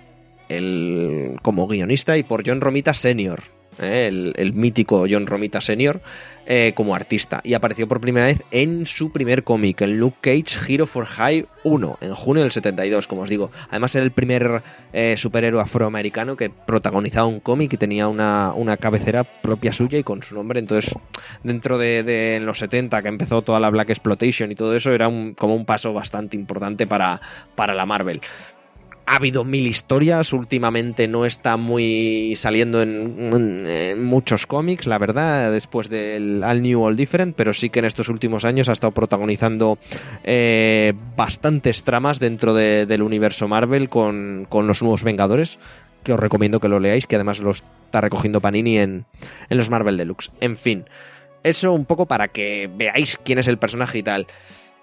[0.49, 3.56] el, como guionista y por John Romita Sr.
[3.79, 6.01] eh, el, mítico John Romita Sr.,
[6.49, 7.41] eh, como artista.
[7.43, 11.47] Y apareció por primera vez en su primer cómic, en Luke Cage Hero for High
[11.65, 13.51] 1, en junio del 72, como os digo.
[13.71, 14.63] Además era el primer
[14.93, 20.05] eh, superhéroe afroamericano que protagonizaba un cómic y tenía una, una cabecera propia suya y
[20.05, 20.61] con su nombre.
[20.61, 20.95] Entonces,
[21.43, 25.55] dentro de, los 70, que empezó toda la Black Exploitation y todo eso, era como
[25.55, 27.21] un paso bastante importante para,
[27.57, 28.21] para la Marvel.
[29.09, 35.89] Ha habido mil historias, últimamente no está muy saliendo en, muchos cómics, la verdad, después
[35.89, 39.79] del All New, All Different, pero sí que en estos últimos años ha estado protagonizando
[40.25, 45.61] eh, bastantes tramas dentro de- del universo Marvel con, con los nuevos Vengadores,
[46.03, 49.07] que os recomiendo que lo leáis, que además lo está recogiendo Panini en,
[49.49, 50.33] en los Marvel Deluxe.
[50.41, 50.85] En fin,
[51.45, 54.27] eso un poco para que veáis quién es el personaje y tal.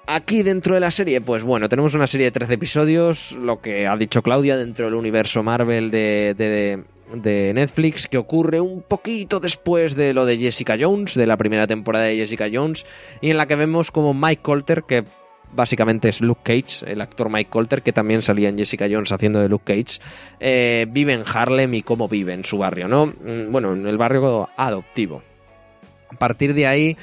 [0.05, 3.88] Aquí dentro de la serie, pues bueno, tenemos una serie de 13 episodios, lo que
[3.88, 6.84] ha dicho Claudia dentro del universo Marvel de, de,
[7.17, 11.67] de Netflix, que ocurre un poquito después de lo de Jessica Jones, de la primera
[11.67, 12.85] temporada de Jessica Jones,
[13.21, 15.05] y en la que vemos como Mike Colter, que
[15.53, 19.39] básicamente es Luke Cage, el actor Mike Colter, que también salía en Jessica Jones haciendo
[19.39, 20.01] de Luke Cage,
[20.41, 23.05] eh, vive en Harlem y cómo vive en su barrio, ¿no?
[23.05, 25.23] Mm, Bueno, en el barrio adoptivo.
[26.09, 26.97] A partir de ahí,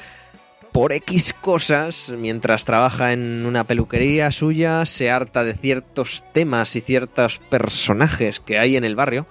[0.73, 6.81] por X cosas, mientras trabaja en una peluquería suya, se harta de ciertos temas y
[6.81, 9.27] ciertos personajes que hay en el barrio.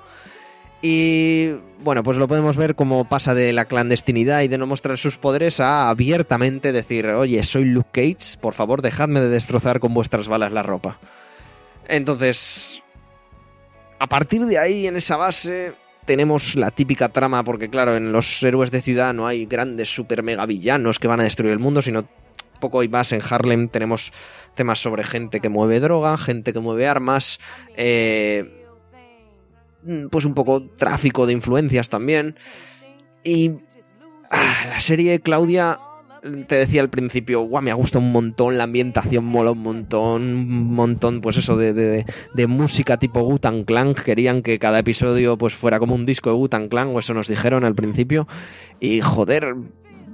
[0.82, 1.52] Y
[1.84, 5.18] bueno, pues lo podemos ver como pasa de la clandestinidad y de no mostrar sus
[5.18, 10.28] poderes a abiertamente decir, oye, soy Luke Cage, por favor dejadme de destrozar con vuestras
[10.28, 11.00] balas la ropa.
[11.88, 12.82] Entonces,
[14.00, 15.74] a partir de ahí, en esa base,
[16.10, 20.24] tenemos la típica trama, porque claro, en los héroes de ciudad no hay grandes super
[20.24, 22.10] mega villanos que van a destruir el mundo, sino
[22.60, 24.12] poco y más en Harlem tenemos
[24.56, 27.38] temas sobre gente que mueve droga, gente que mueve armas,
[27.78, 28.66] eh,
[30.10, 32.36] pues un poco tráfico de influencias también.
[33.24, 33.58] Y
[34.32, 35.80] ah, la serie, Claudia,
[36.48, 40.22] te decía al principio, guau, me ha gustado un montón, la ambientación mola un montón,
[40.24, 43.96] un montón, pues eso, de, de, de música tipo Wu-Tang Clan.
[43.96, 47.28] Querían que cada episodio pues fuera como un disco de Wu-Tang Clan, o eso nos
[47.28, 48.28] dijeron al principio.
[48.80, 49.56] Y joder,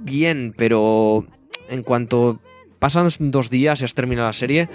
[0.02, 1.26] bien, pero
[1.68, 2.40] en cuanto
[2.78, 4.68] pasan dos días y has terminado la serie,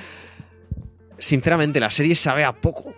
[1.18, 2.94] sinceramente la serie sabe a poco.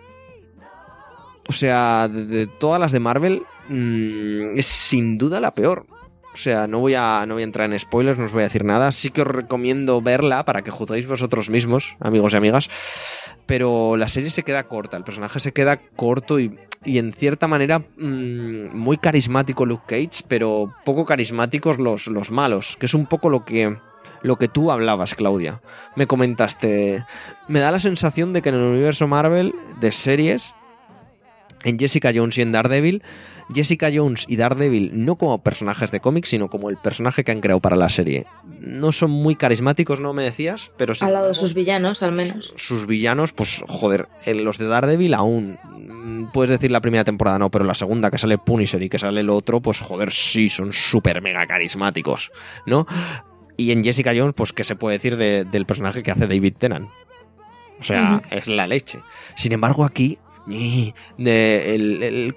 [1.46, 5.86] O sea, de, todas las de Marvel, mmm, es sin duda la peor.
[6.34, 8.46] O sea, no voy, a, no voy a entrar en spoilers, no os voy a
[8.46, 8.90] decir nada.
[8.90, 12.68] Sí que os recomiendo verla para que juzguéis vosotros mismos, amigos y amigas.
[13.46, 17.46] Pero la serie se queda corta, el personaje se queda corto y, y en cierta
[17.46, 23.06] manera mmm, muy carismático Luke Cage, pero poco carismáticos los, los malos, que es un
[23.06, 23.76] poco lo que,
[24.22, 25.62] lo que tú hablabas, Claudia.
[25.94, 27.04] Me comentaste,
[27.46, 30.52] me da la sensación de que en el universo Marvel de series,
[31.62, 33.02] en Jessica Jones y en Daredevil,
[33.54, 37.40] Jessica Jones y Daredevil no como personajes de cómics, sino como el personaje que han
[37.40, 38.26] creado para la serie.
[38.60, 40.72] No son muy carismáticos, ¿no me decías?
[40.76, 41.04] Pero sí.
[41.04, 42.52] Al lado de sus villanos, al menos.
[42.56, 45.58] Sus villanos, pues joder, en los de Daredevil aún.
[45.76, 48.98] mm, Puedes decir la primera temporada no, pero la segunda que sale Punisher y que
[48.98, 52.32] sale el otro, pues joder, sí, son súper mega carismáticos,
[52.66, 52.86] ¿no?
[53.56, 56.54] Y en Jessica Jones, pues qué se puede decir de- del personaje que hace David
[56.58, 56.88] Tennant.
[57.80, 59.00] O sea, es la leche.
[59.36, 62.34] Sin embargo, aquí, ni- de- el,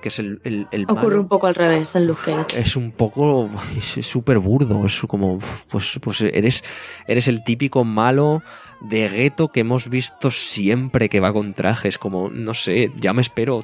[0.00, 2.60] que es el, el, el Ocurre malo, un poco al revés en Luke Cage.
[2.60, 6.64] es un poco es súper burdo es como pues pues eres
[7.06, 8.42] eres el típico malo
[8.80, 13.22] de gueto que hemos visto siempre que va con trajes como no sé ya me
[13.22, 13.62] espero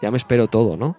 [0.00, 0.96] ya me espero todo no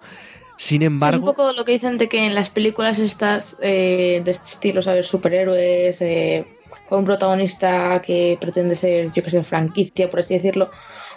[0.58, 4.22] sin Es un embargo poco lo que dicen de que en las películas estas eh,
[4.24, 5.08] de este estilo, ¿sabes?
[5.08, 6.46] Superhéroes, eh,
[6.88, 10.70] con un protagonista que pretende ser, yo que sé, franquicia, por así decirlo.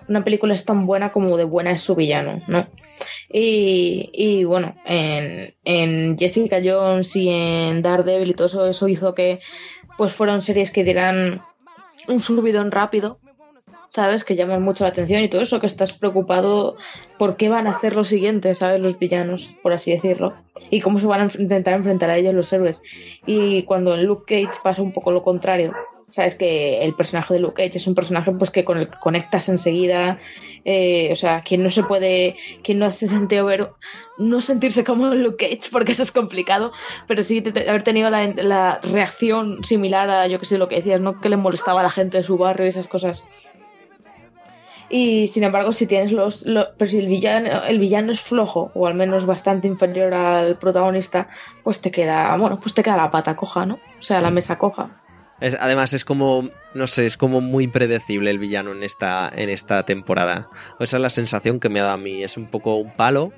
[0.09, 2.66] Una película es tan buena como de buena es su villano, ¿no?
[3.31, 9.15] Y, y bueno, en, en Jessica Jones y en Daredevil y todo eso, eso hizo
[9.15, 9.41] que
[9.99, 11.43] pues fueron series que dieran
[12.09, 13.19] un subidón rápido,
[13.91, 14.24] ¿sabes?
[14.24, 16.77] Que llaman mucho la atención y todo eso, que estás preocupado
[17.19, 18.81] por qué van a hacer lo siguiente, ¿sabes?
[18.81, 20.35] Los villanos, por así decirlo.
[20.70, 22.83] Y cómo se van a intentar enfrentar a ellos los héroes.
[23.24, 25.73] Y cuando en Luke Cage pasa un poco lo contrario.
[26.11, 28.99] Sabes que el personaje de Luke Cage es un personaje pues que con el que
[28.99, 30.19] conectas enseguida.
[30.65, 33.73] eh, o sea, quien no se puede, quien no se siente ver,
[34.19, 36.73] no sentirse como Luke Cage, porque eso es complicado,
[37.07, 41.20] pero sí haber tenido la, reacción similar a, yo que sé, lo que decías, ¿no?
[41.20, 43.23] Que le molestaba a la gente de su barrio y esas cosas.
[44.89, 46.47] Y sin embargo, si tienes los.
[46.47, 50.57] lo- pero si el villano, el villano es flojo, o al menos bastante inferior al
[50.59, 51.28] protagonista,
[51.65, 52.37] pues te queda.
[52.37, 53.74] Bueno, pues te queda la pata coja, ¿no?
[53.99, 55.06] O sea, la mesa coja.
[55.40, 59.84] Además, es como, no sé, es como muy predecible el villano en esta, en esta
[59.84, 60.48] temporada.
[60.80, 62.22] Esa es la sensación que me ha dado a mí.
[62.22, 63.32] Es un poco un palo,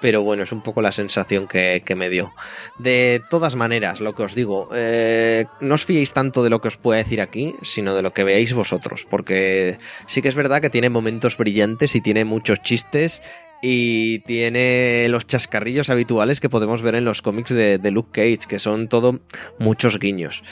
[0.00, 2.32] pero bueno, es un poco la sensación que, que me dio.
[2.78, 6.68] De todas maneras, lo que os digo, eh, no os fiéis tanto de lo que
[6.68, 10.60] os pueda decir aquí, sino de lo que veáis vosotros, porque sí que es verdad
[10.60, 13.22] que tiene momentos brillantes y tiene muchos chistes
[13.62, 18.46] y tiene los chascarrillos habituales que podemos ver en los cómics de, de Luke Cage,
[18.46, 19.20] que son todo
[19.58, 20.42] muchos guiños.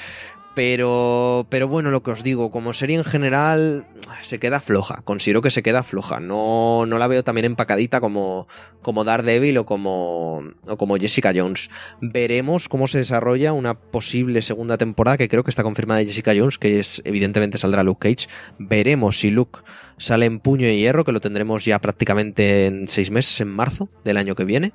[0.54, 3.86] Pero, pero bueno, lo que os digo, como serie en general,
[4.22, 5.00] se queda floja.
[5.02, 6.20] Considero que se queda floja.
[6.20, 8.46] No, no la veo también empacadita como,
[8.82, 11.70] como Daredevil o como, o como Jessica Jones.
[12.02, 16.32] Veremos cómo se desarrolla una posible segunda temporada, que creo que está confirmada de Jessica
[16.36, 18.28] Jones, que es, evidentemente saldrá Luke Cage.
[18.58, 19.60] Veremos si Luke
[19.96, 23.88] sale en puño y hierro, que lo tendremos ya prácticamente en seis meses, en marzo
[24.04, 24.72] del año que viene.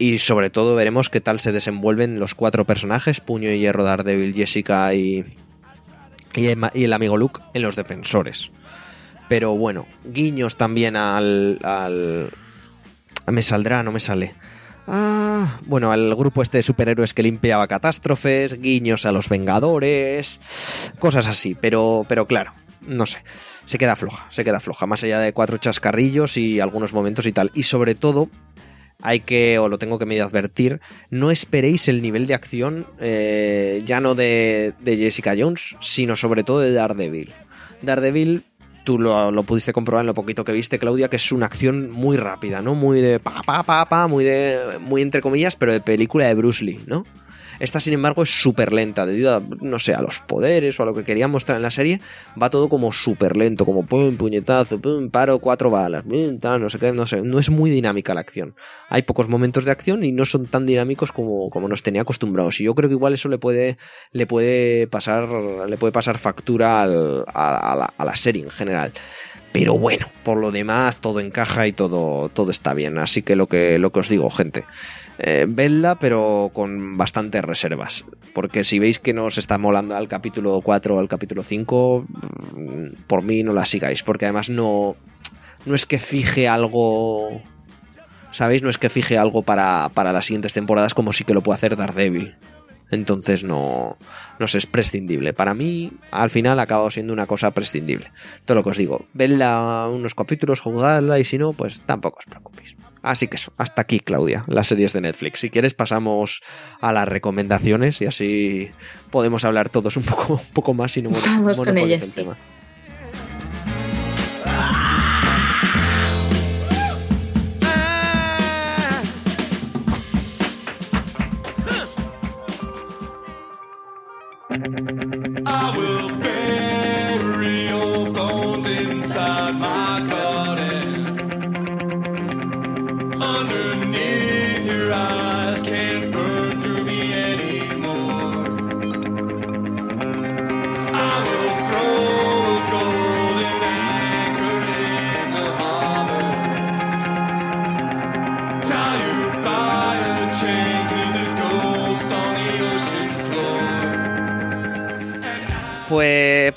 [0.00, 4.32] Y sobre todo veremos qué tal se desenvuelven los cuatro personajes, Puño y Hierro, Daredevil,
[4.32, 5.26] Jessica y,
[6.34, 8.50] y, el, y el amigo Luke en los defensores.
[9.28, 12.30] Pero bueno, guiños también al, al...
[13.26, 14.34] Me saldrá, no me sale.
[14.86, 20.40] Ah, bueno, al grupo este de superhéroes que limpiaba catástrofes, guiños a los Vengadores,
[20.98, 23.22] cosas así, pero, pero claro, no sé,
[23.66, 27.32] se queda floja, se queda floja, más allá de cuatro chascarrillos y algunos momentos y
[27.32, 27.50] tal.
[27.54, 28.30] Y sobre todo,
[29.02, 33.82] hay que, o lo tengo que medio advertir, no esperéis el nivel de acción eh,
[33.84, 37.32] ya no de, de, Jessica Jones, sino sobre todo de Daredevil.
[37.82, 38.44] Daredevil,
[38.84, 41.90] tú lo, lo, pudiste comprobar en lo poquito que viste, Claudia, que es una acción
[41.90, 42.74] muy rápida, ¿no?
[42.74, 46.34] Muy de pa, pa, pa, pa, muy de, muy entre comillas, pero de película de
[46.34, 47.04] Bruce Lee, ¿no?
[47.60, 50.86] Esta, sin embargo, es súper lenta, debido a, no sé, a los poderes o a
[50.86, 52.00] lo que querían mostrar en la serie.
[52.40, 56.70] Va todo como súper lento, como pum, puñetazo, pum, paro, cuatro balas, pum, tal, no
[56.70, 57.22] sé qué, no sé.
[57.22, 58.54] No es muy dinámica la acción.
[58.88, 62.60] Hay pocos momentos de acción y no son tan dinámicos como, como nos tenía acostumbrados.
[62.60, 63.76] Y yo creo que igual eso le puede,
[64.12, 65.28] le puede pasar,
[65.68, 68.92] le puede pasar factura al, a, a, la, a la serie en general.
[69.52, 72.98] Pero bueno, por lo demás todo encaja y todo, todo está bien.
[72.98, 74.64] Así que lo que, lo que os digo, gente.
[75.18, 78.04] Eh, vedla, pero con bastantes reservas.
[78.32, 82.06] Porque si veis que no os está molando al capítulo 4 o al capítulo 5,
[83.06, 84.04] por mí no la sigáis.
[84.04, 84.96] Porque además no,
[85.66, 87.42] no es que fije algo.
[88.30, 88.62] ¿Sabéis?
[88.62, 91.56] No es que fije algo para, para las siguientes temporadas como sí que lo puede
[91.56, 92.36] hacer Daredevil.
[92.90, 93.96] Entonces no,
[94.38, 95.32] no sé, es prescindible.
[95.32, 98.10] Para mí, al final ha acabado siendo una cosa prescindible.
[98.44, 102.26] Todo lo que os digo, vedla unos capítulos, jugadla y si no, pues tampoco os
[102.26, 102.76] preocupéis.
[103.02, 105.40] Así que eso, hasta aquí, Claudia, las series de Netflix.
[105.40, 106.42] Si quieres, pasamos
[106.80, 108.70] a las recomendaciones y así
[109.10, 112.36] podemos hablar todos un poco, un poco más y no Vamos con ellas, el tema.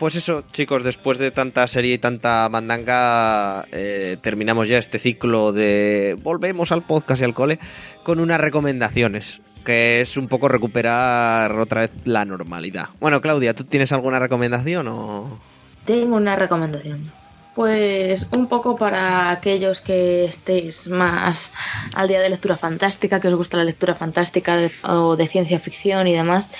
[0.03, 5.53] Pues, eso, chicos, después de tanta serie y tanta mandanga, eh, terminamos ya este ciclo
[5.53, 7.57] de volvemos al podcast y al cole
[8.03, 12.89] con unas recomendaciones, que es un poco recuperar otra vez la normalidad.
[12.99, 15.39] Bueno, Claudia, ¿tú tienes alguna recomendación o...?
[15.85, 17.09] Tengo una recomendación.
[17.55, 21.53] Pues un poco para aquellos que estéis más
[21.93, 25.59] al día de lectura fantástica, que os gusta la lectura fantástica de, o de ciencia
[25.59, 26.51] ficción y demás,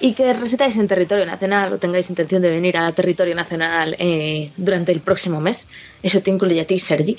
[0.00, 4.52] y que residáis en territorio nacional o tengáis intención de venir a territorio nacional eh,
[4.56, 5.68] durante el próximo mes,
[6.02, 7.18] eso te incluye a ti, Sergi,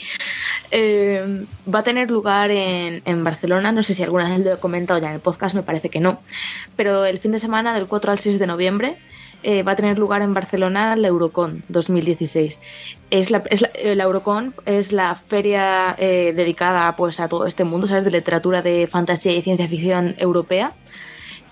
[0.72, 4.58] eh, va a tener lugar en, en, Barcelona, no sé si alguna vez lo he
[4.58, 6.22] comentado ya en el podcast, me parece que no,
[6.76, 8.98] pero el fin de semana del 4 al 6 de noviembre
[9.42, 12.60] eh, va a tener lugar en Barcelona la Eurocon 2016.
[13.10, 17.64] Es la, es la, la Eurocon es la feria eh, dedicada pues, a todo este
[17.64, 18.04] mundo, ¿sabes?
[18.04, 20.74] De literatura de fantasía y ciencia ficción europea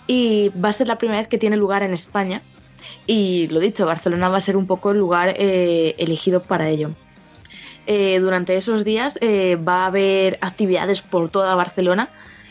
[0.07, 2.41] y va a ser la primera vez que tiene lugar en España.
[3.05, 6.91] Y lo dicho, Barcelona va a ser un poco el lugar eh, elegido para ello.
[7.85, 12.09] Eh, durante esos días eh, va a haber actividades por toda Barcelona.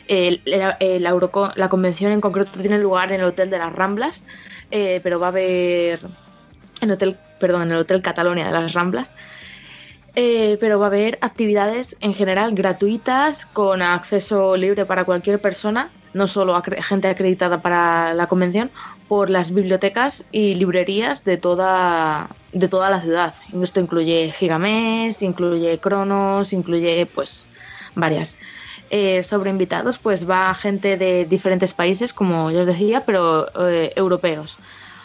[0.08, 4.24] La, la, convención en concreto tiene lugar en el Hotel de las Ramblas,
[4.70, 6.00] pero va a haber
[6.80, 9.12] en, hotel, perdón, en el Hotel Catalonia de las Ramblas.
[10.16, 16.26] Pero va a haber actividades en general gratuitas, con acceso libre para cualquier persona, no
[16.26, 18.70] solo acre- gente acreditada para la convención,
[19.09, 23.34] por las bibliotecas y librerías de toda, de toda la ciudad.
[23.62, 27.48] Esto incluye Gigamés, incluye Cronos, incluye pues
[27.94, 28.38] varias.
[28.88, 33.93] Eh, sobre invitados, pues va gente de diferentes países, como ya os decía, pero eh,
[33.97, 34.59] europeos.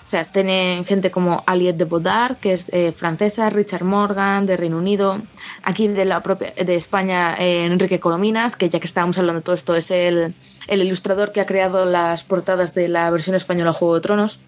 [0.05, 4.57] O sea, tienen gente como Aliette de Bodard, que es eh, francesa, Richard Morgan, de
[4.57, 5.21] Reino Unido.
[5.63, 9.45] Aquí de la propia de España, eh, Enrique Colominas, que ya que estábamos hablando de
[9.45, 10.33] todo esto, es el,
[10.67, 14.39] el ilustrador que ha creado las portadas de la versión española Juego de Tronos.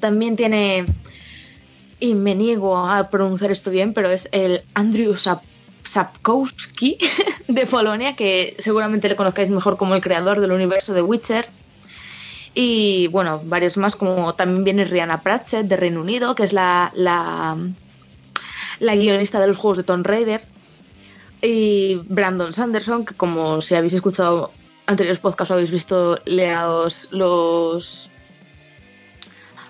[0.00, 0.84] También tiene,
[1.98, 5.40] y me niego a pronunciar esto bien, pero es el Andrew Sap-
[5.82, 6.98] Sapkowski
[7.48, 11.46] de Polonia, que seguramente le conozcáis mejor como el creador del universo de Witcher.
[12.58, 16.90] Y bueno, varios más, como también viene Rihanna Pratchett de Reino Unido, que es la,
[16.94, 17.54] la,
[18.80, 20.42] la guionista de los juegos de Tomb Raider.
[21.42, 24.52] Y Brandon Sanderson, que como si habéis escuchado
[24.86, 28.08] anteriores podcasts o habéis visto leados los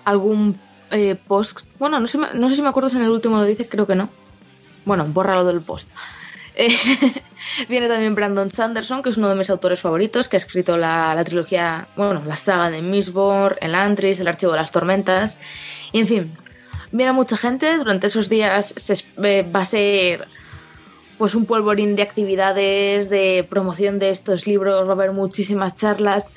[0.05, 0.57] algún
[0.91, 1.59] eh, post.
[1.79, 3.85] Bueno, no sé, no sé si me acuerdo si en el último lo dice, creo
[3.85, 4.09] que no.
[4.85, 5.89] Bueno, bórralo del post.
[7.69, 11.13] Viene también Brandon Sanderson, que es uno de mis autores favoritos, que ha escrito la,
[11.13, 15.37] la trilogía, bueno, la saga de Mistborn, el Antris, el Archivo de las Tormentas.
[15.91, 16.37] Y en fin,
[16.91, 17.77] viene mucha gente.
[17.77, 18.73] Durante esos días
[19.23, 20.27] eh, va a ser
[21.17, 26.27] pues un polvorín de actividades, de promoción de estos libros, va a haber muchísimas charlas.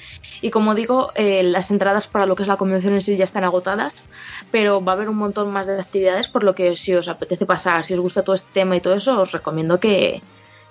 [0.41, 3.25] Y como digo, eh, las entradas para lo que es la convención en sí ya
[3.25, 4.09] están agotadas,
[4.51, 7.47] pero va a haber un montón más de actividades, por lo que si os apetece
[7.47, 10.23] pasar, si os gusta todo este tema y todo eso, os recomiendo que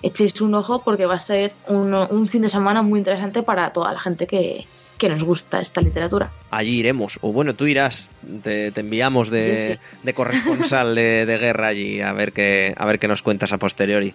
[0.02, 3.72] echéis un ojo porque va a ser un, un fin de semana muy interesante para
[3.72, 4.66] toda la gente que,
[5.00, 6.30] que nos gusta esta literatura.
[6.50, 7.18] Allí iremos.
[7.22, 8.10] O bueno, tú irás.
[8.42, 12.84] Te, te enviamos de, Sí, de corresponsal de, de guerra allí a ver qué, a
[12.84, 14.14] ver qué nos cuentas a posteriori.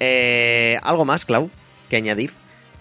[0.00, 1.50] Eh, ¿Algo más, Clau,
[1.90, 2.32] que añadir?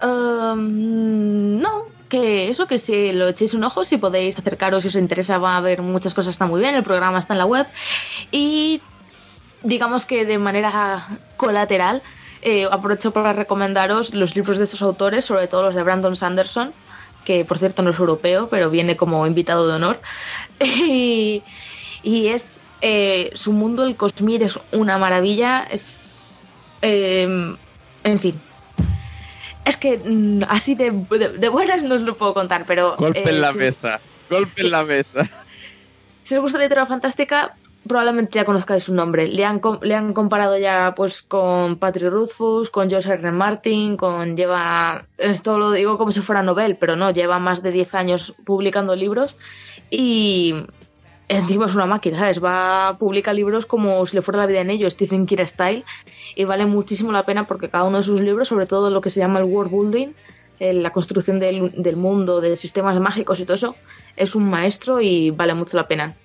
[0.02, 4.96] Um, no, que eso, que si lo echéis un ojo, si podéis acercaros, si os
[4.96, 7.68] interesa, va a haber muchas cosas, está muy bien, el programa está en la web.
[8.32, 8.82] Y
[9.62, 12.02] digamos que de manera colateral,
[12.42, 16.74] eh, aprovecho para recomendaros los libros de estos autores, sobre todo los de Brandon Sanderson,
[17.26, 20.00] que por cierto no es europeo, pero viene como invitado de honor.
[20.60, 21.44] y,
[22.04, 25.68] y es eh, su mundo, el Cosmir, es una maravilla.
[25.70, 26.14] Es.
[26.82, 27.56] eh,
[28.04, 28.40] en fin.
[29.66, 32.96] Es que mm, así de, de, de buenas no os lo puedo contar, pero.
[32.98, 34.00] Golpe eh, en la si- mesa.
[34.30, 35.24] Golpe en la mesa.
[36.24, 37.56] si os gusta la literatura fantástica,
[37.88, 39.28] probablemente ya conozcáis su nombre.
[39.28, 43.32] Le han, le han comparado ya pues con Patrick Rothfuss, con George R.
[43.32, 47.72] Martin, con lleva esto lo digo como si fuera novel, pero no, lleva más de
[47.72, 49.38] 10 años publicando libros
[49.90, 50.56] y
[51.28, 52.44] encima es una máquina, ¿sabes?
[52.44, 55.84] Va publica libros como si le fuera la vida en ello, Stephen King style
[56.36, 59.10] y vale muchísimo la pena porque cada uno de sus libros, sobre todo lo que
[59.10, 60.10] se llama el world building,
[60.60, 63.76] la construcción del, del mundo, de sistemas mágicos y todo eso,
[64.16, 66.16] es un maestro y vale mucho la pena.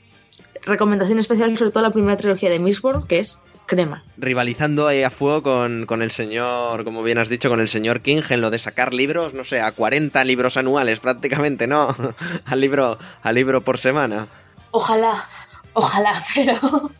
[0.67, 4.03] Recomendación especial sobre todo la primera trilogía de Mistborn, que es crema.
[4.17, 8.01] Rivalizando ahí a fuego con, con el señor, como bien has dicho, con el señor
[8.01, 11.95] King en lo de sacar libros, no sé, a 40 libros anuales prácticamente, ¿no?
[12.47, 14.27] al libro, al libro por semana.
[14.73, 15.29] Ojalá,
[15.73, 16.91] ojalá, pero...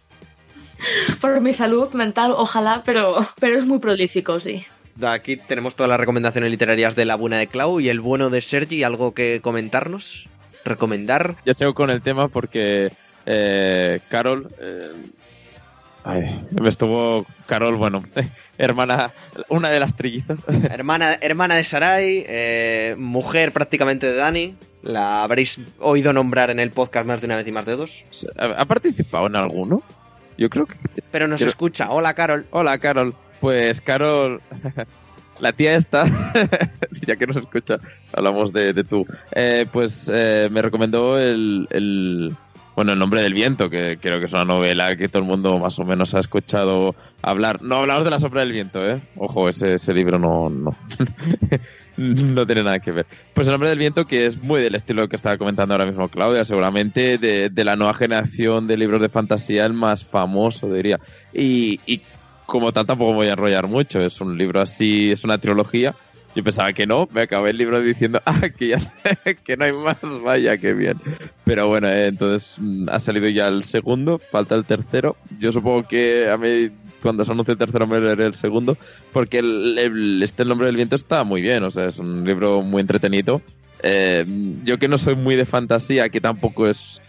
[1.21, 4.65] Por mi salud mental, ojalá, pero, pero es muy prolífico, sí.
[4.95, 8.31] De Aquí tenemos todas las recomendaciones literarias de la buena de Clau y el bueno
[8.31, 8.83] de Sergi.
[8.83, 10.29] ¿Algo que comentarnos?
[10.65, 11.37] ¿Recomendar?
[11.45, 12.93] Ya sigo con el tema porque
[13.27, 14.49] eh, Carol.
[14.61, 14.93] eh,
[16.05, 17.27] ay, me estuvo.
[17.47, 18.03] Carol, bueno,
[18.59, 19.13] hermana.
[19.49, 20.39] Una de las trillizas.
[20.71, 24.57] hermana, hermana de Sarai, eh, mujer prácticamente de Dani.
[24.83, 28.05] La habréis oído nombrar en el podcast más de una vez y más de dos.
[28.39, 29.83] ¿Ha participado en alguno?
[30.39, 30.77] Yo creo que.
[31.11, 31.91] Pero nos Quiero- escucha.
[31.91, 32.47] Hola, Carol.
[32.53, 33.15] Hola, Carol.
[33.41, 34.41] Pues Carol,
[35.41, 36.05] la tía esta,
[37.07, 37.79] ya que nos escucha,
[38.13, 39.05] hablamos de, de tú.
[39.33, 42.35] Eh, pues eh, me recomendó el, el-
[42.77, 45.59] bueno, el nombre del viento, que creo que es una novela que todo el mundo
[45.59, 47.63] más o menos ha escuchado hablar.
[47.63, 49.01] No hablamos de la sombra del viento, ¿eh?
[49.17, 50.77] Ojo, ese, libro no, no,
[51.97, 53.07] no tiene nada que ver.
[53.33, 56.09] Pues el nombre del viento, que es muy del estilo que estaba comentando ahora mismo
[56.09, 61.01] Claudia, seguramente de, de la nueva generación de libros de fantasía el más famoso, diría.
[61.33, 62.03] Y, y
[62.45, 65.95] como tal tampoco me voy a enrollar mucho, es un libro así, es una trilogía.
[66.37, 68.91] Yo pensaba que no, me acabé el libro diciendo, ah, que ya sé,
[69.45, 70.99] que no hay más, vaya, qué bien.
[71.45, 75.17] Pero bueno, eh, entonces mm, ha salido ya el segundo, falta el tercero.
[75.41, 76.69] Yo supongo que a mí,
[77.03, 78.77] cuando se anuncie el tercero, me leeré el segundo,
[79.15, 82.61] porque el, este El nombre del viento está muy bien, o sea, es un libro
[82.61, 83.41] muy entretenido.
[83.83, 84.27] Eh,
[84.63, 87.01] yo que no soy muy de fantasía, que tampoco es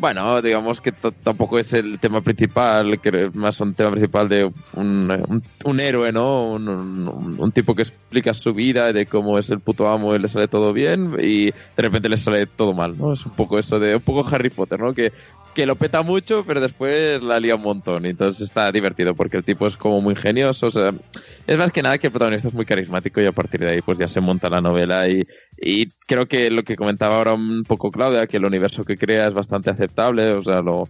[0.00, 5.42] bueno, digamos que tampoco es el tema principal, que más un tema principal de un,
[5.64, 6.50] un, héroe, ¿no?
[6.52, 10.28] Un- un tipo que explica su vida, de cómo es el puto amo y le
[10.28, 13.12] sale todo bien y de repente le sale todo mal, ¿no?
[13.12, 14.94] Es un poco eso de, un poco Harry Potter, ¿no?
[14.94, 15.12] Que,
[15.60, 18.06] que lo peta mucho, pero después la lía un montón.
[18.06, 20.68] Entonces está divertido porque el tipo es como muy ingenioso.
[20.68, 20.94] O sea,
[21.46, 23.82] es más que nada que el protagonista es muy carismático y a partir de ahí
[23.82, 25.22] pues ya se monta la novela y,
[26.06, 29.34] creo que lo que comentaba ahora un poco Claudia, que el universo que crea es
[29.34, 30.88] bastante aceptable, o sea, lo,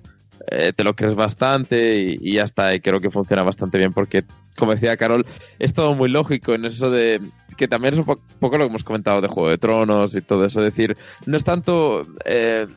[0.53, 4.23] eh, te lo crees bastante y, ya está, y creo que funciona bastante bien porque,
[4.57, 5.27] como decía Carol,
[5.59, 7.21] es todo muy lógico en eso de
[7.57, 10.21] que también es un po- poco lo que hemos comentado de Juego de Tronos y
[10.21, 12.07] todo eso, es decir, no es tanto...
[12.25, 12.69] eh,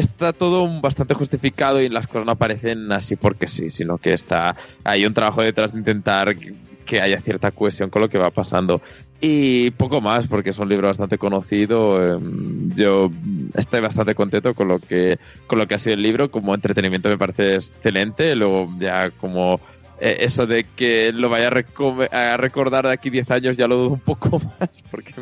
[0.00, 4.56] está todo bastante justificado y las cosas no aparecen así porque sí, sino que está
[4.84, 6.54] hay un trabajo detrás de intentar que-
[7.00, 8.82] haya cierta cohesión con lo que va pasando.
[9.20, 12.16] Y poco más, porque es un libro bastante conocido.
[12.16, 12.18] eh,
[12.74, 13.12] Yo
[13.54, 15.16] estoy bastante contento con lo que
[15.46, 16.32] con lo que ha sido el libro.
[16.32, 18.34] Como entretenimiento me parece excelente.
[18.34, 19.60] Luego ya como
[20.00, 23.68] eh, eso de que lo vaya a, reco- a recordar de aquí 10 años ya
[23.68, 25.14] lo dudo un poco más, porque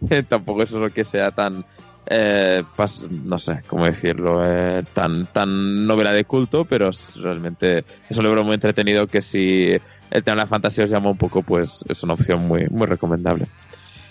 [0.00, 1.64] me- tampoco es lo que sea tan
[2.10, 7.84] eh, pas- no sé cómo decirlo, eh, tan, tan novela de culto, pero es realmente
[8.08, 9.70] es un libro muy entretenido que si
[10.10, 12.86] el tema de la fantasía os llama un poco, pues es una opción muy, muy
[12.86, 13.46] recomendable.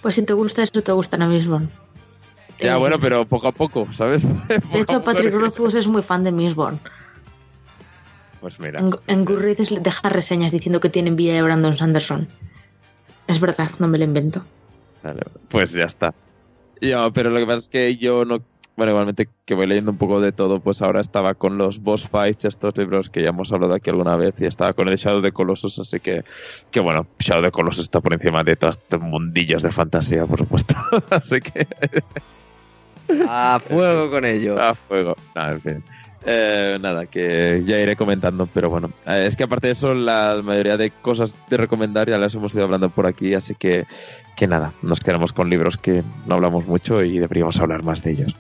[0.02, 1.70] Pues si te gusta eso, te gusta Mistborn.
[2.60, 4.24] Ya, Eh, bueno, pero poco a poco, ¿sabes?
[4.48, 6.80] De hecho, Patrick Rothfuss es muy fan de Mistborn.
[8.42, 8.80] Pues mira.
[8.80, 12.28] En, en Goodreads deja reseñas diciendo que tiene envidia de Brandon Sanderson.
[13.28, 14.44] Es verdad, no me lo invento.
[15.04, 16.14] Vale, pues ya está.
[16.82, 18.42] Ya, pero lo que pasa es que yo no.
[18.76, 22.08] Bueno, igualmente que voy leyendo un poco de todo, pues ahora estaba con los boss
[22.08, 25.22] fights, estos libros que ya hemos hablado aquí alguna vez, y estaba con el Shadow
[25.22, 26.24] de Colossus, así que,
[26.70, 30.38] que bueno, Shadow de Colossus está por encima de todos estos mundillos de fantasía, por
[30.38, 30.76] supuesto.
[31.10, 31.68] así que
[33.28, 34.62] A fuego con ello.
[34.62, 35.16] a fuego.
[35.36, 35.84] Nada, en fin.
[36.30, 40.42] Eh, nada, que ya iré comentando, pero bueno, eh, es que aparte de eso, la
[40.44, 43.86] mayoría de cosas de recomendar ya las hemos ido hablando por aquí, así que,
[44.36, 48.12] que nada, nos quedamos con libros que no hablamos mucho y deberíamos hablar más de
[48.12, 48.36] ellos.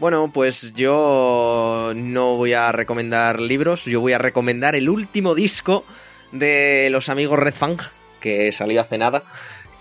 [0.00, 5.84] Bueno, pues yo no voy a recomendar libros, yo voy a recomendar el último disco
[6.32, 7.78] de los amigos Red Fang,
[8.18, 9.22] que salió hace nada,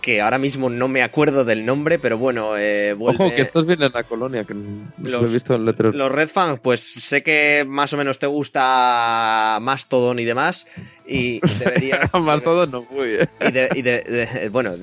[0.03, 3.23] que ahora mismo no me acuerdo del nombre, pero bueno, eh, vuelve...
[3.23, 5.95] Ojo, que estos vienen a Colonia, que no Los- he visto en letreros.
[5.95, 6.27] Los Red
[6.61, 10.67] pues sé que más o menos te gusta Mastodon y demás,
[11.07, 12.13] y deberías...
[12.21, 13.30] Más todo no fui, ¿eh?
[13.47, 14.75] y de- y de- de- bueno,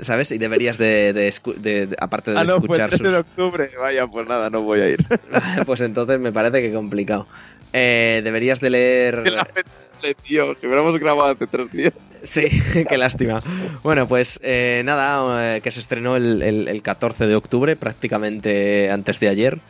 [0.00, 0.32] ¿sabes?
[0.32, 1.12] Y deberías de,
[2.00, 3.70] aparte de Ah, no, el escuchar 13 de octubre.
[3.80, 4.98] Vaya, pues nada, no voy a ir.
[5.66, 7.28] pues entonces me parece que complicado.
[7.72, 9.22] Eh, deberías de leer...
[10.24, 12.12] Si hubiéramos grabado hace tres días.
[12.22, 12.48] Sí,
[12.88, 13.42] qué lástima.
[13.82, 18.90] Bueno, pues eh, nada, eh, que se estrenó el, el- el 14 de octubre, prácticamente
[18.90, 19.60] antes de ayer.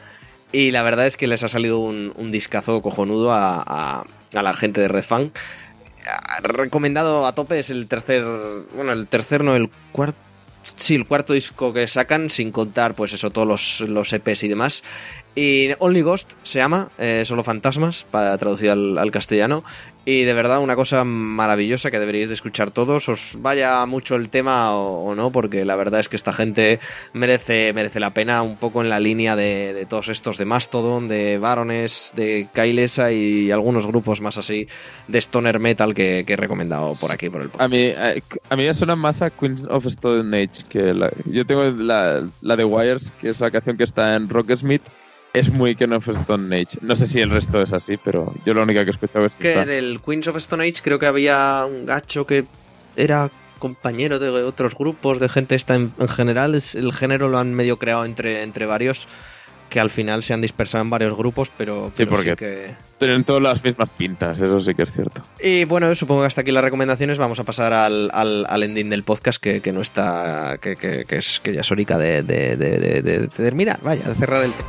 [0.55, 4.87] Y la verdad es que les ha salido un, discazo cojonudo a, la gente de
[4.87, 5.33] Red Fan.
[6.43, 8.23] Recomendado a tope es el tercer,
[8.75, 10.19] bueno, el tercer no, el cuarto.
[10.77, 14.85] Sí, el cuarto disco que sacan, sin contar, pues eso, todos los, EPs y demás.
[15.35, 19.65] Y Only Ghost se llama, eh, solo fantasmas, para traducir al castellano.
[20.07, 23.09] Y de verdad, una cosa maravillosa que deberíais de escuchar todos.
[23.09, 26.79] Os vaya mucho el tema o, o no, porque la verdad es que esta gente
[27.15, 31.09] merece, merece la pena un poco en la línea de, de todos estos de Mastodon,
[31.09, 34.69] de Barones, de Kailesa y algunos grupos más así
[35.09, 37.73] de Stoner Metal que, que he recomendado por aquí, por el A podcast.
[37.73, 38.21] mí, eh,
[38.51, 42.29] a mí me suena más a Queen of Stone Age que la, yo tengo la,
[42.43, 44.83] la de Wires, que es la canción que está en Rocksmith.
[45.35, 46.79] Es muy Queen of Stone Age.
[46.81, 49.37] No sé si el resto es así, pero yo la única que he escuchado es
[49.37, 49.67] que esta.
[49.67, 52.45] del Queens of Stone Age creo que había un gacho que
[52.97, 56.55] era compañero de otros grupos, de gente esta en, en general.
[56.55, 59.09] Es, el género lo han medio creado entre, entre varios
[59.71, 62.75] que al final se han dispersado en varios grupos, pero, Sí, pero porque- que...
[62.99, 65.25] Tienen todas las mismas pintas, eso sí que es cierto.
[65.43, 67.19] Y bueno, supongo que hasta aquí las recomendaciones.
[67.19, 70.59] Vamos a pasar al, al, al ending del podcast que, que no está.
[70.61, 74.09] que, que, es, que ya es horica de, de, de, de- de- de terminar, vaya,
[74.09, 74.69] de cerrar el tema.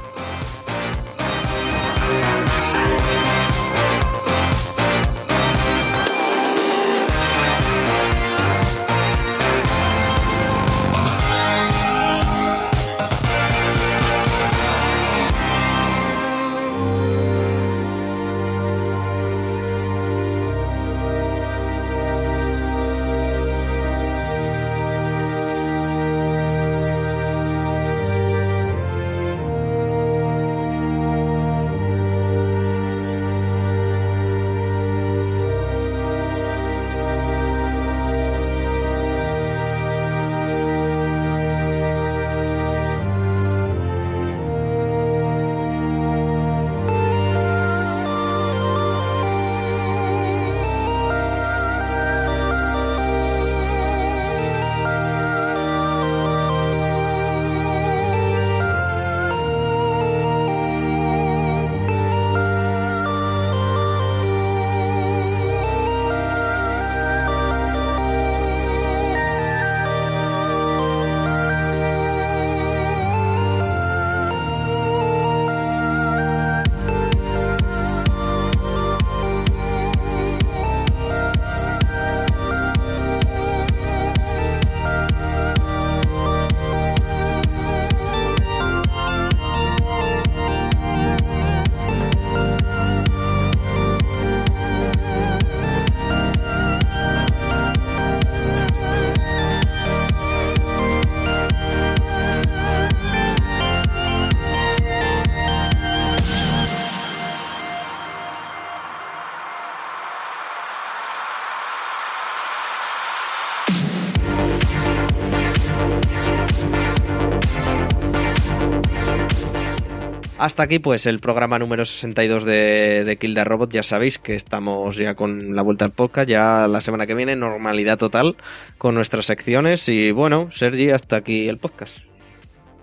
[120.46, 123.72] Hasta aquí, pues, el programa número 62 de, de Kill the Robot.
[123.72, 126.30] Ya sabéis que estamos ya con la vuelta al podcast.
[126.30, 128.38] Ya la semana que viene, normalidad total
[128.78, 129.90] con nuestras secciones.
[129.90, 131.98] Y bueno, Sergi, hasta aquí el podcast.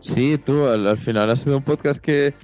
[0.00, 2.34] Sí, tú, al, al final ha sido un podcast que,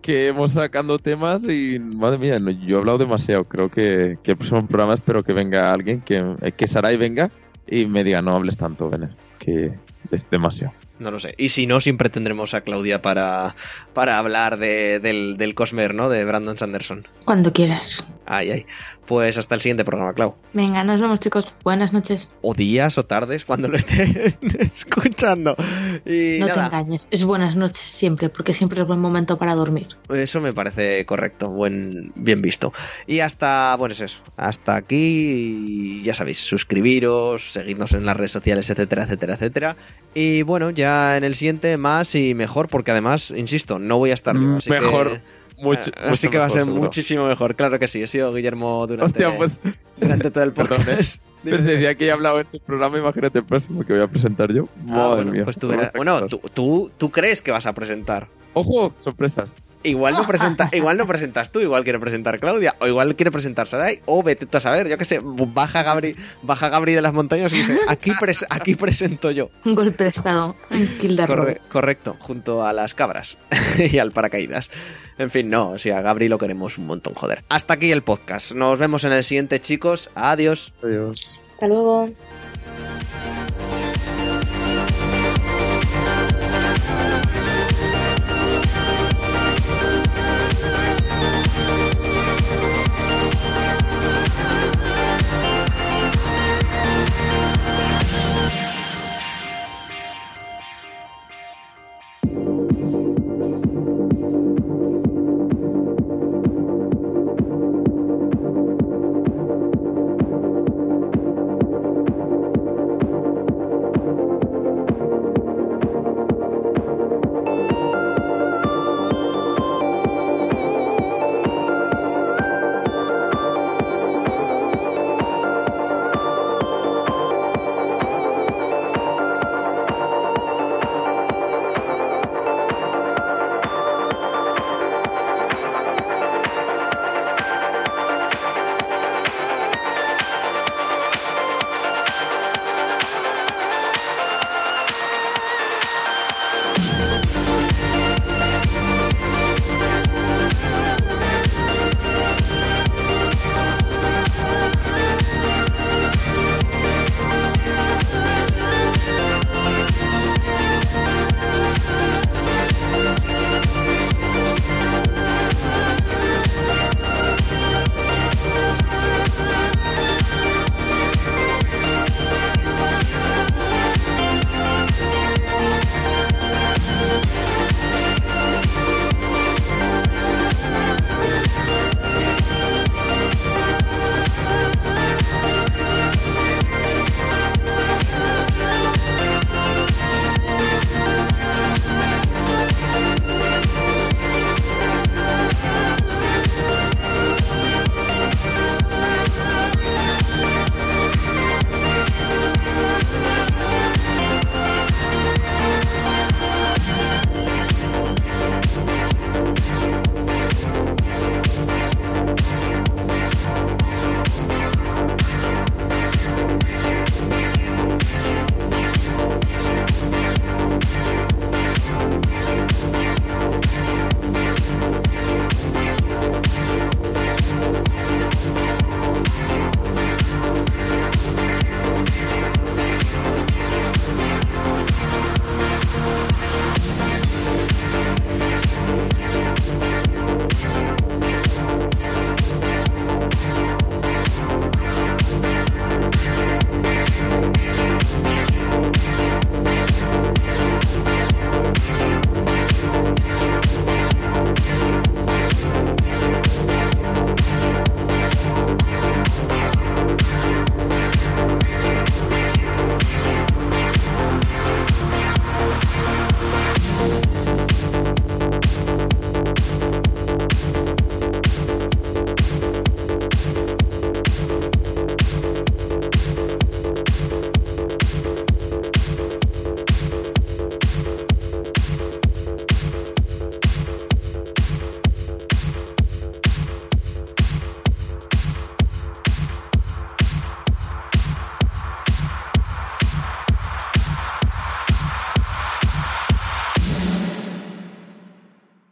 [0.00, 3.48] que hemos sacando temas y, madre mía, yo he hablado demasiado.
[3.48, 7.32] Creo que, que el próximo programa espero que venga alguien, que, que Sarai venga
[7.66, 9.72] y me diga, no hables tanto, Bener, que
[10.10, 10.74] es demasiado.
[10.98, 11.34] No lo sé.
[11.38, 13.54] Y si no, siempre tendremos a Claudia para,
[13.92, 16.08] para hablar de, del, del Cosmer, ¿no?
[16.08, 17.06] De Brandon Sanderson.
[17.24, 18.08] Cuando quieras.
[18.26, 18.66] Ay, ay.
[19.06, 20.34] Pues hasta el siguiente programa, Clau.
[20.52, 21.54] Venga, nos vemos chicos.
[21.62, 22.30] Buenas noches.
[22.42, 25.56] O días o tardes cuando lo estén escuchando.
[26.04, 27.06] Y No te engañes.
[27.10, 29.86] Es buenas noches siempre, porque siempre es buen momento para dormir.
[30.12, 31.48] eso me parece correcto.
[31.50, 32.72] Buen, bien visto.
[33.06, 34.20] Y hasta, bueno, es eso.
[34.36, 39.76] Hasta aquí, ya sabéis, suscribiros, seguidnos en las redes sociales, etcétera, etcétera, etcétera.
[40.14, 44.14] Y bueno, ya en el siguiente más y mejor, porque además, insisto, no voy a
[44.14, 44.36] estar.
[44.36, 46.82] Así Mejor, que- mucho, Ah, Así mucho que va a ser seguro.
[46.82, 47.54] muchísimo mejor.
[47.56, 48.02] Claro que sí.
[48.02, 49.60] He sido Guillermo durante, Hostia, pues,
[49.96, 51.20] durante todo el podcast.
[51.44, 54.06] pero si decía que he hablado en este programa, imagínate el próximo que voy a
[54.06, 54.68] presentar yo.
[54.88, 55.44] Ah, Madre bueno, mía.
[55.44, 55.92] pues tú verás.
[55.94, 58.28] Bueno, tú, tú, tú crees que vas a presentar.
[58.54, 59.54] Ojo, sorpresas.
[59.84, 63.68] Igual no, presenta, igual no presentas tú, igual quiere presentar Claudia, o igual quiere presentar
[63.68, 67.12] Sarai, o vete tú a saber, yo qué sé, baja Gabri, baja Gabri de las
[67.12, 69.50] montañas y dice, aquí, pres- aquí presento yo.
[69.64, 70.88] Un golpe de estado en
[71.28, 73.38] Corre- correcto, junto a las cabras
[73.78, 74.68] y al paracaídas.
[75.16, 77.44] En fin, no, o sea, a Gabri lo queremos un montón, joder.
[77.48, 78.52] Hasta aquí el podcast.
[78.52, 80.10] Nos vemos en el siguiente, chicos.
[80.16, 80.74] Adiós.
[80.82, 81.38] Adiós.
[81.50, 82.08] Hasta luego.